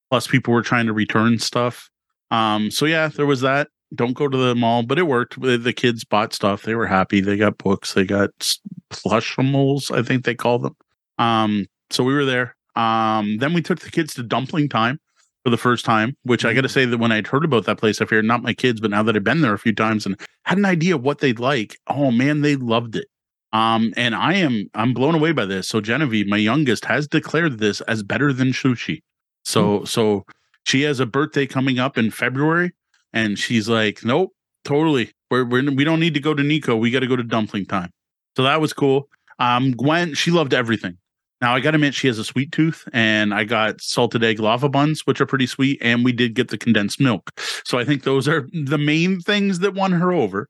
[0.09, 1.89] plus people were trying to return stuff.
[2.31, 3.67] Um, so yeah, there was that.
[3.95, 5.39] Don't go to the mall, but it worked.
[5.41, 6.63] The kids bought stuff.
[6.63, 7.21] They were happy.
[7.21, 7.93] They got books.
[7.93, 8.59] They got s-
[8.91, 10.75] plushables, I think they call them.
[11.17, 12.55] Um, so we were there.
[12.75, 14.99] Um, then we took the kids to dumpling time
[15.43, 17.77] for the first time, which I got to say that when I'd heard about that
[17.77, 20.05] place, I figured not my kids, but now that I've been there a few times
[20.05, 23.07] and had an idea of what they'd like, oh man, they loved it.
[23.53, 25.67] Um, and I am I'm blown away by this.
[25.69, 29.01] So Genevieve, my youngest, has declared this as better than sushi.
[29.45, 30.25] So so
[30.65, 32.73] she has a birthday coming up in February,
[33.17, 34.31] and she's like, nope,
[34.63, 35.11] totally.
[35.31, 36.75] We're, we're we don't need to go to Mico.
[36.75, 37.89] We got to go to dumpling time.
[38.35, 39.09] So that was cool.
[39.39, 40.97] Um, Gwen, she loved everything.
[41.41, 44.39] Now I got to admit, she has a sweet tooth, and I got salted egg
[44.39, 47.29] lava buns, which are pretty sweet, and we did get the condensed milk.
[47.63, 50.47] So I think those are the main things that won her over.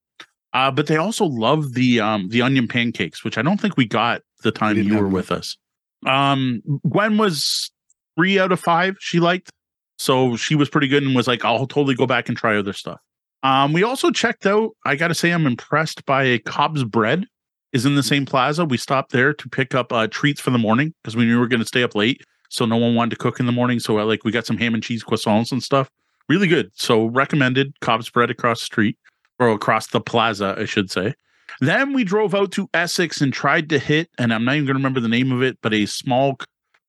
[0.53, 3.85] Uh, but they also love the um the onion pancakes, which I don't think we
[3.85, 5.57] got the time you were with us.
[6.06, 7.69] Um, Gwen was
[8.18, 8.95] three out of five.
[8.99, 9.52] She liked,
[9.98, 12.74] so she was pretty good and was like, "I'll totally go back and try other
[12.74, 12.99] stuff."
[13.44, 14.72] Um, we also checked out.
[14.86, 17.28] I got to say, I'm impressed by COBS Bread
[17.74, 18.65] is in the same plaza.
[18.65, 21.40] We stopped there to pick up uh, treats for the morning because we knew we
[21.40, 23.80] were going to stay up late, so no one wanted to cook in the morning.
[23.80, 25.90] So uh, like we got some ham and cheese croissants and stuff.
[26.30, 26.72] Really good.
[26.74, 28.98] So recommended COBS Bread across the street
[29.40, 31.14] or across the plaza, I should say.
[31.61, 34.76] Then we drove out to Essex and tried to hit, and I'm not even going
[34.76, 36.38] to remember the name of it, but a small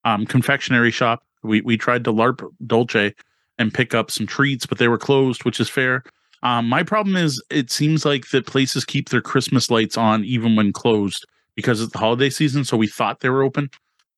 [0.05, 1.23] um, confectionery shop.
[1.43, 3.15] We we tried to LARP Dolce
[3.59, 6.05] and pick up some treats, but they were closed, which is fair.
[6.43, 10.55] Um, my problem is it seems like that places keep their Christmas lights on even
[10.55, 12.65] when closed because it's the holiday season.
[12.65, 13.71] So we thought they were open.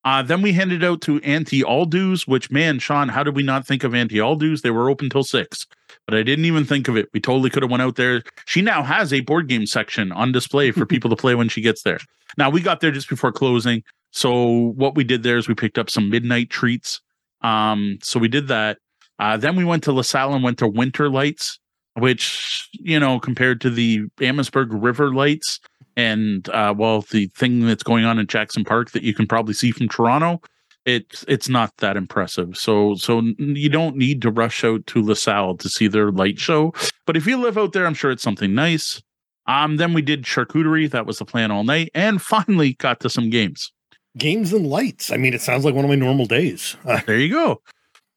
[0.04, 3.66] Uh, then we handed out to Auntie Aldu's, which man, Sean, how did we not
[3.66, 4.62] think of Auntie Aldu's?
[4.62, 5.66] They were open till six,
[6.06, 7.08] but I didn't even think of it.
[7.12, 8.22] We totally could have went out there.
[8.46, 11.60] She now has a board game section on display for people to play when she
[11.60, 11.98] gets there.
[12.38, 15.78] Now we got there just before closing, so what we did there is we picked
[15.78, 17.00] up some midnight treats.
[17.42, 18.78] Um, so we did that.
[19.18, 21.58] Uh, then we went to LaSalle and went to Winter Lights,
[21.94, 25.60] which you know compared to the Amherstburg River Lights
[25.96, 29.54] and uh, well the thing that's going on in Jackson Park that you can probably
[29.54, 30.40] see from Toronto,
[30.86, 32.56] it's it's not that impressive.
[32.56, 36.72] So so you don't need to rush out to LaSalle to see their light show.
[37.06, 39.02] But if you live out there, I'm sure it's something nice.
[39.46, 40.90] Um, then we did charcuterie.
[40.90, 43.72] That was the plan all night, and finally got to some games.
[44.18, 45.12] Games and lights.
[45.12, 46.76] I mean, it sounds like one of my normal days.
[46.84, 47.60] Uh, There you go.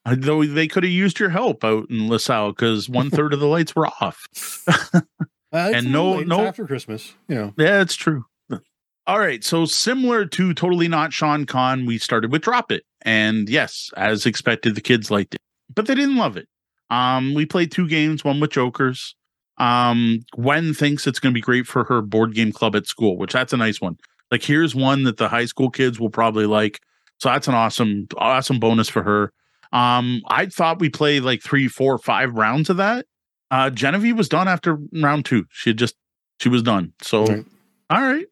[0.06, 3.48] Though they could have used your help out in LaSalle because one third of the
[3.48, 4.28] lights were off.
[4.92, 5.02] uh,
[5.52, 6.22] And no- little late.
[6.22, 7.14] It's no- after Christmas.
[7.28, 8.26] You know, Yeah, it's true.
[9.06, 9.44] All right.
[9.44, 12.84] So similar to Totally Not SeanCon, we started with Drop It.
[13.02, 15.42] And yes, as expected, the kids liked it,
[15.76, 16.48] but they didn't love it.
[16.90, 19.16] Um, we played two games, one with Jokers.
[19.58, 23.34] Um, Gwen thinks it's gonna be great for her board game club at school, which
[23.34, 23.98] that's a nice one.
[24.34, 26.80] Like here's one that the high school kids will probably like.
[27.20, 29.32] So that's an awesome, awesome bonus for her.
[29.72, 33.06] Um, I thought we played like three, four, five rounds of that.
[33.52, 35.46] Uh Genevieve was done after round two.
[35.52, 35.94] She had just
[36.40, 36.94] she was done.
[37.04, 37.46] So Right.
[37.92, 38.26] all right.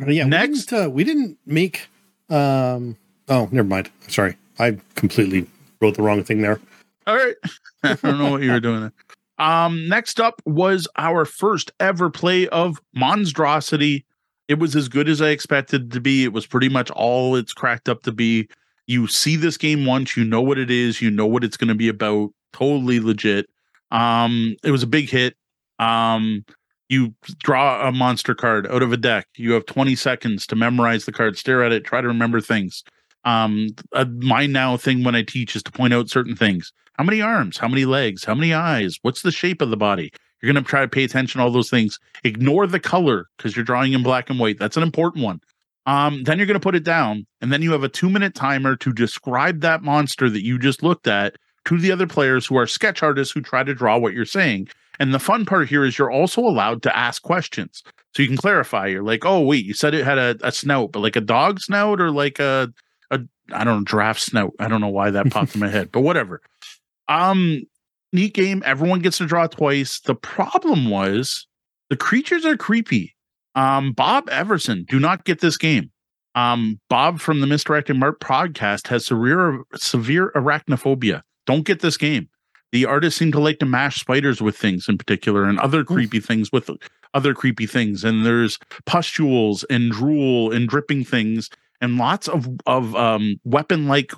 [0.00, 0.24] Uh, yeah.
[0.24, 0.70] Next.
[0.70, 1.88] we didn't, uh, we didn't make.
[2.30, 2.96] Um.
[3.28, 3.90] Oh, never mind.
[4.06, 5.46] Sorry, I completely
[5.80, 6.60] wrote the wrong thing there.
[7.08, 7.34] All right.
[7.82, 8.92] I don't know what you were doing there.
[9.38, 14.04] Um, next up was our first ever play of Monstrosity.
[14.52, 16.24] It was as good as I expected to be.
[16.24, 18.48] It was pretty much all it's cracked up to be.
[18.86, 21.68] You see this game once, you know what it is, you know what it's going
[21.68, 22.30] to be about.
[22.52, 23.46] Totally legit.
[23.90, 25.36] Um, it was a big hit.
[25.78, 26.44] Um,
[26.90, 29.26] You draw a monster card out of a deck.
[29.36, 32.82] You have 20 seconds to memorize the card, stare at it, try to remember things.
[33.24, 36.72] Um, a mind now thing when I teach is to point out certain things.
[36.98, 37.56] How many arms?
[37.56, 38.24] How many legs?
[38.24, 38.98] How many eyes?
[39.00, 40.12] What's the shape of the body?
[40.42, 41.98] You're going to try to pay attention to all those things.
[42.24, 44.58] Ignore the color because you're drawing in black and white.
[44.58, 45.40] That's an important one.
[45.86, 48.34] Um, then you're going to put it down, and then you have a two minute
[48.34, 52.56] timer to describe that monster that you just looked at to the other players who
[52.56, 54.68] are sketch artists who try to draw what you're saying.
[54.98, 57.82] And the fun part here is you're also allowed to ask questions.
[58.14, 58.88] So you can clarify.
[58.88, 61.60] You're like, oh, wait, you said it had a, a snout, but like a dog
[61.60, 62.72] snout or like a,
[63.10, 63.20] a
[63.52, 64.52] I don't know, giraffe snout.
[64.58, 66.42] I don't know why that popped in my head, but whatever.
[67.08, 67.62] Um,
[68.12, 68.62] neat game.
[68.64, 70.00] Everyone gets to draw twice.
[70.00, 71.46] The problem was
[71.90, 73.14] the creatures are creepy.
[73.54, 75.90] Um, Bob Everson, do not get this game.
[76.34, 81.22] Um, Bob from the Misdirected Mark podcast has severe severe arachnophobia.
[81.46, 82.28] Don't get this game.
[82.70, 86.20] The artists seem to like to mash spiders with things in particular and other creepy
[86.20, 86.70] things with
[87.12, 88.02] other creepy things.
[88.02, 91.50] And there's pustules and drool and dripping things
[91.82, 94.12] and lots of of um, weapon like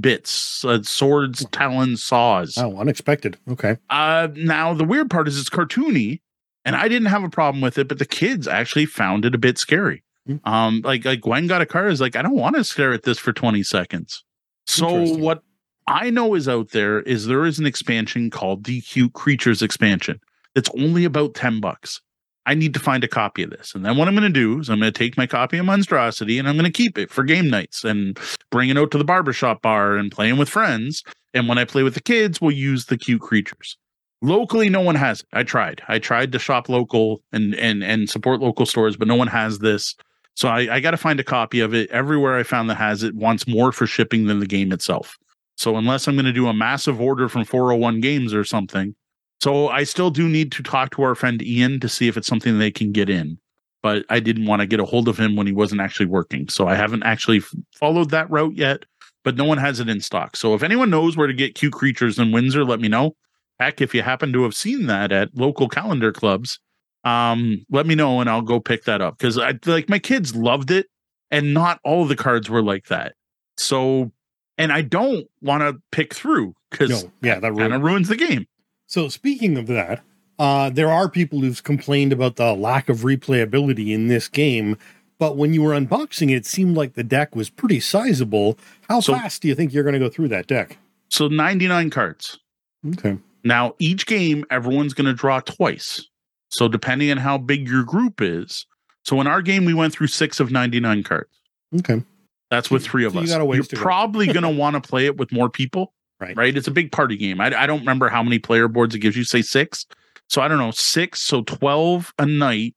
[0.00, 2.56] bits, uh, swords, talons, saws.
[2.58, 3.36] Oh, unexpected.
[3.50, 3.76] Okay.
[3.90, 6.20] Uh, now the weird part is it's cartoony,
[6.64, 9.38] and I didn't have a problem with it, but the kids actually found it a
[9.38, 10.02] bit scary.
[10.28, 10.46] Mm.
[10.46, 13.04] Um, like like Gwen got a car is like I don't want to stare at
[13.04, 14.24] this for twenty seconds.
[14.66, 15.42] So what
[15.86, 20.20] I know is out there is there is an expansion called the Cute Creatures expansion.
[20.54, 22.02] It's only about ten bucks.
[22.48, 23.74] I need to find a copy of this.
[23.74, 25.66] And then what I'm going to do is I'm going to take my copy of
[25.66, 28.18] Monstrosity and I'm going to keep it for game nights and
[28.50, 31.04] bring it out to the barbershop bar and playing with friends.
[31.34, 33.76] And when I play with the kids, we'll use the cute creatures.
[34.22, 35.26] Locally, no one has it.
[35.34, 35.82] I tried.
[35.88, 39.58] I tried to shop local and and and support local stores, but no one has
[39.58, 39.94] this.
[40.34, 41.90] So I, I got to find a copy of it.
[41.90, 45.18] Everywhere I found that has it wants more for shipping than the game itself.
[45.56, 48.94] So unless I'm going to do a massive order from 401 Games or something,
[49.40, 52.26] so I still do need to talk to our friend Ian to see if it's
[52.26, 53.38] something they can get in.
[53.82, 56.48] But I didn't want to get a hold of him when he wasn't actually working.
[56.48, 57.42] So I haven't actually
[57.72, 58.84] followed that route yet,
[59.22, 60.36] but no one has it in stock.
[60.36, 63.14] So if anyone knows where to get cute creatures in Windsor, let me know.
[63.60, 66.58] Heck, if you happen to have seen that at local calendar clubs,
[67.04, 69.18] um, let me know and I'll go pick that up.
[69.18, 70.86] Because I like my kids loved it,
[71.30, 73.14] and not all of the cards were like that.
[73.56, 74.10] So
[74.58, 78.16] and I don't want to pick through because No, yeah, that kind of ruins the
[78.16, 78.46] game.
[78.88, 80.02] So speaking of that,
[80.38, 84.76] uh, there are people who've complained about the lack of replayability in this game.
[85.18, 88.58] But when you were unboxing it, it seemed like the deck was pretty sizable.
[88.88, 90.78] How So- fast do you think you're going to go through that deck?
[91.10, 92.38] So 99 cards.
[92.86, 93.18] Okay.
[93.44, 96.06] Now, each game, everyone's going to draw twice.
[96.50, 98.66] So, depending on how big your group is.
[99.04, 101.30] So, in our game, we went through six of 99 cards.
[101.78, 102.02] Okay.
[102.50, 103.30] That's with three of So you us.
[103.30, 105.92] got a ways You're to probably going to want to play it with more people.
[106.20, 106.36] Right.
[106.36, 106.56] Right.
[106.56, 107.40] It's a big party game.
[107.40, 109.86] I, I don't remember how many player boards it gives you, say six.
[110.28, 111.20] So, I don't know, six.
[111.20, 112.74] So, 12 a night.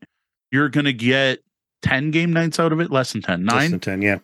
[0.51, 1.39] You're going to get
[1.81, 4.17] 10 game nights out of it, less than 10, Less nine, than 10, yeah.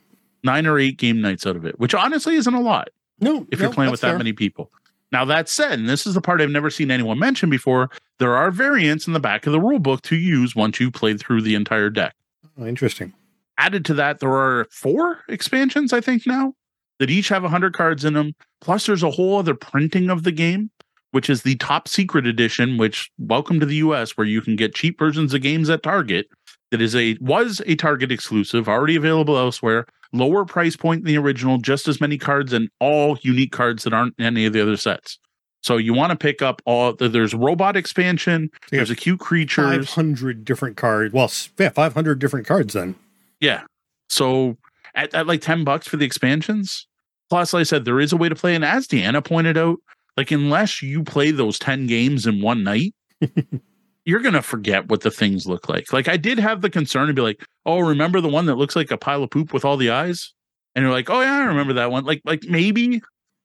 [0.44, 2.90] nine or eight game nights out of it, which honestly isn't a lot
[3.22, 4.18] No, if no, you're playing with that fair.
[4.18, 4.72] many people.
[5.12, 7.90] Now that said, and this is the part I've never seen anyone mention before,
[8.20, 11.18] there are variants in the back of the rule book to use once you've played
[11.20, 12.14] through the entire deck.
[12.60, 13.14] Oh, interesting.
[13.58, 16.54] Added to that, there are four expansions, I think, now
[17.00, 18.34] that each have 100 cards in them.
[18.62, 20.72] Plus, there's a whole other printing of the game,
[21.12, 24.76] which is the top secret edition, which welcome to the US, where you can get
[24.76, 26.28] cheap versions of games at Target.
[26.72, 29.86] That is a was a Target exclusive, already available elsewhere.
[30.14, 33.94] Lower price point than the original, just as many cards and all unique cards that
[33.94, 35.20] aren't in any of the other sets.
[35.64, 36.94] So you want to pick up all.
[36.94, 38.50] There's robot expansion.
[38.72, 38.78] Yeah.
[38.78, 39.90] There's a cute creatures.
[39.90, 41.14] 500 different cards.
[41.14, 42.96] Well, yeah, 500 different cards then.
[43.42, 43.64] Yeah.
[44.10, 44.58] So
[44.98, 46.86] at, at like 10 bucks for the expansions.
[47.30, 48.56] Plus, like I said, there is a way to play.
[48.56, 49.78] And as Deanna pointed out,
[50.18, 52.94] like unless you play those 10 games in one night,
[54.06, 55.94] you're gonna forget what the things look like.
[55.94, 58.76] Like I did have the concern to be like, oh, remember the one that looks
[58.76, 60.34] like a pile of poop with all the eyes?
[60.76, 62.06] And you're like, oh yeah, I remember that one.
[62.06, 63.02] Like, like maybe,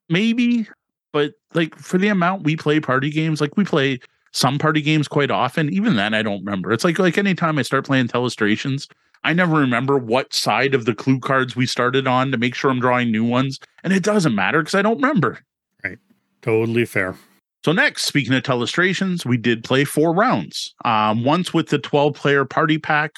[0.08, 0.68] maybe,
[1.12, 3.98] but like for the amount we play party games, like we play
[4.32, 5.72] some party games quite often.
[5.72, 6.72] Even then, I don't remember.
[6.72, 8.88] It's like like anytime I start playing telestrations,
[9.24, 12.70] I never remember what side of the clue cards we started on to make sure
[12.70, 15.38] I'm drawing new ones, and it doesn't matter because I don't remember.
[15.84, 15.98] Right.
[16.42, 17.16] Totally fair.
[17.64, 20.74] So next, speaking of telestrations, we did play four rounds.
[20.84, 23.12] Um, once with the 12 player party pack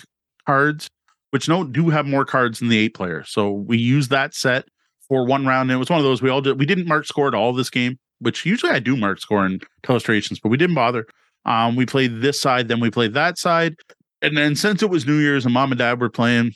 [0.47, 0.89] cards,
[1.31, 3.25] which no do have more cards than the eight player.
[3.25, 4.67] So we used that set
[5.09, 5.71] for one round.
[5.71, 6.59] And it was one of those we all did.
[6.59, 9.61] We didn't mark score at all this game, which usually I do mark score in
[9.83, 11.07] telestrations, but we didn't bother.
[11.47, 13.77] Um, we played this side, then we played that side,
[14.25, 16.53] and then since it was New Year's and Mom and Dad were playing,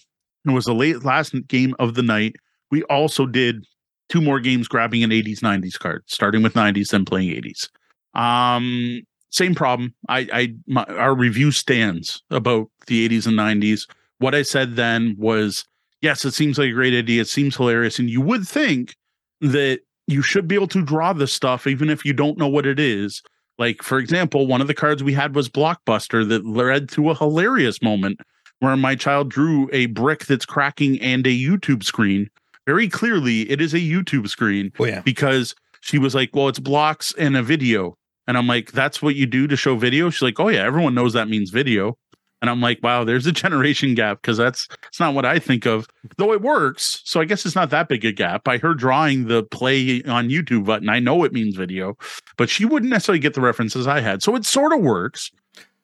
[0.47, 2.37] it was the late last game of the night.
[2.71, 3.65] We also did
[4.09, 7.69] two more games grabbing an 80s 90s card starting with 90s then playing 80s
[8.19, 9.95] um same problem.
[10.09, 13.89] I, I, my, our review stands about the 80s and 90s.
[14.19, 15.65] What I said then was,
[16.01, 17.23] yes, it seems like a great idea.
[17.23, 18.95] It seems hilarious, and you would think
[19.41, 22.67] that you should be able to draw this stuff even if you don't know what
[22.67, 23.23] it is.
[23.59, 27.15] Like, for example, one of the cards we had was Blockbuster that led to a
[27.15, 28.21] hilarious moment
[28.61, 32.31] where my child drew a brick that's cracking and a YouTube screen.
[32.67, 34.73] Very clearly, it is a YouTube screen.
[34.79, 35.01] Oh, yeah.
[35.01, 37.97] Because she was like, Well, it's blocks and a video.
[38.27, 40.11] And I'm like, That's what you do to show video?
[40.11, 41.97] She's like, Oh, yeah, everyone knows that means video.
[42.41, 45.67] And I'm like, wow, there's a generation gap because that's it's not what I think
[45.67, 45.89] of.
[46.17, 48.45] Though it works, so I guess it's not that big a gap.
[48.45, 51.97] By her drawing the play on YouTube button, I know it means video,
[52.37, 54.23] but she wouldn't necessarily get the references I had.
[54.23, 55.31] So it sort of works.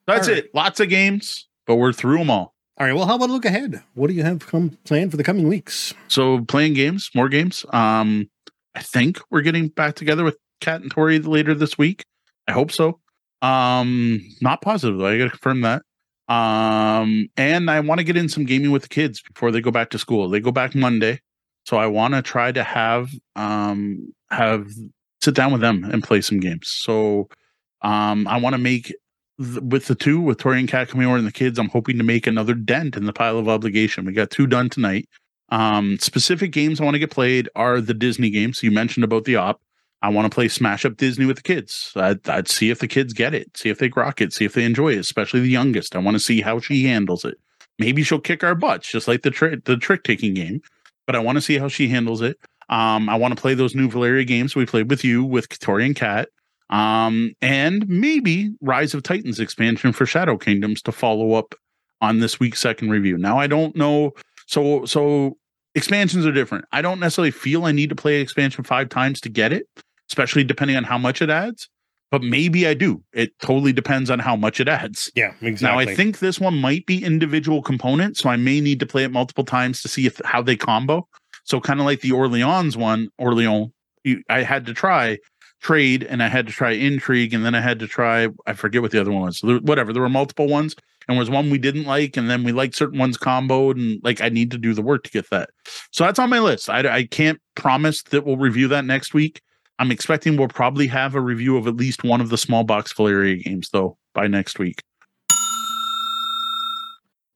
[0.07, 0.39] That's right.
[0.39, 0.55] it.
[0.55, 2.55] Lots of games, but we're through them all.
[2.79, 2.93] All right.
[2.93, 3.83] Well, how about a look ahead?
[3.95, 5.95] What do you have come planned for the coming weeks?
[6.09, 7.65] So playing games, more games.
[7.73, 8.29] Um,
[8.75, 12.05] I think we're getting back together with Kat and Tori later this week.
[12.49, 13.01] I hope so.
[13.43, 15.07] Um, not positive though.
[15.07, 15.83] I gotta confirm that.
[16.29, 19.71] Um, and I want to get in some gaming with the kids before they go
[19.71, 20.29] back to school.
[20.29, 21.21] They go back Monday,
[21.67, 24.71] so I want to try to have um have
[25.21, 26.69] sit down with them and play some games.
[26.69, 27.29] So,
[27.83, 28.95] um, I want to make
[29.39, 31.59] th- with the two with Tori and Kat coming over and the kids.
[31.59, 34.05] I'm hoping to make another dent in the pile of obligation.
[34.05, 35.09] We got two done tonight.
[35.51, 38.63] Um, specific games I want to get played are the Disney games.
[38.63, 39.61] You mentioned about the op.
[40.05, 41.91] I want to play Smash Up Disney with the kids.
[41.97, 44.53] I'd, I'd see if the kids get it, see if they grok it, see if
[44.53, 45.97] they enjoy it, especially the youngest.
[45.97, 47.39] I want to see how she handles it.
[47.79, 50.61] Maybe she'll kick our butts, just like the tri- the trick taking game.
[51.07, 52.37] But I want to see how she handles it.
[52.69, 55.87] Um, I want to play those new Valeria games we played with you with Tori
[55.87, 56.29] and Kat.
[56.69, 61.55] Um, and maybe Rise of Titans expansion for Shadow Kingdoms to follow up
[62.03, 63.17] on this week's second review.
[63.17, 64.13] Now I don't know.
[64.47, 65.39] So so
[65.75, 66.67] expansions are different.
[66.73, 69.67] I don't necessarily feel I need to play expansion five times to get it,
[70.11, 71.69] especially depending on how much it adds.
[72.11, 73.03] But maybe I do.
[73.13, 75.11] It totally depends on how much it adds.
[75.17, 75.85] Yeah, exactly.
[75.85, 79.03] Now I think this one might be individual components, so I may need to play
[79.03, 81.09] it multiple times to see if how they combo.
[81.45, 83.73] So kind of like the Orleans one, Orleans,
[84.29, 85.19] I had to try
[85.61, 88.83] trade and I had to try intrigue and then I had to try I forget
[88.83, 89.39] what the other one was.
[89.39, 90.77] So there, whatever, there were multiple ones
[91.09, 94.21] and was one we didn't like and then we liked certain ones comboed and like
[94.21, 95.51] I need to do the work to get that.
[95.91, 96.69] So that's on my list.
[96.69, 99.41] I, I can't promise that we'll review that next week.
[99.79, 102.93] I'm expecting we'll probably have a review of at least one of the small box
[102.93, 104.81] Valeria games though by next week.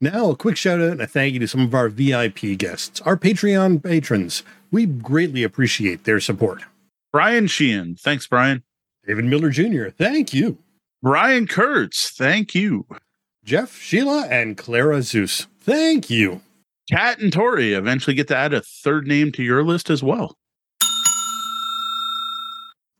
[0.01, 3.01] Now, a quick shout out and a thank you to some of our VIP guests,
[3.01, 4.45] our Patreon patrons.
[4.71, 6.63] We greatly appreciate their support.
[7.13, 8.63] Brian Sheehan, thanks Brian.
[9.05, 10.59] David Miller Jr., thank you.
[11.03, 12.87] Brian Kurtz, thank you.
[13.45, 16.43] Jeff, Sheila, and Clara Zeus, thank you.
[16.89, 20.37] Kat and Tori eventually get to add a third name to your list as well.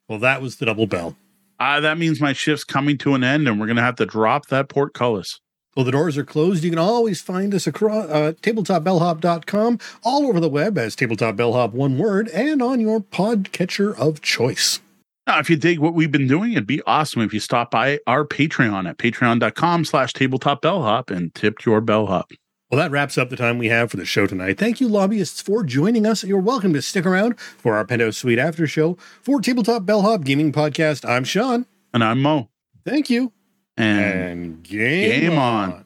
[0.09, 1.17] Well, that was the double bell.
[1.61, 4.07] Uh, that means my shift's coming to an end and we're going to have to
[4.07, 5.41] drop that portcullis.
[5.77, 6.65] Well, the doors are closed.
[6.65, 11.73] You can always find us across uh, tabletopbellhop.com, all over the web as Tabletop Bellhop,
[11.73, 14.81] one word, and on your podcatcher of choice.
[15.29, 18.01] Now, if you dig what we've been doing, it'd be awesome if you stop by
[18.07, 22.33] our Patreon at patreon.com slash tabletopbellhop and tipped your bellhop.
[22.71, 24.59] Well, that wraps up the time we have for the show tonight.
[24.59, 26.23] Thank you, lobbyists, for joining us.
[26.23, 28.99] You're welcome to stick around for our Penthouse Suite After Show.
[29.23, 31.65] For Tabletop Bellhop Gaming Podcast, I'm Sean.
[31.95, 32.51] And I'm Moe.
[32.85, 33.33] Thank you.
[33.79, 35.73] And, And game, Game on.
[35.73, 35.85] on.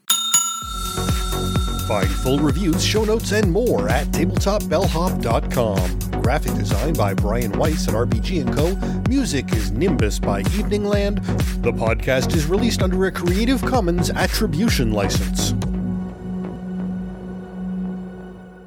[1.86, 5.98] Find full reviews, show notes, and more at tabletopbellhop.com.
[6.22, 8.74] Graphic design by Brian Weiss at RPG & Co.
[9.08, 11.24] Music is Nimbus by Eveningland.
[11.62, 15.52] The podcast is released under a Creative Commons Attribution license.